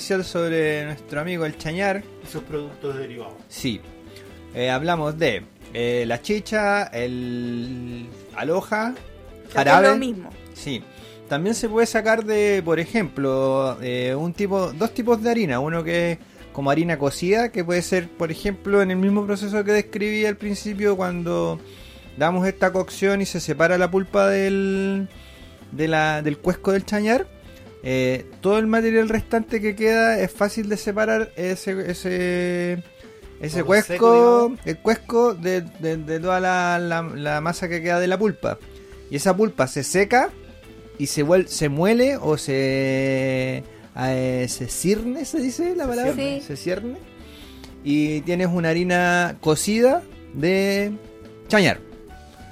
Especial 0.07 0.25
sobre 0.25 0.85
nuestro 0.85 1.21
amigo 1.21 1.45
el 1.45 1.59
chañar. 1.59 2.03
Y 2.23 2.27
sus 2.31 2.43
productos 2.45 2.97
derivados. 2.97 3.35
Sí, 3.49 3.81
eh, 4.55 4.71
hablamos 4.71 5.19
de 5.19 5.43
eh, 5.75 6.05
la 6.07 6.23
chicha, 6.23 6.85
el 6.85 8.07
aloja, 8.37 8.95
Es 9.49 9.55
jarabe. 9.55 9.89
lo 9.89 9.97
mismo. 9.97 10.31
Sí. 10.55 10.83
También 11.29 11.57
se 11.57 11.69
puede 11.69 11.87
sacar 11.89 12.25
de, 12.25 12.63
por 12.65 12.79
ejemplo, 12.79 13.77
eh, 13.83 14.15
un 14.15 14.33
tipo, 14.33 14.73
dos 14.73 14.95
tipos 14.95 15.21
de 15.23 15.31
harina. 15.31 15.59
Uno 15.59 15.83
que 15.83 16.13
es 16.13 16.19
como 16.53 16.71
harina 16.71 16.99
cocida, 16.99 17.51
que 17.51 17.65
puede 17.65 17.83
ser, 17.83 18.09
por 18.09 18.31
ejemplo, 18.31 18.81
en 18.83 18.93
el 18.93 18.99
mismo 18.99 19.27
proceso 19.27 19.65
que 19.65 19.73
describí 19.73 20.25
al 20.25 20.37
principio 20.37 20.97
cuando 20.97 21.59
damos 22.17 22.47
esta 22.47 22.73
cocción 22.73 23.21
y 23.23 23.27
se 23.27 23.41
separa 23.41 23.77
la 23.77 23.91
pulpa 23.91 24.29
del, 24.29 25.09
de 25.73 25.89
la- 25.89 26.23
del 26.23 26.39
cuesco 26.39 26.71
del 26.73 26.85
chañar. 26.87 27.27
Eh, 27.83 28.25
todo 28.41 28.59
el 28.59 28.67
material 28.67 29.09
restante 29.09 29.61
que 29.61 29.77
queda 29.77 30.19
es 30.21 30.31
fácil 30.33 30.69
de 30.69 30.77
separar 30.77 31.31
ese 31.37 31.91
ese 31.91 32.83
ese 33.41 33.63
cuesco 33.65 33.93
seco, 33.93 34.57
el 34.65 34.79
cuesco 34.79 35.35
de, 35.35 35.61
de- 35.61 35.99
de 35.99 36.21
toda 36.21 36.41
la, 36.41 36.79
la- 36.79 37.03
la 37.03 37.41
masa 37.41 37.69
que 37.69 37.83
queda 37.83 38.01
de 38.01 38.07
la 38.07 38.19
pulpa 38.19 38.59
y 39.11 39.17
esa 39.17 39.37
pulpa 39.37 39.67
se 39.69 39.85
seca 39.85 40.31
y 40.99 41.07
se 41.09 41.25
vuel- 41.25 41.47
se 41.47 41.69
muele 41.69 42.17
o 42.17 42.39
se 42.39 43.63
eh, 43.99 44.47
se 44.49 44.69
cierne 44.69 45.25
se 45.25 45.39
dice 45.41 45.75
la 45.77 45.87
palabra 45.87 46.15
cierne. 46.15 46.41
se 46.43 46.57
cierne 46.57 46.97
y 47.85 48.21
tienes 48.23 48.49
una 48.49 48.71
harina 48.71 49.37
cocida 49.41 50.03
de 50.35 50.93
chañar 51.49 51.79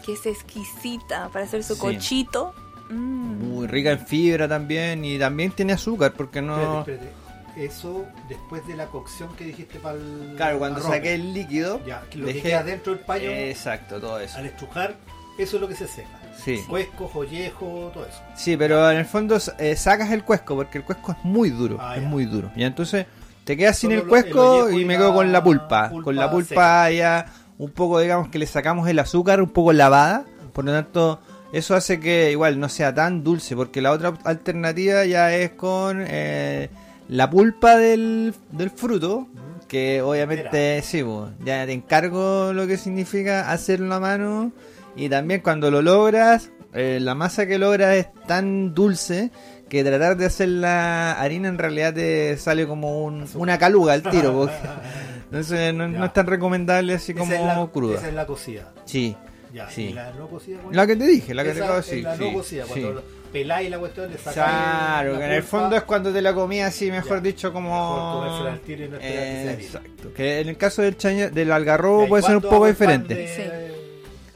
Que 0.04 0.12
es 0.12 0.26
exquisita 0.26 1.28
para 1.32 1.46
hacer 1.46 1.64
su 1.64 1.74
Sí. 1.74 1.80
cochito. 1.80 2.54
Mm. 2.95 3.49
muy 3.55 3.66
rica 3.66 3.92
en 3.92 3.99
fibra 4.07 4.49
también 4.49 5.05
y 5.05 5.18
también 5.18 5.53
tiene 5.53 5.72
azúcar 5.74 6.12
porque 6.12 6.40
no 6.42 6.57
Espérate, 6.80 6.92
espérate. 6.95 7.24
Eso 7.57 8.05
después 8.28 8.66
de 8.66 8.76
la 8.76 8.86
cocción 8.86 9.28
que 9.36 9.45
dijiste 9.45 9.78
para 9.78 9.97
el. 9.97 10.34
claro 10.36 10.59
cuando 10.59 10.78
arroz. 10.80 10.90
saqué 10.90 11.14
el 11.14 11.32
líquido 11.34 11.80
Ya, 11.86 12.03
que 12.11 12.18
lo 12.18 12.26
que 12.26 12.34
dejé- 12.34 12.42
queda 12.42 12.62
dentro 12.64 12.95
del 12.95 13.05
paño, 13.05 13.30
exacto 13.30 14.01
todo 14.01 14.18
eso 14.18 14.38
al 14.38 14.47
estrujar, 14.47 14.97
eso 15.38 15.57
es 15.57 15.61
lo 15.61 15.68
que 15.68 15.76
se 15.76 15.86
seca. 15.86 16.09
sí 16.42 16.64
Cuesco, 16.68 17.07
jollejo, 17.07 17.90
todo 17.95 18.07
eso. 18.07 18.18
Sí, 18.34 18.57
pero 18.57 18.90
en 18.90 18.99
el 18.99 19.05
fondo 19.07 19.38
eh, 19.59 19.76
sacas 19.76 20.11
el 20.11 20.24
cuesco 20.24 20.57
porque 20.57 20.78
el 20.78 20.84
cuesco 20.84 21.12
es 21.12 21.18
muy 21.22 21.51
duro, 21.51 21.78
Ah, 21.80 21.95
es 21.97 22.03
ya. 22.03 22.09
muy 22.09 22.24
duro. 22.24 22.51
Y 22.57 22.64
entonces 22.64 23.07
te 23.45 23.57
quedas 23.57 23.78
sin 23.78 23.90
Solo 23.90 24.03
el 24.03 24.09
cuesco 24.09 24.66
el 24.68 24.74
y 24.74 24.82
y 24.82 24.84
me 24.84 24.97
quedo 24.97 25.14
con 25.14 25.30
la 25.30 25.45
pulpa. 25.45 25.90
pulpa 25.90 26.05
con 26.05 26.16
la 26.16 26.30
pulpa 26.32 26.90
ya 26.90 27.26
un 27.59 27.70
poco, 27.70 28.01
digamos, 28.01 28.30
que 28.30 28.40
le 28.40 28.47
sacamos 28.47 28.88
el 28.88 28.99
azúcar 28.99 29.40
un 29.40 29.51
poco 29.51 29.72
lavada. 29.72 30.24
Por 30.53 30.64
lo 30.64 30.72
tanto, 30.72 31.20
eso 31.57 31.74
hace 31.74 32.00
que 32.00 32.30
igual 32.30 32.59
no 32.61 32.68
sea 32.68 32.94
tan 32.94 33.22
dulce 33.24 33.55
porque 33.57 33.80
la 33.80 33.92
otra 33.92 34.14
alternativa 34.24 35.05
ya 35.05 35.34
es 35.34 35.50
con 35.52 36.05
eh, 36.07 36.68
la 37.09 37.30
pulpa 37.30 37.76
del, 37.76 38.34
del 38.50 38.70
fruto. 38.70 39.26
Que 39.68 40.02
obviamente, 40.02 40.82
sí, 40.82 41.02
ya 41.44 41.64
te 41.66 41.72
encargo 41.72 42.52
lo 42.52 42.66
que 42.66 42.76
significa 42.76 43.50
hacerlo 43.50 43.94
a 43.94 44.00
mano. 44.00 44.52
Y 44.94 45.09
también 45.09 45.40
cuando 45.40 45.70
lo 45.70 45.82
logras, 45.82 46.50
eh, 46.74 46.98
la 47.00 47.14
masa 47.16 47.46
que 47.46 47.59
logras 47.59 47.96
es 47.96 48.07
tan 48.26 48.74
dulce 48.74 49.30
que 49.68 49.82
tratar 49.82 50.16
de 50.16 50.26
hacer 50.26 50.48
la 50.50 51.12
harina 51.20 51.48
en 51.48 51.59
realidad 51.59 51.92
te 51.94 52.36
sale 52.36 52.66
como 52.68 53.02
un- 53.05 53.26
una 53.34 53.59
caluga 53.59 53.94
al 53.94 54.02
tiro. 54.02 54.32
porque- 54.34 54.55
entonces 55.24 55.74
no, 55.74 55.88
no 55.88 56.05
es 56.05 56.12
tan 56.12 56.26
recomendable 56.26 56.94
así 56.94 57.12
como 57.14 57.32
esa 57.32 57.40
es 57.40 57.46
la, 57.59 57.66
cruda. 57.72 57.96
Esa 57.98 58.09
es 58.09 58.14
la 58.14 58.26
cocida. 58.26 58.72
Sí, 58.84 59.16
Ya, 59.55 59.70
Sí. 59.70 59.82
y 59.82 59.92
la 59.92 60.11
no 60.12 60.26
cocida. 60.26 60.59
¿cuál 60.62 60.74
la 60.74 60.84
que 60.86 60.96
te 60.96 61.07
dije, 61.07 61.32
la 61.32 61.44
que 61.44 61.50
te 61.52 61.59
acabo 61.62 61.74
de 61.74 61.80
decir. 61.82 62.02
La 62.02 62.16
no 62.16 62.26
sí, 62.26 62.32
cocida, 62.34 62.64
cuando 62.66 62.92
lo 62.92 63.02
peláis 63.32 63.70
la 63.70 63.78
cuestión, 63.78 64.11
le 64.11 64.18
sacáis. 64.18 64.34
Claro, 64.34 65.12
la 65.12 65.18
que 65.20 65.24
en 65.26 65.30
el 65.30 65.42
fondo 65.44 65.76
es 65.76 65.82
cuando 65.84 66.12
te 66.12 66.20
la 66.20 66.34
comías 66.34 66.74
así, 66.74 66.90
mejor 66.90 67.18
Ya. 67.18 67.22
dicho, 67.22 67.48
mejor 67.52 67.62
como... 67.62 68.12
comérsela 68.20 68.52
al 68.52 68.61
tiro 68.61 68.84
y 68.84 68.88
no 68.88 68.98
que 68.98 69.07
Eh. 69.09 69.52
Exacto, 69.61 70.12
que 70.12 70.40
en 70.40 70.48
el 70.48 70.57
caso 70.57 70.82
del, 70.82 70.96
chaña- 70.96 71.30
del 71.30 71.52
algarrobo 71.52 72.05
¿y 72.05 72.09
puede 72.09 72.22
ser 72.24 72.36
un 72.36 72.42
poco 72.42 72.66
diferente. 72.66 73.14
de- 73.14 73.74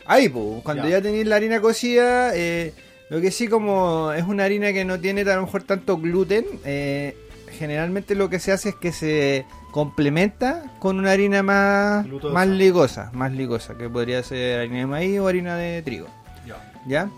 Ahí, 0.06 0.28
pues, 0.28 0.62
cuando 0.62 0.84
ya, 0.84 0.98
Ya. 0.98 1.02
tenéis 1.02 1.26
la 1.26 1.36
harina 1.36 1.60
cocida, 1.60 2.30
eh, 2.34 2.72
lo 3.10 3.20
que 3.20 3.30
sí 3.32 3.48
como 3.48 4.12
es 4.12 4.22
una 4.24 4.44
harina 4.44 4.72
que 4.72 4.84
no 4.84 4.98
tiene 5.00 5.22
a 5.22 5.34
lo 5.36 5.42
mejor 5.42 5.64
tanto 5.64 5.98
gluten, 5.98 6.46
eh, 6.64 7.16
generalmente 7.58 8.14
lo 8.14 8.30
que 8.30 8.38
se 8.38 8.52
hace 8.52 8.70
es 8.70 8.74
que 8.76 8.92
se 8.92 9.44
complementa 9.70 10.64
con 10.78 10.98
una 10.98 11.10
harina 11.12 11.42
más, 11.42 12.04
Glutosa. 12.06 12.32
más 12.34 12.48
ligosa, 12.48 13.10
más 13.12 13.32
ligosa, 13.32 13.76
que 13.76 13.88
podría 13.88 14.22
ser 14.22 14.60
harina 14.60 14.78
de 14.78 14.86
maíz 14.86 15.18
o 15.20 15.28
harina 15.28 15.56
de 15.56 15.82
trigo, 15.82 16.06
Ya. 16.46 16.56
¿ya? 16.86 17.08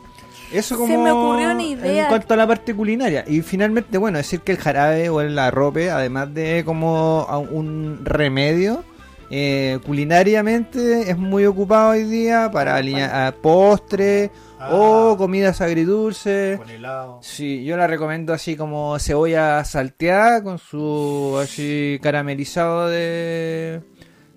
Eso 0.53 0.75
Se 0.75 0.81
como 0.81 1.05
me 1.05 1.13
ocurrió 1.13 1.51
una 1.53 1.63
idea. 1.63 2.03
en 2.03 2.09
cuanto 2.09 2.35
a 2.35 2.37
la 2.37 2.45
parte 2.47 2.75
culinaria. 2.75 3.25
Y 3.29 3.43
finalmente, 3.43 3.99
bueno, 3.99 4.19
decir 4.19 4.41
que 4.41 4.51
el 4.53 4.59
jarabe 4.59 5.09
o 5.09 5.21
el 5.21 5.39
arrope, 5.39 5.91
además 5.93 6.35
de 6.35 6.65
como 6.65 7.25
a- 7.29 7.39
un 7.39 8.01
remedio, 8.05 8.83
eh, 9.31 9.79
culinariamente 9.87 11.09
es 11.09 11.17
muy 11.17 11.47
ocupado 11.47 11.91
hoy 11.91 12.03
día 12.03 12.51
para 12.53 12.77
alinea- 12.77 13.29
a 13.29 13.33
postre 13.33 14.33
Ah. 14.61 14.69
o 14.75 15.17
comidas 15.17 15.61
agridulces. 15.63 16.59
Con 16.59 16.69
helado. 16.69 17.19
Sí, 17.23 17.65
yo 17.65 17.77
la 17.79 17.87
recomiendo 17.87 18.33
así 18.35 18.57
como 18.57 18.99
cebolla 18.99 19.65
salteada 19.65 20.43
con 20.43 20.59
su 20.59 21.39
así 21.43 21.99
caramelizado 22.03 22.89
de, 22.89 23.81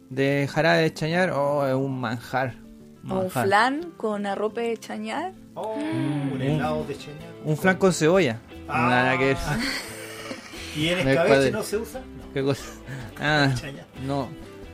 de 0.10 0.48
jarabe 0.50 0.84
de 0.84 0.94
chañar. 0.94 1.32
Oh, 1.32 1.68
es 1.68 1.74
un 1.76 2.00
manjar. 2.00 2.56
O 3.10 3.14
un 3.16 3.20
manjar. 3.24 3.46
flan 3.48 3.92
con 3.98 4.26
arrope 4.26 4.62
de 4.62 4.78
chañar. 4.78 5.34
Oh, 5.56 5.76
Mm. 5.78 6.32
un 6.34 6.42
helado 6.42 6.84
de 6.86 6.98
cheña. 6.98 7.18
Un 7.44 7.58
flan 7.58 7.78
con 7.78 7.92
cebolla. 7.94 8.40
Ah. 8.70 8.88
Nada 8.90 9.18
que 9.18 9.26
ver. 9.26 9.38
¿Y 10.76 10.88
en 10.88 11.06
Me 11.06 11.12
escabeche 11.14 11.52
no 11.52 11.62
se 11.64 11.78
usa? 11.78 12.00
No. 12.00 12.34
¿Qué 12.34 12.42
cosa? 12.44 12.64
Ah, 13.20 13.52
Chañar. 13.56 13.86
no. 14.08 14.28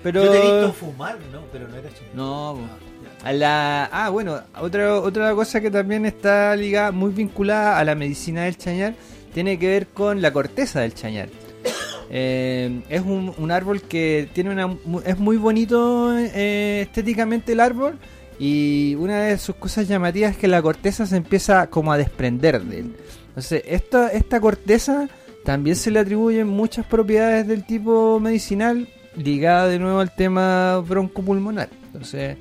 Pero. 0.04 0.26
Yo 0.26 0.32
te 0.32 0.38
he 0.38 0.42
visto 0.42 0.74
fumar, 0.74 1.18
no, 1.32 1.42
pero 1.52 1.68
no 1.68 1.76
era 1.76 1.90
cheña. 1.90 2.10
No. 2.14 2.58
Ah. 2.58 2.90
A 3.24 3.34
la, 3.34 3.90
ah, 3.92 4.10
bueno, 4.10 4.40
otra, 4.62 4.98
otra 5.00 5.34
cosa 5.36 5.60
que 5.60 5.70
también 5.70 6.06
está 6.06 6.56
ligada, 6.56 6.92
muy 6.92 7.12
vinculada 7.12 7.78
a 7.78 7.84
la 7.84 7.94
medicina 7.94 8.44
del 8.44 8.58
chañar, 8.58 8.96
tiene 9.34 9.60
que 9.60 9.68
ver 9.68 9.88
con 9.88 10.22
la 10.22 10.32
corteza 10.32 10.82
del 10.82 10.94
chañar. 10.94 11.30
Eh, 12.12 12.82
es 12.90 13.02
un, 13.02 13.36
un 13.38 13.52
árbol 13.52 13.84
que 13.84 14.28
tiene 14.34 14.50
una, 14.50 14.76
es 15.06 15.20
muy 15.20 15.38
bonito 15.38 16.18
eh, 16.18 16.82
estéticamente 16.82 17.52
el 17.52 17.60
árbol 17.60 18.00
y 18.40 18.96
una 18.96 19.26
de 19.26 19.38
sus 19.38 19.56
cosas 19.58 19.88
llamativas 19.88 20.32
es 20.32 20.38
que 20.38 20.48
la 20.48 20.60
corteza 20.60 21.06
se 21.06 21.18
empieza 21.18 21.68
como 21.68 21.92
a 21.94 22.00
desprender 22.00 22.64
de 22.64 22.80
él. 22.80 22.96
Entonces, 23.28 23.62
esta, 23.68 24.08
esta 24.08 24.42
corteza 24.42 25.08
también 25.46 25.76
se 25.76 25.92
le 25.92 26.00
atribuyen 26.00 26.48
muchas 26.48 26.84
propiedades 26.88 27.48
del 27.48 27.64
tipo 27.64 28.20
medicinal 28.20 28.88
ligada 29.20 29.68
de 29.68 29.80
nuevo 29.80 30.00
al 30.00 30.14
tema 30.16 30.78
broncopulmonar. 30.88 31.70
Entonces, 31.88 32.38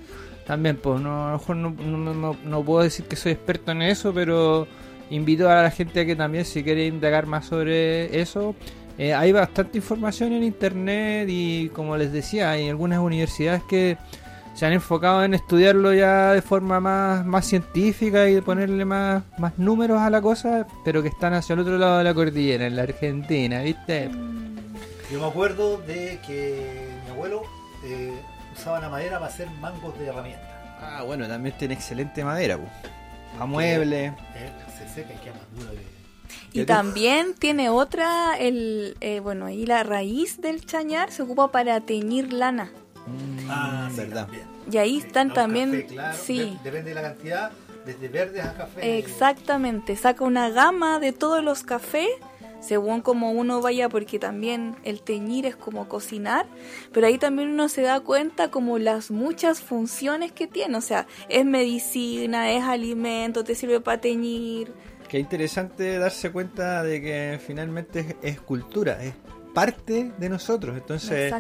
también, 0.47 0.77
pues, 0.77 1.01
no, 1.01 1.29
a 1.29 1.33
lo 1.33 1.39
mejor 1.39 1.57
no, 1.57 1.71
no- 1.71 2.37
no- 2.45 2.63
puedo 2.63 2.83
decir 2.83 3.05
que 3.07 3.17
soy 3.17 3.33
experto 3.33 3.73
en 3.73 3.83
eso, 3.83 4.13
pero 4.15 4.67
invito 5.11 5.49
a 5.51 5.63
la 5.63 5.71
gente 5.71 6.01
a 6.01 6.07
que 6.07 6.17
también, 6.17 6.45
si 6.45 6.63
quiere 6.63 6.87
indagar 6.87 7.27
más 7.27 7.47
sobre 7.47 8.19
eso, 8.21 8.55
eh, 8.99 9.15
hay 9.15 9.33
bastante 9.33 9.79
información 9.79 10.33
en 10.33 10.43
internet 10.45 11.29
y, 11.31 11.69
como 11.71 11.97
les 11.97 12.13
decía, 12.13 12.51
hay 12.51 12.69
algunas 12.69 12.99
universidades 12.99 13.63
que 13.69 13.97
se 14.55 14.67
han 14.67 14.73
enfocado 14.73 15.23
en 15.23 15.35
estudiarlo 15.35 15.95
ya 15.95 16.33
de 16.33 16.43
forma 16.43 16.81
más, 16.81 17.25
más 17.25 17.47
científica 17.47 18.29
y 18.29 18.35
de 18.35 18.43
ponerle 18.43 18.85
más, 18.85 19.23
más 19.39 19.57
números 19.57 20.01
a 20.01 20.11
la 20.11 20.21
cosa, 20.21 20.67
pero 20.85 21.01
que 21.01 21.09
están 21.09 21.33
hacia 21.35 21.53
el 21.53 21.61
otro 21.61 21.79
lado 21.79 21.99
de 21.99 22.05
la 22.05 22.13
cordillera, 22.13 22.67
en 22.67 22.75
la 22.75 22.83
Argentina, 22.83 23.63
¿viste? 23.63 24.11
Yo 25.11 25.21
me 25.21 25.27
acuerdo 25.27 25.79
de 25.79 26.19
que 26.27 26.91
mi 27.05 27.11
abuelo 27.11 27.43
eh, 27.85 28.13
usaba 28.55 28.81
la 28.81 28.89
madera 28.91 29.19
para 29.19 29.33
hacer 29.33 29.49
mangos 29.61 29.99
de 29.99 30.07
herramientas. 30.07 30.47
Ah, 30.81 31.03
bueno, 31.07 31.27
también 31.27 31.57
tiene 31.57 31.75
excelente 31.75 32.23
madera, 32.25 32.59
pues. 32.59 32.71
A 33.41 33.47
muebles. 33.47 34.13
Eh, 34.35 34.51
se 34.79 34.89
seca 34.95 35.15
y 35.15 35.17
queda 35.19 35.35
más 35.35 35.43
duro 35.59 35.71
que... 35.73 35.99
Y 36.61 36.65
también 36.65 37.35
tiene 37.35 37.69
otra, 37.71 38.37
el 38.39 38.97
eh, 39.01 39.21
bueno, 39.21 39.47
ahí 39.47 39.65
la 39.67 39.83
raíz 39.83 40.41
del 40.41 40.65
chañar 40.65 41.11
se 41.11 41.23
ocupa 41.23 41.51
para 41.51 41.81
teñir 41.81 42.33
lana. 42.33 42.71
Ah, 43.49 43.89
sí, 43.91 43.97
verdad. 43.99 44.27
también. 44.27 44.45
Y 44.71 44.77
ahí 44.77 45.01
Sí, 45.01 45.07
están 45.07 45.33
también, 45.33 45.71
café, 45.71 45.87
claro, 45.87 46.19
sí, 46.23 46.39
de- 46.39 46.59
depende 46.65 46.91
de 46.91 46.95
la 46.95 47.03
cantidad, 47.03 47.51
desde 47.87 48.09
verdes 48.09 48.45
a 48.45 48.55
café. 48.55 48.99
exactamente, 48.99 49.97
saca 49.97 50.25
una 50.25 50.51
gama 50.51 50.99
de 51.01 51.13
todos 51.13 51.43
los 51.43 51.63
cafés, 51.63 52.09
según 52.61 53.01
como 53.01 53.33
uno 53.33 53.61
vaya, 53.61 53.89
porque 53.89 54.19
también 54.19 54.77
el 54.85 55.03
teñir 55.03 55.47
es 55.47 55.57
como 55.57 55.89
cocinar, 55.89 56.47
pero 56.93 57.07
ahí 57.07 57.19
también 57.19 57.51
uno 57.51 57.69
se 57.69 57.83
da 57.83 58.01
cuenta 58.01 58.51
como 58.51 58.79
las 58.79 59.11
muchas 59.11 59.61
funciones 59.61 60.33
que 60.33 60.47
tiene, 60.47 60.77
o 60.77 60.81
sea, 60.81 61.07
es 61.29 61.45
medicina, 61.45 62.51
es 62.53 62.65
alimento, 62.65 63.45
te 63.45 63.55
sirve 63.55 63.81
para 63.81 64.01
teñir, 64.01 64.73
Qué 65.09 65.19
interesante 65.19 65.99
darse 65.99 66.31
cuenta 66.31 66.83
de 66.83 67.01
que 67.01 67.41
finalmente 67.45 68.19
es, 68.21 68.39
cultura, 68.43 68.99
parte 69.59 70.13
de 70.19 70.29
nosotros. 70.29 70.77
Entonces, 70.77 71.33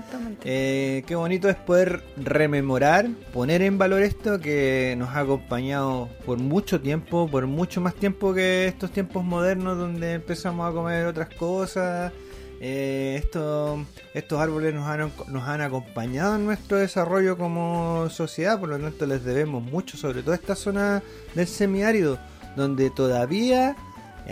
eh, 0.44 1.04
qué 1.06 1.14
bonito 1.14 1.48
es 1.48 1.54
poder 1.56 2.02
rememorar, 2.16 3.06
poner 3.32 3.62
en 3.62 3.78
valor 3.78 4.02
esto 4.02 4.40
que 4.40 4.94
nos 4.98 5.10
ha 5.10 5.20
acompañado 5.20 6.08
por 6.26 6.38
mucho 6.38 6.80
tiempo, 6.80 7.28
por 7.30 7.46
mucho 7.46 7.80
más 7.80 7.94
tiempo 7.94 8.34
que 8.34 8.66
estos 8.66 8.90
tiempos 8.90 9.22
modernos 9.24 9.78
donde 9.78 10.14
empezamos 10.14 10.68
a 10.68 10.72
comer 10.72 11.06
otras 11.06 11.28
cosas. 11.34 12.12
Eh, 12.60 13.14
esto- 13.22 13.84
estos 14.14 14.40
árboles 14.40 14.74
nos 14.74 14.84
han, 14.88 15.12
nos 15.28 15.44
han 15.46 15.60
acompañado 15.60 16.34
en 16.34 16.44
nuestro 16.44 16.76
desarrollo 16.78 17.38
como 17.38 18.08
sociedad, 18.10 18.58
por 18.58 18.68
lo 18.70 18.78
tanto 18.80 19.06
les 19.06 19.22
debemos 19.22 19.62
mucho, 19.62 19.96
sobre 19.96 20.22
todo 20.24 20.34
esta 20.34 20.56
zona 20.56 21.00
del 21.36 21.46
semiárido, 21.46 22.18
donde 22.56 22.90
todavía, 22.90 23.76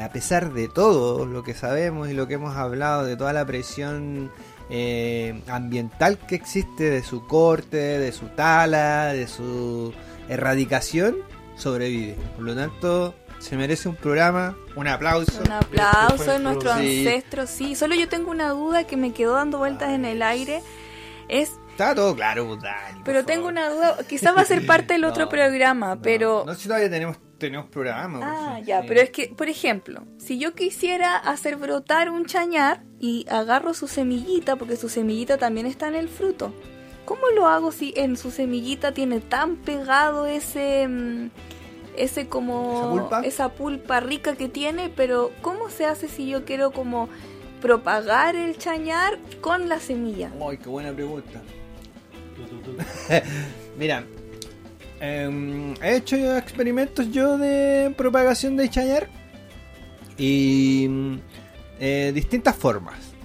a 0.00 0.10
pesar 0.10 0.52
de 0.52 0.68
todo 0.68 1.26
lo 1.26 1.42
que 1.42 1.54
sabemos 1.54 2.08
y 2.08 2.14
lo 2.14 2.28
que 2.28 2.34
hemos 2.34 2.56
hablado, 2.56 3.04
de 3.04 3.16
toda 3.16 3.32
la 3.32 3.44
presión 3.46 4.30
eh, 4.68 5.42
ambiental 5.48 6.18
que 6.18 6.34
existe, 6.34 6.90
de 6.90 7.02
su 7.02 7.26
corte, 7.26 7.76
de 7.76 8.12
su 8.12 8.26
tala, 8.28 9.12
de 9.12 9.26
su 9.26 9.92
erradicación, 10.28 11.16
sobrevive. 11.56 12.16
Por 12.34 12.44
lo 12.44 12.54
tanto, 12.54 13.14
se 13.38 13.56
merece 13.56 13.88
un 13.88 13.96
programa, 13.96 14.56
un 14.74 14.88
aplauso. 14.88 15.40
Un 15.44 15.52
aplauso 15.52 16.24
fue 16.24 16.34
a 16.34 16.38
nuestros 16.38 16.78
sí. 16.78 17.06
ancestros, 17.06 17.50
sí. 17.50 17.74
Solo 17.74 17.94
yo 17.94 18.08
tengo 18.08 18.30
una 18.30 18.50
duda 18.50 18.84
que 18.84 18.96
me 18.96 19.12
quedó 19.12 19.34
dando 19.34 19.58
vueltas 19.58 19.90
en 19.90 20.04
el 20.04 20.22
aire. 20.22 20.62
Es, 21.28 21.52
Está 21.70 21.94
todo 21.94 22.14
claro, 22.14 22.46
pues, 22.46 22.62
Dani, 22.62 23.02
pero 23.04 23.20
favor. 23.20 23.26
tengo 23.26 23.48
una 23.48 23.68
duda, 23.68 23.98
quizás 24.08 24.34
va 24.34 24.40
a 24.40 24.44
ser 24.46 24.64
parte 24.66 24.94
del 24.94 25.04
otro 25.04 25.28
programa, 25.28 25.94
No, 25.94 26.02
pero... 26.02 26.44
No, 26.46 26.54
si 26.54 26.68
todavía 26.68 26.88
tenemos, 26.88 27.18
tenemos 27.38 27.66
programa. 27.66 28.20
Ah, 28.22 28.60
ya, 28.60 28.80
sí. 28.82 28.86
pero 28.88 29.00
es 29.00 29.10
que, 29.10 29.28
por 29.28 29.48
ejemplo, 29.48 30.02
si 30.18 30.38
yo 30.38 30.54
quisiera 30.54 31.16
hacer 31.16 31.56
brotar 31.56 32.10
un 32.10 32.26
chañar 32.26 32.82
y 32.98 33.26
agarro 33.28 33.74
su 33.74 33.88
semillita, 33.88 34.56
porque 34.56 34.76
su 34.76 34.88
semillita 34.88 35.38
también 35.38 35.66
está 35.66 35.88
en 35.88 35.94
el 35.96 36.08
fruto, 36.08 36.52
¿cómo 37.04 37.28
lo 37.34 37.46
hago 37.46 37.72
si 37.72 37.92
en 37.96 38.16
su 38.16 38.30
semillita 38.30 38.92
tiene 38.92 39.20
tan 39.20 39.56
pegado 39.56 40.26
ese... 40.26 40.88
mm, 40.88 41.30
ese 41.96 42.28
como 42.28 42.72
¿Esa 42.72 42.90
pulpa? 42.90 43.20
esa 43.22 43.48
pulpa 43.52 44.00
rica 44.00 44.36
que 44.36 44.48
tiene, 44.48 44.90
pero 44.94 45.30
¿cómo 45.42 45.70
se 45.70 45.86
hace 45.86 46.08
si 46.08 46.28
yo 46.28 46.44
quiero 46.44 46.70
como 46.70 47.08
propagar 47.62 48.36
el 48.36 48.58
chañar 48.58 49.18
con 49.40 49.68
la 49.68 49.80
semilla? 49.80 50.30
Ay, 50.46 50.58
qué 50.58 50.68
buena 50.68 50.92
pregunta. 50.92 51.42
Mira, 53.78 54.04
em, 55.00 55.74
he 55.82 55.96
hecho 55.96 56.36
experimentos 56.36 57.10
yo 57.10 57.38
de 57.38 57.92
propagación 57.96 58.56
de 58.56 58.68
chañar 58.68 59.08
y 60.18 60.88
eh, 61.80 62.12
distintas 62.14 62.56
formas. 62.56 63.16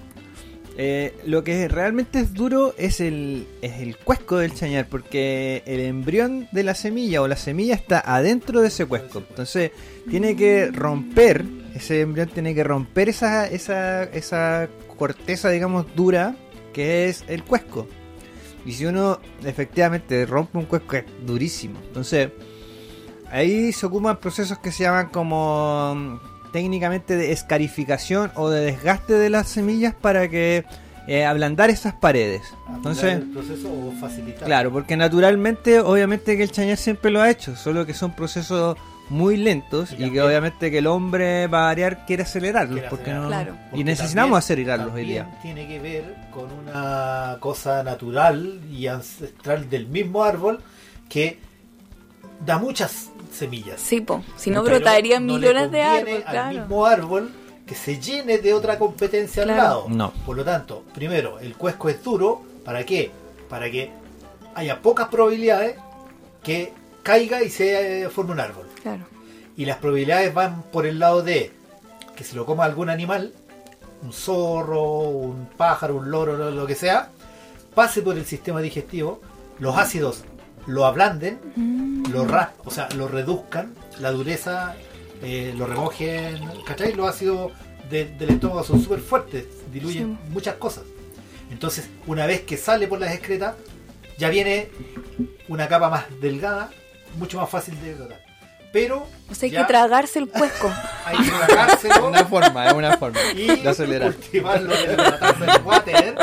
Eh, 0.78 1.14
lo 1.26 1.44
que 1.44 1.68
realmente 1.68 2.20
es 2.20 2.32
duro 2.32 2.74
es 2.78 3.00
el, 3.00 3.46
es 3.60 3.80
el 3.80 3.96
cuesco 3.98 4.38
del 4.38 4.54
chañar, 4.54 4.86
porque 4.88 5.62
el 5.66 5.80
embrión 5.80 6.48
de 6.52 6.62
la 6.62 6.74
semilla 6.74 7.20
o 7.20 7.28
la 7.28 7.36
semilla 7.36 7.74
está 7.74 8.00
adentro 8.00 8.62
de 8.62 8.68
ese 8.68 8.86
cuesco. 8.86 9.18
Entonces 9.18 9.72
tiene 10.08 10.34
que 10.34 10.70
romper, 10.70 11.44
ese 11.74 12.00
embrión 12.00 12.28
tiene 12.28 12.54
que 12.54 12.64
romper 12.64 13.10
esa, 13.10 13.46
esa, 13.46 14.04
esa 14.04 14.68
corteza, 14.96 15.50
digamos, 15.50 15.86
dura 15.94 16.36
que 16.72 17.08
es 17.08 17.24
el 17.28 17.44
cuesco. 17.44 17.86
Y 18.64 18.72
si 18.72 18.86
uno 18.86 19.18
efectivamente 19.44 20.24
rompe 20.26 20.58
un 20.58 20.66
cuesco 20.66 20.96
es 20.96 21.04
durísimo. 21.24 21.78
Entonces, 21.86 22.30
ahí 23.30 23.72
se 23.72 23.86
ocupan 23.86 24.18
procesos 24.18 24.58
que 24.58 24.70
se 24.70 24.84
llaman 24.84 25.08
como 25.08 25.94
mm, 25.96 26.52
técnicamente 26.52 27.16
de 27.16 27.32
escarificación 27.32 28.30
o 28.36 28.50
de 28.50 28.60
desgaste 28.60 29.14
de 29.14 29.30
las 29.30 29.48
semillas 29.48 29.94
para 29.94 30.28
que 30.28 30.64
eh, 31.08 31.24
ablandar 31.24 31.70
esas 31.70 31.94
paredes. 31.94 32.42
Entonces, 32.72 33.14
el 33.14 33.30
proceso 33.30 33.68
o 33.72 33.92
facilitar. 34.00 34.44
claro, 34.44 34.70
porque 34.70 34.96
naturalmente, 34.96 35.80
obviamente 35.80 36.36
que 36.36 36.44
el 36.44 36.52
chañar 36.52 36.76
siempre 36.76 37.10
lo 37.10 37.20
ha 37.20 37.30
hecho, 37.30 37.56
solo 37.56 37.84
que 37.84 37.94
son 37.94 38.14
procesos 38.14 38.76
muy 39.12 39.36
lentos 39.36 39.92
Y 39.92 40.04
y, 40.04 40.10
que 40.10 40.22
obviamente 40.22 40.70
que 40.70 40.78
el 40.78 40.86
hombre 40.86 41.46
va 41.46 41.64
a 41.64 41.66
variar 41.66 42.04
quiere 42.06 42.22
acelerarlos 42.22 42.74
Quiere 42.74 42.88
porque 42.88 43.10
acelerar. 43.10 43.22
no 43.22 43.28
Claro. 43.28 43.56
y 43.74 43.84
necesitamos 43.84 44.14
también- 44.30 44.38
acelerarlos 44.38 44.94
hoy 44.94 45.04
día. 45.04 45.38
Tiene 45.42 45.68
que 45.68 45.78
ver 45.78 46.14
con 46.30 46.50
una 46.52 47.36
cosa 47.40 47.82
natural 47.82 48.60
y 48.70 48.86
ancestral 48.86 49.68
del 49.68 49.86
mismo 49.86 50.24
árbol 50.24 50.60
que 51.08 51.38
da 52.44 52.58
muchas 52.58 53.10
semillas. 53.32 53.80
Sí, 53.80 54.00
po, 54.00 54.22
si 54.36 54.50
no 54.50 54.62
Pero 54.64 54.76
brotarían 54.76 55.26
no 55.26 55.34
le 55.38 55.38
millones 55.48 55.70
de 55.70 55.82
árboles, 55.82 56.24
al 56.26 56.32
claro. 56.32 56.58
mismo 56.58 56.86
árbol 56.86 57.32
que 57.66 57.74
se 57.74 58.00
llene 58.00 58.38
de 58.38 58.52
otra 58.54 58.78
competencia 58.78 59.44
Claro. 59.44 59.60
al 59.60 59.66
lado. 59.68 59.84
No. 59.88 60.10
Por 60.26 60.36
lo 60.36 60.44
tanto, 60.44 60.84
primero, 60.94 61.38
el 61.38 61.54
cuesco 61.54 61.88
es 61.88 62.02
duro. 62.02 62.42
¿Para 62.64 62.84
qué? 62.84 63.10
Para 63.48 63.70
que 63.70 63.90
haya 64.54 64.80
pocas 64.80 65.08
probabilidades 65.08 65.76
que 66.42 66.72
caiga 67.02 67.42
y 67.42 67.50
se 67.50 68.08
forme 68.10 68.32
un 68.32 68.40
árbol. 68.40 68.66
Claro. 68.82 69.04
Y 69.56 69.64
las 69.64 69.78
probabilidades 69.78 70.32
van 70.34 70.62
por 70.64 70.86
el 70.86 70.98
lado 70.98 71.22
de 71.22 71.52
que 72.16 72.24
se 72.24 72.36
lo 72.36 72.44
coma 72.46 72.64
algún 72.64 72.90
animal, 72.90 73.32
un 74.02 74.12
zorro, 74.12 74.82
un 75.00 75.46
pájaro, 75.56 75.96
un 75.96 76.10
loro, 76.10 76.50
lo, 76.50 76.66
que 76.66 76.74
sea, 76.74 77.10
pase 77.74 78.02
por 78.02 78.16
el 78.16 78.24
sistema 78.26 78.60
digestivo, 78.60 79.20
los 79.58 79.76
ácidos 79.76 80.24
lo 80.66 80.84
ablanden, 80.86 81.38
lo 82.12 82.24
ra 82.26 82.54
o 82.64 82.70
sea, 82.70 82.88
lo 82.96 83.08
reduzcan, 83.08 83.74
la 84.00 84.10
dureza, 84.10 84.74
eh, 85.22 85.54
lo 85.56 85.66
remojen, 85.66 86.40
¿cachai? 86.66 86.94
Los 86.94 87.08
ácidos 87.08 87.52
de- 87.90 88.06
del 88.06 88.30
estómago 88.30 88.64
son 88.64 88.82
súper 88.82 89.00
fuertes, 89.00 89.46
diluyen 89.72 90.18
muchas 90.30 90.56
cosas. 90.56 90.84
Entonces, 91.50 91.88
una 92.06 92.26
vez 92.26 92.40
que 92.42 92.56
sale 92.56 92.88
por 92.88 92.98
las 93.00 93.12
excretas, 93.14 93.54
ya 94.18 94.28
viene 94.30 94.70
una 95.48 95.68
capa 95.68 95.88
más 95.90 96.04
delgada, 96.20 96.70
mucho 97.18 97.38
más 97.38 97.50
fácil 97.50 97.78
de 97.82 97.94
brotar. 97.94 98.20
Pero 98.72 99.06
O 99.30 99.34
sea, 99.34 99.46
hay 99.46 99.50
ya 99.52 99.60
que 99.60 99.66
tragarse 99.72 100.18
el 100.18 100.28
cuesco. 100.28 100.72
hay 101.04 101.18
que 101.18 101.30
tragárselo 101.30 102.08
una 102.08 102.24
forma, 102.24 102.66
es 102.68 102.72
una 102.72 102.96
forma 102.96 103.20
y 103.34 103.46
de 103.60 103.68
acelerar. 103.68 104.12
cultivarlo 104.14 104.74
en 104.74 104.96
la 104.96 105.18
taza 105.18 105.44
de 105.44 105.58
water 105.62 106.14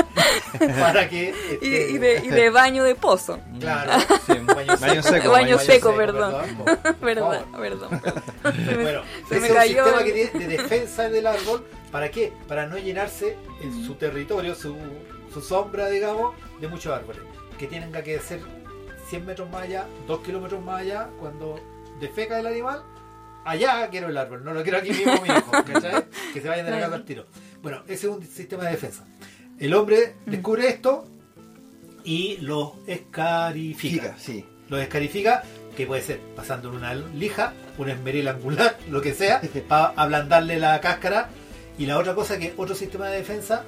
para 0.79 1.07
que 1.07 1.33
y, 1.61 1.73
este, 1.75 1.91
y 1.91 1.97
de, 1.99 2.21
y 2.25 2.27
de 2.29 2.49
baño 2.49 2.83
de 2.83 2.95
pozo. 2.95 3.39
claro 3.59 3.91
Sí, 4.25 4.33
baño 4.45 4.77
baño 4.79 5.03
seco, 5.03 5.29
Baño 5.31 5.59
seco, 5.59 5.95
perdón, 5.95 6.33
por 6.65 6.99
Verdad, 7.01 7.41
favor. 7.45 7.61
perdón, 7.61 8.01
perdón. 8.01 8.31
Se 8.65 8.75
me- 8.75 8.83
Bueno, 8.83 9.01
se 9.29 9.37
ese 9.37 9.39
me 9.41 9.45
es 9.47 9.51
un 9.51 9.57
cayó 9.57 9.83
sistema 9.85 10.03
que 10.03 10.11
tiene 10.11 10.31
de 10.47 10.57
defensa 10.57 11.09
del 11.09 11.27
árbol. 11.27 11.65
¿Para 11.91 12.09
qué? 12.11 12.33
Para 12.47 12.65
no 12.67 12.77
llenarse 12.77 13.35
en 13.61 13.85
su 13.85 13.95
territorio, 13.95 14.53
su, 14.55 14.75
su 15.33 15.41
sombra, 15.41 15.87
digamos, 15.89 16.35
de 16.59 16.67
muchos 16.67 16.93
árboles. 16.93 17.21
Que 17.57 17.67
tienen 17.67 17.91
que 17.91 18.19
ser 18.19 18.41
100 19.09 19.25
metros 19.25 19.49
más 19.49 19.63
allá, 19.63 19.85
2 20.07 20.19
kilómetros 20.21 20.63
más 20.63 20.81
allá, 20.81 21.07
cuando 21.19 21.59
defeca 21.99 22.39
el 22.39 22.47
animal, 22.47 22.83
allá 23.45 23.89
quiero 23.89 24.09
el 24.09 24.17
árbol, 24.17 24.43
no 24.43 24.53
lo 24.53 24.63
quiero 24.63 24.77
aquí 24.77 24.89
mismo, 24.89 25.13
mi 25.21 25.29
hijo, 25.29 25.51
¿cachai? 25.65 26.05
Que 26.33 26.41
se 26.41 26.47
vayan 26.47 26.65
de 26.65 26.71
la 26.71 26.79
casa 26.79 26.95
al 26.95 27.05
tiro. 27.05 27.25
Bueno, 27.61 27.83
ese 27.87 28.07
es 28.07 28.13
un 28.13 28.23
sistema 28.23 28.65
de 28.65 28.71
defensa. 28.71 29.05
El 29.59 29.73
hombre 29.73 30.15
descubre 30.25 30.67
esto 30.67 31.05
y 32.03 32.37
lo 32.37 32.77
escarifica 32.87 34.13
Fica, 34.13 34.17
sí. 34.17 34.45
lo 34.69 34.77
descalifica, 34.77 35.43
que 35.75 35.85
puede 35.85 36.01
ser 36.01 36.19
pasando 36.35 36.69
una 36.69 36.93
lija, 36.93 37.53
una 37.77 37.93
esmeril 37.93 38.27
angular, 38.27 38.77
lo 38.89 39.01
que 39.01 39.13
sea, 39.13 39.41
para 39.67 39.87
ablandarle 39.87 40.59
la 40.59 40.79
cáscara. 40.79 41.29
Y 41.77 41.85
la 41.85 41.97
otra 41.97 42.13
cosa 42.13 42.37
que 42.37 42.53
otro 42.57 42.75
sistema 42.75 43.07
de 43.07 43.17
defensa 43.17 43.63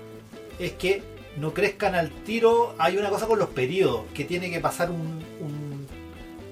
es 0.59 0.73
que 0.73 1.01
no 1.37 1.53
crezcan 1.53 1.95
al 1.95 2.09
tiro. 2.09 2.75
Hay 2.77 2.97
una 2.97 3.09
cosa 3.09 3.25
con 3.25 3.39
los 3.39 3.49
periodos, 3.49 4.03
que 4.13 4.25
tiene 4.25 4.51
que 4.51 4.59
pasar 4.59 4.91
un, 4.91 5.23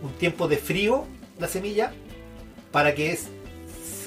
un 0.01 0.13
tiempo 0.13 0.47
de 0.47 0.57
frío 0.57 1.05
la 1.39 1.47
semilla 1.47 1.91
para 2.71 2.93
que 2.93 3.11
es 3.11 3.27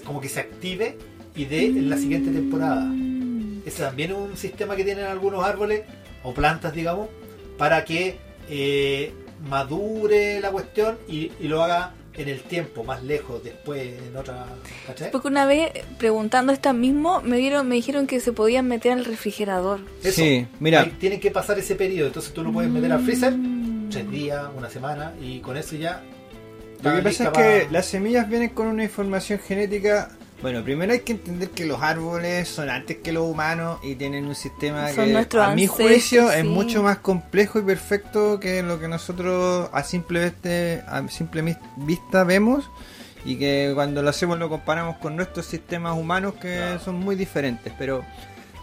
como 0.04 0.20
que 0.20 0.28
se 0.28 0.40
active 0.40 0.96
y 1.34 1.44
dé 1.46 1.66
en 1.66 1.88
la 1.90 1.96
siguiente 1.96 2.30
temporada. 2.30 2.90
Ese 3.64 3.82
también 3.82 4.10
es 4.10 4.16
un 4.18 4.36
sistema 4.36 4.76
que 4.76 4.84
tienen 4.84 5.04
algunos 5.06 5.44
árboles 5.44 5.82
o 6.24 6.34
plantas, 6.34 6.74
digamos, 6.74 7.08
para 7.58 7.84
que 7.84 8.18
eh, 8.48 9.12
madure 9.48 10.40
la 10.40 10.50
cuestión 10.50 10.98
y, 11.08 11.30
y 11.40 11.48
lo 11.48 11.62
haga 11.62 11.94
en 12.14 12.28
el 12.28 12.40
tiempo, 12.42 12.84
más 12.84 13.02
lejos, 13.02 13.42
después 13.42 13.80
en 14.06 14.16
otra. 14.16 14.44
¿cachai? 14.86 15.10
Porque 15.10 15.28
una 15.28 15.46
vez 15.46 15.70
preguntando 15.98 16.52
esta 16.52 16.72
mismo 16.74 17.22
me 17.22 17.38
dieron, 17.38 17.66
me 17.68 17.76
dijeron 17.76 18.06
que 18.06 18.20
se 18.20 18.32
podían 18.32 18.68
meter 18.68 18.92
al 18.92 19.04
refrigerador. 19.04 19.80
Eso, 20.02 20.20
Sí, 20.20 20.46
mira. 20.60 20.82
ahí 20.82 20.90
tienen 20.98 21.20
que 21.20 21.30
pasar 21.30 21.58
ese 21.58 21.74
periodo, 21.74 22.08
entonces 22.08 22.34
tú 22.34 22.42
lo 22.42 22.52
puedes 22.52 22.70
meter 22.70 22.92
al 22.92 23.02
freezer 23.02 23.34
tres 23.90 24.10
días, 24.10 24.44
una 24.56 24.68
semana 24.68 25.14
y 25.22 25.38
con 25.40 25.56
eso 25.56 25.76
ya. 25.76 26.02
Lo 26.82 26.94
que 26.96 27.02
pasa 27.02 27.24
es 27.24 27.30
que 27.30 27.68
las 27.70 27.86
semillas 27.86 28.28
vienen 28.28 28.50
con 28.50 28.66
una 28.66 28.84
información 28.84 29.38
genética. 29.38 30.10
Bueno, 30.42 30.64
primero 30.64 30.92
hay 30.92 31.00
que 31.00 31.12
entender 31.12 31.50
que 31.50 31.64
los 31.64 31.80
árboles 31.80 32.48
son 32.48 32.68
antes 32.68 32.96
que 32.96 33.12
los 33.12 33.24
humanos 33.30 33.78
y 33.84 33.94
tienen 33.94 34.26
un 34.26 34.34
sistema 34.34 34.88
Son 34.88 35.06
que, 35.06 35.12
nuestros 35.12 35.46
a 35.46 35.54
mi 35.54 35.68
juicio, 35.68 36.32
es 36.32 36.44
mucho 36.44 36.82
más 36.82 36.98
complejo 36.98 37.60
y 37.60 37.62
perfecto 37.62 38.40
que 38.40 38.60
lo 38.64 38.80
que 38.80 38.88
nosotros 38.88 39.70
a 39.72 39.84
simple, 39.84 40.32
a 40.88 41.06
simple 41.08 41.56
vista 41.76 42.24
vemos 42.24 42.68
y 43.24 43.36
que 43.36 43.70
cuando 43.76 44.02
lo 44.02 44.10
hacemos 44.10 44.36
lo 44.40 44.48
comparamos 44.48 44.96
con 44.96 45.14
nuestros 45.14 45.46
sistemas 45.46 45.96
humanos 45.96 46.34
que 46.34 46.56
Claro. 46.56 46.80
son 46.80 46.96
muy 46.96 47.14
diferentes. 47.14 47.72
Pero, 47.78 48.04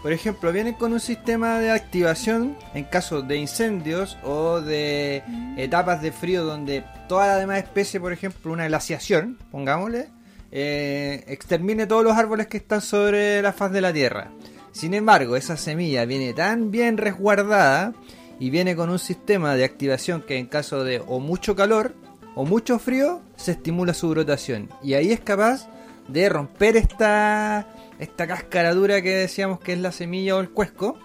por 0.01 0.13
ejemplo, 0.13 0.51
vienen 0.51 0.75
con 0.75 0.93
un 0.93 0.99
sistema 0.99 1.59
de 1.59 1.71
activación 1.71 2.57
en 2.73 2.85
caso 2.85 3.21
de 3.21 3.37
incendios 3.37 4.17
o 4.23 4.61
de 4.61 5.23
etapas 5.57 6.01
de 6.01 6.11
frío 6.11 6.45
donde 6.45 6.85
toda 7.07 7.27
la 7.27 7.37
demás 7.37 7.57
especie, 7.57 7.99
por 7.99 8.13
ejemplo, 8.13 8.51
una 8.51 8.67
glaciación, 8.67 9.37
pongámosle, 9.51 10.07
eh, 10.51 11.23
extermine 11.27 11.85
todos 11.85 12.03
los 12.03 12.17
árboles 12.17 12.47
que 12.47 12.57
están 12.57 12.81
sobre 12.81 13.41
la 13.41 13.51
faz 13.51 13.71
de 13.71 13.81
la 13.81 13.91
Tierra. 13.91 14.31
Sin 14.71 14.93
embargo, 14.93 15.35
esa 15.35 15.57
semilla 15.57 16.05
viene 16.05 16.33
tan 16.33 16.71
bien 16.71 16.97
resguardada 16.97 17.93
y 18.39 18.49
viene 18.49 18.75
con 18.75 18.89
un 18.89 18.99
sistema 18.99 19.55
de 19.55 19.65
activación 19.65 20.21
que 20.21 20.37
en 20.37 20.45
caso 20.45 20.83
de 20.83 21.03
o 21.05 21.19
mucho 21.19 21.55
calor 21.55 21.93
o 22.35 22.45
mucho 22.45 22.79
frío 22.79 23.21
se 23.35 23.51
estimula 23.51 23.93
su 23.93 24.09
brotación 24.09 24.69
y 24.81 24.93
ahí 24.93 25.11
es 25.11 25.19
capaz 25.19 25.67
de 26.07 26.29
romper 26.29 26.77
esta 26.77 27.67
esta 27.99 28.25
cáscara 28.27 28.73
dura 28.73 29.01
que 29.01 29.13
decíamos 29.15 29.59
que 29.59 29.73
es 29.73 29.79
la 29.79 29.91
semilla 29.91 30.35
o 30.35 30.39
el 30.39 30.49
cuesco 30.49 30.97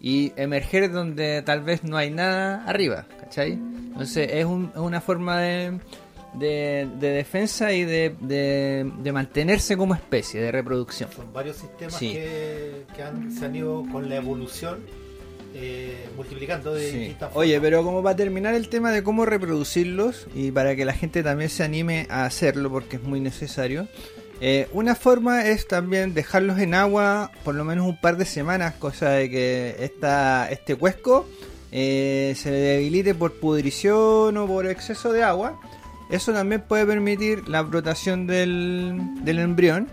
y 0.00 0.32
emerger 0.36 0.92
donde 0.92 1.42
tal 1.42 1.62
vez 1.62 1.82
no 1.84 1.96
hay 1.96 2.10
nada 2.10 2.64
arriba, 2.66 3.06
¿cachai? 3.20 3.52
Entonces 3.52 4.28
es, 4.32 4.44
un- 4.44 4.70
es 4.74 4.80
una 4.80 5.00
forma 5.00 5.40
de, 5.40 5.78
de, 6.34 6.86
de 7.00 7.08
defensa 7.10 7.72
y 7.72 7.84
de, 7.84 8.84
mantenerse 9.12 9.76
como 9.76 9.94
especie, 9.94 10.40
de 10.42 10.52
reproducción. 10.52 11.10
Son 11.14 11.32
varios 11.32 11.56
sistemas 11.56 11.94
Sí. 11.96 12.12
que, 12.12 12.84
que 12.94 13.02
han, 13.02 13.30
se 13.32 13.46
han 13.46 13.56
ido 13.56 13.84
con 13.90 14.08
la 14.10 14.16
evolución 14.16 14.80
eh, 15.56 16.08
multiplicando 16.16 16.74
de 16.74 16.90
Sí. 16.90 16.98
distintas 16.98 17.30
Oye, 17.34 17.54
formas. 17.54 17.66
pero 17.68 17.84
como 17.84 18.02
para 18.02 18.16
terminar 18.16 18.54
el 18.54 18.68
tema 18.68 18.90
de 18.90 19.02
cómo 19.04 19.24
reproducirlos 19.24 20.26
y 20.34 20.50
para 20.50 20.74
que 20.74 20.84
la 20.84 20.92
gente 20.92 21.22
también 21.22 21.48
se 21.48 21.62
anime 21.62 22.06
a 22.10 22.24
hacerlo 22.24 22.70
porque 22.70 22.96
es 22.96 23.02
muy 23.04 23.20
necesario, 23.20 23.86
eh, 24.46 24.68
una 24.74 24.94
forma 24.94 25.46
es 25.46 25.66
también 25.66 26.12
dejarlos 26.12 26.58
en 26.58 26.74
agua 26.74 27.30
por 27.44 27.54
lo 27.54 27.64
menos 27.64 27.86
un 27.86 27.98
par 27.98 28.18
de 28.18 28.26
semanas, 28.26 28.74
cosa 28.74 29.08
de 29.08 29.30
que 29.30 29.76
esta, 29.78 30.50
este 30.50 30.76
cuesco 30.76 31.26
eh, 31.72 32.34
se 32.36 32.50
debilite 32.50 33.14
por 33.14 33.32
pudrición 33.40 34.36
o 34.36 34.46
por 34.46 34.66
exceso 34.66 35.14
de 35.14 35.22
agua. 35.22 35.58
Eso 36.10 36.34
también 36.34 36.60
puede 36.60 36.84
permitir 36.84 37.48
la 37.48 37.62
brotación 37.62 38.26
del, 38.26 39.00
del 39.22 39.38
embrión. 39.38 39.88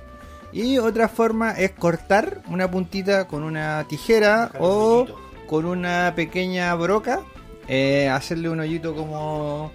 Y 0.52 0.80
otra 0.80 1.08
forma 1.08 1.52
es 1.52 1.72
cortar 1.72 2.42
una 2.50 2.70
puntita 2.70 3.28
con 3.28 3.44
una 3.44 3.86
tijera 3.88 4.52
un 4.56 4.60
o 4.60 5.06
con 5.48 5.64
una 5.64 6.12
pequeña 6.14 6.76
broca, 6.76 7.22
eh, 7.70 8.10
hacerle 8.10 8.50
un 8.50 8.60
hoyito 8.60 8.94
como 8.94 9.72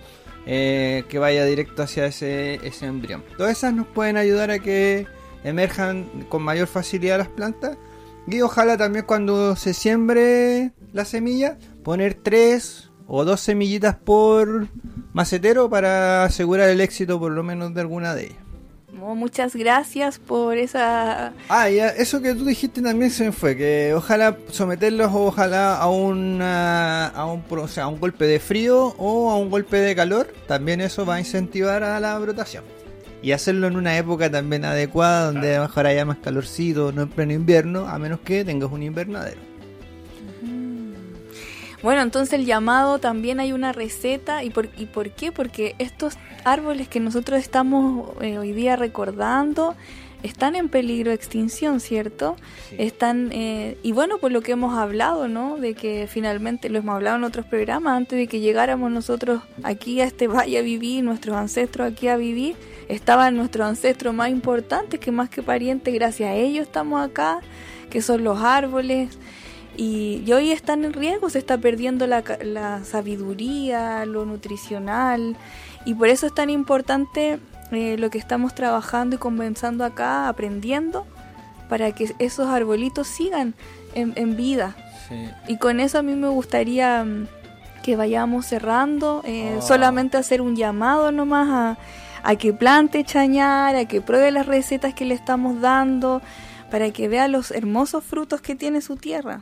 eh, 0.47 1.05
que 1.09 1.19
vaya 1.19 1.45
directo 1.45 1.83
hacia 1.83 2.07
ese, 2.07 2.55
ese 2.67 2.87
embrión. 2.87 3.25
Todas 3.37 3.59
esas 3.59 3.75
nos 3.75 3.87
pueden 3.89 4.17
ayudar 4.17 4.51
a 4.51 4.61
que 4.61 5.07
emerjan 5.45 6.07
con 6.29 6.43
mayor 6.43 6.69
facilidad 6.69 7.19
las 7.19 7.29
plantas. 7.29 7.77
Y 8.29 8.41
ojalá 8.41 8.77
también 8.77 9.05
cuando 9.05 9.55
se 9.55 9.75
siembre 9.75 10.73
la 10.93 11.05
semilla, 11.05 11.59
poner 11.85 12.15
tres 12.15 12.91
o 13.07 13.25
dos 13.25 13.41
semillitas 13.41 13.97
por 13.97 14.69
macetero 15.13 15.71
para 15.71 16.25
asegurar 16.25 16.69
el 16.69 16.81
éxito 16.81 17.21
por 17.21 17.33
lo 17.33 17.43
menos 17.43 17.73
de 17.75 17.81
alguna 17.81 18.15
de 18.15 18.25
ellas. 18.25 18.46
Muchas 18.97 19.55
gracias 19.55 20.19
por 20.19 20.57
esa... 20.57 21.33
Ah, 21.49 21.71
y 21.71 21.79
eso 21.79 22.23
que 22.23 22.35
tú 22.35 22.45
dijiste 22.45 22.81
también 22.81 23.11
se 23.11 23.25
me 23.25 23.33
fue, 23.33 23.57
que 23.57 23.93
ojalá 23.95 24.37
someterlos 24.51 25.11
ojalá 25.13 25.77
a 25.77 25.89
una 25.91 27.09
a 27.09 27.27
un, 27.27 27.45
o 27.51 27.69
sea, 27.69 27.85
a 27.85 27.89
un 27.89 28.01
golpe 28.01 28.27
de 28.27 28.41
frío 28.41 28.95
o 28.99 29.31
a 29.31 29.37
un 29.37 29.51
golpe 29.51 29.77
de 29.77 29.95
calor, 29.95 30.33
también 30.47 30.81
eso 30.81 31.05
va 31.05 31.17
a 31.17 31.21
incentivar 31.21 31.83
a 31.83 32.01
la 32.01 32.19
brotación. 32.19 32.65
Y 33.23 33.33
hacerlo 33.33 33.67
en 33.67 33.77
una 33.77 33.97
época 33.99 34.31
también 34.31 34.65
adecuada, 34.65 35.27
donde 35.27 35.57
a 35.57 35.59
lo 35.59 35.67
mejor 35.67 35.87
haya 35.87 36.05
más 36.05 36.19
calorcito, 36.19 36.93
no 36.93 37.03
en 37.03 37.09
pleno 37.09 37.33
invierno, 37.33 37.87
a 37.87 37.99
menos 37.99 38.21
que 38.21 38.45
tengas 38.45 38.71
un 38.73 38.83
invernadero. 38.83 39.46
Bueno, 41.87 42.03
entonces 42.03 42.33
el 42.33 42.47
llamado 42.47 42.99
también 42.99 43.39
hay 43.39 43.53
una 43.53 43.73
receta. 43.73 44.43
¿Y 44.43 44.51
por, 44.51 44.69
y 44.77 44.87
por 44.87 45.11
qué? 45.11 45.31
Porque 45.31 45.77
estos 45.79 46.19
árboles 46.43 46.89
que 46.89 46.99
nosotros 46.99 47.39
estamos 47.39 48.11
eh, 48.21 48.39
hoy 48.39 48.51
día 48.51 48.75
recordando 48.75 49.77
están 50.25 50.57
en 50.57 50.69
peligro 50.69 51.11
de 51.11 51.15
extinción, 51.15 51.79
¿cierto? 51.79 52.35
Están, 52.77 53.31
eh, 53.31 53.79
y 53.85 53.93
bueno, 53.93 54.19
por 54.19 54.33
lo 54.33 54.41
que 54.41 54.51
hemos 54.51 54.77
hablado, 54.77 55.29
¿no? 55.29 55.59
De 55.59 55.75
que 55.75 56.09
finalmente, 56.11 56.71
lo 56.71 56.81
hemos 56.81 56.97
hablado 56.97 57.19
en 57.19 57.23
otros 57.23 57.47
programas, 57.47 57.97
antes 57.97 58.19
de 58.19 58.27
que 58.27 58.41
llegáramos 58.41 58.91
nosotros 58.91 59.43
aquí 59.63 60.01
a 60.01 60.07
este 60.07 60.27
valle 60.27 60.59
a 60.59 60.63
vivir, 60.63 61.05
nuestros 61.05 61.37
ancestros 61.37 61.93
aquí 61.93 62.09
a 62.09 62.17
vivir, 62.17 62.57
estaban 62.89 63.37
nuestros 63.37 63.65
ancestros 63.65 64.13
más 64.13 64.31
importantes, 64.31 64.99
que 64.99 65.13
más 65.13 65.31
que 65.31 65.41
parientes, 65.41 65.95
gracias 65.95 66.31
a 66.31 66.35
ellos 66.35 66.67
estamos 66.67 67.01
acá, 67.01 67.39
que 67.91 68.03
son 68.03 68.25
los 68.25 68.41
árboles. 68.41 69.17
Y, 69.77 70.23
y 70.27 70.33
hoy 70.33 70.51
están 70.53 70.85
en 70.85 70.93
riesgo, 70.93 71.29
se 71.31 71.39
está 71.39 71.59
perdiendo 71.59 72.07
la, 72.07 72.25
la 72.43 72.83
sabiduría, 72.85 74.05
lo 74.07 74.25
nutricional, 74.25 75.37
y 75.85 75.95
por 75.95 76.09
eso 76.09 76.27
es 76.27 76.35
tan 76.35 76.51
importante 76.51 77.39
eh, 77.73 77.97
lo 77.99 78.11
que 78.11 78.19
estamos 78.19 78.55
trabajando 78.55 79.17
y 79.17 79.19
conversando 79.19 79.85
acá, 79.85 80.29
aprendiendo, 80.29 81.07
para 81.69 81.93
que 81.93 82.15
esos 82.19 82.49
arbolitos 82.49 83.07
sigan 83.09 83.55
en, 83.95 84.13
en 84.17 84.37
vida. 84.37 84.77
Y 85.47 85.57
con 85.59 85.79
eso 85.79 85.99
a 85.99 86.03
mí 86.03 86.15
me 86.15 86.29
gustaría 86.29 87.05
mm, 87.05 87.27
que 87.85 87.97
vayamos 87.97 88.47
cerrando, 88.47 89.23
eh, 89.25 89.57
Oh. 89.59 89.63
solamente 89.63 90.17
hacer 90.17 90.41
un 90.41 90.57
llamado 90.57 91.13
nomás 91.13 91.49
a, 91.49 91.79
a 92.29 92.35
que 92.37 92.53
plante 92.53 93.05
chañar, 93.05 93.77
a 93.77 93.85
que 93.85 94.01
pruebe 94.01 94.33
las 94.33 94.47
recetas 94.47 94.95
que 94.95 95.05
le 95.05 95.15
estamos 95.15 95.61
dando, 95.61 96.23
para 96.71 96.91
que 96.91 97.09
vea 97.09 97.29
los 97.29 97.51
hermosos 97.51 98.05
frutos 98.05 98.41
que 98.41 98.55
tiene 98.55 98.81
su 98.81 98.97
tierra. 98.97 99.41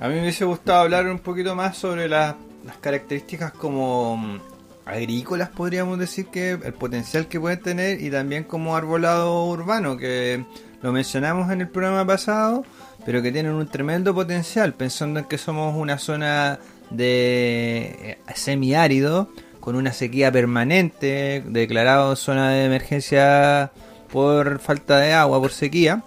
A 0.00 0.08
mí 0.08 0.14
me 0.14 0.20
hubiese 0.20 0.44
gustado 0.44 0.80
hablar 0.80 1.06
un 1.06 1.18
poquito 1.18 1.54
más 1.54 1.76
sobre 1.76 2.08
las, 2.08 2.34
las 2.64 2.76
características 2.78 3.52
como 3.52 4.16
mm, 4.16 4.38
agrícolas, 4.84 5.48
podríamos 5.50 5.98
decir 5.98 6.26
que 6.26 6.52
el 6.52 6.72
potencial 6.74 7.28
que 7.28 7.40
pueden 7.40 7.60
tener 7.60 8.00
y 8.00 8.10
también 8.10 8.44
como 8.44 8.76
arbolado 8.76 9.46
urbano, 9.46 9.96
que 9.96 10.44
lo 10.82 10.92
mencionamos 10.92 11.50
en 11.50 11.60
el 11.60 11.68
programa 11.68 12.06
pasado, 12.06 12.64
pero 13.04 13.22
que 13.22 13.32
tienen 13.32 13.52
un 13.52 13.68
tremendo 13.68 14.14
potencial, 14.14 14.74
pensando 14.74 15.20
en 15.20 15.26
que 15.26 15.38
somos 15.38 15.76
una 15.76 15.98
zona 15.98 16.58
de 16.90 18.18
eh, 18.26 18.34
semiárido, 18.34 19.28
con 19.60 19.76
una 19.76 19.92
sequía 19.92 20.32
permanente, 20.32 21.44
declarado 21.46 22.16
zona 22.16 22.50
de 22.50 22.64
emergencia 22.64 23.72
por 24.12 24.58
falta 24.58 24.98
de 24.98 25.12
agua, 25.12 25.40
por 25.40 25.52
sequía. 25.52 26.02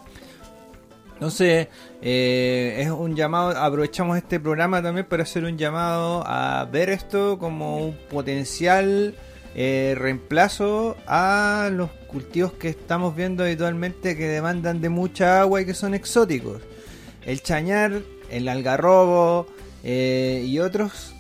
Entonces, 1.14 1.68
eh, 2.01 2.76
es 2.80 2.89
un 2.89 3.16
llamado, 3.16 3.58
aprovechamos 3.58 4.18
este 4.18 4.39
programa 4.39 4.82
también 4.82 5.06
para 5.06 5.24
hacer 5.24 5.45
un 5.45 5.58
llamado 5.58 6.22
a 6.26 6.68
ver 6.70 6.89
esto 6.89 7.38
como 7.38 7.78
un 7.78 7.97
potencial 8.10 9.16
eh, 9.56 9.95
reemplazo 9.97 10.97
a 11.08 11.70
los 11.72 11.91
cultivos 12.08 12.51
que 12.54 12.68
estamos 12.68 13.16
viendo 13.16 13.43
habitualmente 13.43 14.18
que 14.18 14.28
demandan 14.28 14.82
de 14.82 14.89
mucha 14.89 15.39
agua 15.39 15.62
y 15.62 15.66
que 15.66 15.74
son 15.74 15.93
exóticos. 15.93 16.62
El 17.26 17.41
chañar, 17.41 18.01
el 18.30 18.49
algarrobo 18.49 19.47
eh, 19.84 20.43
y 20.45 20.60
otros 20.60 21.16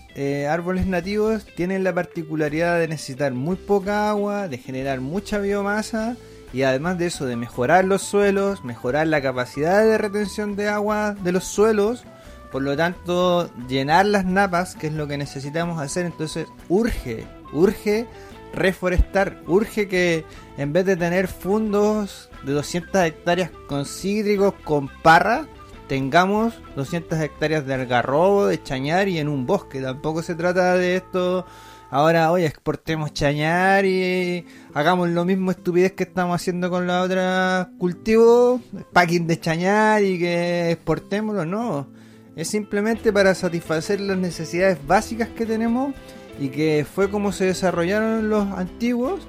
árboles 0.49 0.85
nativos 0.85 1.43
tienen 1.55 1.83
la 1.83 1.91
particularidad 1.91 2.77
de 2.77 2.87
necesitar 2.87 3.31
muy 3.33 3.55
poca 3.55 4.09
agua, 4.09 4.47
de 4.47 4.59
generar 4.59 5.01
mucha 5.01 5.39
biomasa 5.39 6.17
y 6.53 6.61
además 6.63 6.97
de 6.97 7.07
eso 7.07 7.25
de 7.25 7.35
mejorar 7.35 7.83
los 7.83 8.03
suelos, 8.03 8.63
mejorar 8.63 9.07
la 9.07 9.21
capacidad 9.21 9.83
de 9.83 9.97
retención 9.97 10.55
de 10.55 10.69
agua 10.69 11.13
de 11.13 11.31
los 11.31 11.43
suelos, 11.43 12.05
por 12.51 12.61
lo 12.61 12.77
tanto 12.77 13.49
llenar 13.67 14.05
las 14.05 14.25
napas, 14.25 14.75
que 14.75 14.87
es 14.87 14.93
lo 14.93 15.07
que 15.07 15.17
necesitamos 15.17 15.81
hacer, 15.81 16.05
entonces 16.05 16.47
urge 16.69 17.25
urge 17.53 18.07
reforestar, 18.53 19.41
urge 19.47 19.87
que 19.87 20.25
en 20.57 20.73
vez 20.73 20.85
de 20.85 20.95
tener 20.95 21.27
fundos 21.27 22.29
de 22.43 22.53
200 22.53 23.01
hectáreas 23.03 23.51
con 23.67 23.85
cítricos, 23.85 24.53
con 24.63 24.89
parra, 25.01 25.47
tengamos 25.87 26.53
200 26.75 27.19
hectáreas 27.19 27.65
de 27.65 27.73
algarrobo, 27.73 28.47
de 28.47 28.61
chañar 28.61 29.07
y 29.07 29.17
en 29.19 29.27
un 29.27 29.45
bosque. 29.45 29.81
Tampoco 29.81 30.21
se 30.21 30.35
trata 30.35 30.75
de 30.75 30.97
esto 30.97 31.45
ahora, 31.93 32.31
oye, 32.31 32.47
exportemos 32.47 33.13
chañar 33.13 33.85
y 33.85 34.45
hagamos 34.73 35.09
lo 35.09 35.25
mismo 35.25 35.51
estupidez 35.51 35.91
que 35.91 36.03
estamos 36.03 36.35
haciendo 36.35 36.71
con 36.71 36.87
la 36.87 37.03
otra 37.03 37.69
cultivo, 37.77 38.59
packing 38.91 39.27
de 39.27 39.39
chañar 39.39 40.03
y 40.03 40.17
que 40.17 40.71
exportémoslo, 40.71 41.45
no. 41.45 41.87
Es 42.35 42.47
simplemente 42.47 43.13
para 43.13 43.35
satisfacer 43.35 44.01
las 44.01 44.17
necesidades 44.17 44.79
básicas 44.87 45.29
que 45.29 45.45
tenemos 45.45 45.93
y 46.39 46.49
que 46.49 46.83
fue 46.91 47.11
como 47.11 47.31
se 47.31 47.45
desarrollaron 47.45 48.27
los 48.27 48.47
antiguos 48.57 49.21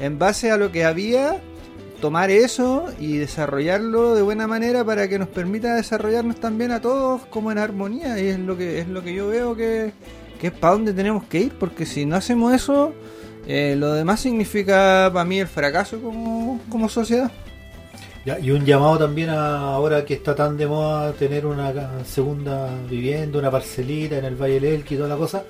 en 0.00 0.18
base 0.18 0.50
a 0.50 0.56
lo 0.56 0.72
que 0.72 0.86
había 0.86 1.36
tomar 2.00 2.30
eso 2.30 2.86
y 2.98 3.18
desarrollarlo 3.18 4.14
de 4.14 4.22
buena 4.22 4.46
manera 4.46 4.84
para 4.84 5.06
que 5.06 5.18
nos 5.18 5.28
permita 5.28 5.74
desarrollarnos 5.74 6.40
también 6.40 6.72
a 6.72 6.80
todos 6.80 7.26
como 7.26 7.52
en 7.52 7.58
armonía 7.58 8.18
y 8.18 8.28
es 8.28 8.38
lo 8.38 8.56
que 8.56 8.80
es 8.80 8.88
lo 8.88 9.02
que 9.02 9.14
yo 9.14 9.28
veo 9.28 9.54
que, 9.54 9.92
que 10.36 10.48
es 10.48 10.52
para 10.52 10.74
donde 10.74 10.92
tenemos 10.92 11.24
que 11.24 11.40
ir 11.40 11.52
porque 11.58 11.86
si 11.86 12.06
no 12.06 12.16
hacemos 12.16 12.52
eso 12.52 12.92
eh, 13.46 13.76
lo 13.76 13.92
demás 13.92 14.20
significa 14.20 15.10
para 15.12 15.24
mí 15.24 15.38
el 15.38 15.46
fracaso 15.46 16.00
como, 16.00 16.60
como 16.68 16.88
sociedad 16.88 17.30
Ya, 18.24 18.40
y 18.40 18.50
un 18.50 18.64
llamado 18.64 18.98
también 18.98 19.30
a, 19.30 19.74
ahora 19.74 20.04
que 20.04 20.14
está 20.14 20.34
tan 20.34 20.56
de 20.56 20.66
moda 20.66 21.12
tener 21.12 21.46
una 21.46 21.72
segunda 22.04 22.70
vivienda, 22.90 23.38
una 23.38 23.50
parcelita 23.50 24.18
en 24.18 24.24
el 24.24 24.34
Valle 24.34 24.54
del 24.54 24.64
Elqui 24.64 24.94
y 24.94 24.96
toda 24.96 25.10
la 25.10 25.16
cosa. 25.16 25.44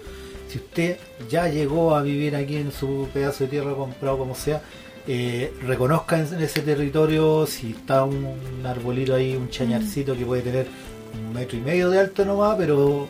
Si 0.48 0.58
usted 0.58 0.98
ya 1.28 1.48
llegó 1.48 1.96
a 1.96 2.02
vivir 2.02 2.36
aquí 2.36 2.56
en 2.56 2.70
su 2.70 3.08
pedazo 3.14 3.44
de 3.44 3.50
tierra 3.50 3.74
comprado 3.74 4.18
como 4.18 4.34
sea, 4.34 4.60
eh, 5.08 5.52
reconozca 5.62 6.18
en 6.18 6.42
ese 6.42 6.60
territorio 6.60 7.46
si 7.46 7.70
está 7.70 8.04
un, 8.04 8.26
un 8.58 8.66
arbolito 8.66 9.14
ahí, 9.14 9.36
un 9.36 9.48
chañarcito 9.48 10.16
que 10.16 10.26
puede 10.26 10.42
tener 10.42 10.66
un 11.14 11.32
metro 11.32 11.56
y 11.56 11.60
medio 11.60 11.90
de 11.90 12.00
alto 12.00 12.24
nomás, 12.24 12.56
pero 12.58 13.08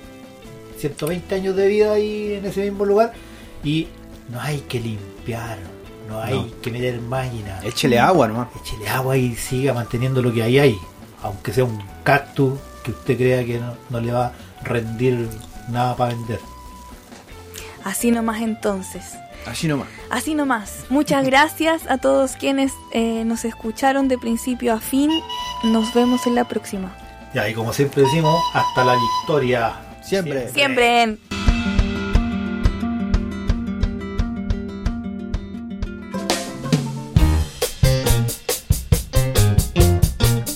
120 0.79 1.35
años 1.35 1.57
de 1.57 1.67
vida 1.69 1.93
ahí 1.93 2.35
en 2.35 2.45
ese 2.47 2.63
mismo 2.63 2.85
lugar 2.85 3.13
y 3.65 3.89
no 4.29 4.41
hay 4.41 4.61
que 4.61 4.81
limpiar, 4.81 5.59
no 6.09 6.21
hay 6.21 6.35
No. 6.35 6.61
que 6.63 6.71
meter 6.71 7.01
máquina 7.01 7.61
échele 7.65 7.99
agua 7.99 8.29
nomás 8.29 8.49
échele 8.61 8.89
agua 8.89 9.17
y 9.17 9.35
siga 9.37 9.73
manteniendo 9.75 10.23
lo 10.23 10.33
que 10.33 10.43
hay 10.43 10.59
ahí. 10.59 10.79
Aunque 11.23 11.53
sea 11.53 11.65
un 11.65 11.83
cactus 12.05 12.59
que 12.85 12.91
usted 12.93 13.17
crea 13.17 13.45
que 13.45 13.59
no, 13.59 13.75
no 13.91 14.01
le 14.01 14.13
va 14.13 14.27
a 14.27 14.33
rendir 14.65 15.29
nada 15.69 15.97
para 15.97 16.15
vender. 16.15 16.41
Así 17.85 18.11
nomás 18.11 18.41
entonces. 18.43 19.15
así 19.47 19.67
nomás 19.69 19.89
Así 20.11 20.35
nomás. 20.35 20.85
Muchas 20.89 21.25
gracias 21.31 21.83
a 21.89 21.99
todos 21.99 22.33
quienes 22.33 22.73
eh, 22.93 23.25
nos 23.25 23.45
escucharon 23.45 24.09
de 24.09 24.19
principio 24.19 24.73
a 24.75 24.81
fin. 24.81 25.11
Nos 25.65 25.93
vemos 25.95 26.27
en 26.27 26.35
la 26.35 26.45
próxima. 26.47 26.95
Ya, 27.35 27.49
y 27.49 27.55
como 27.55 27.73
siempre 27.73 28.03
decimos, 28.03 28.41
hasta 28.55 28.85
la 28.85 28.95
victoria. 28.95 29.75
Siempre. 30.07 30.49
Siempre 30.53 31.03
en 31.03 31.19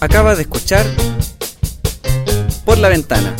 Acaba 0.01 0.35
de 0.37 0.43
escuchar 0.43 0.87
Por 2.65 2.79
la 2.79 2.89
Ventana 2.89 3.35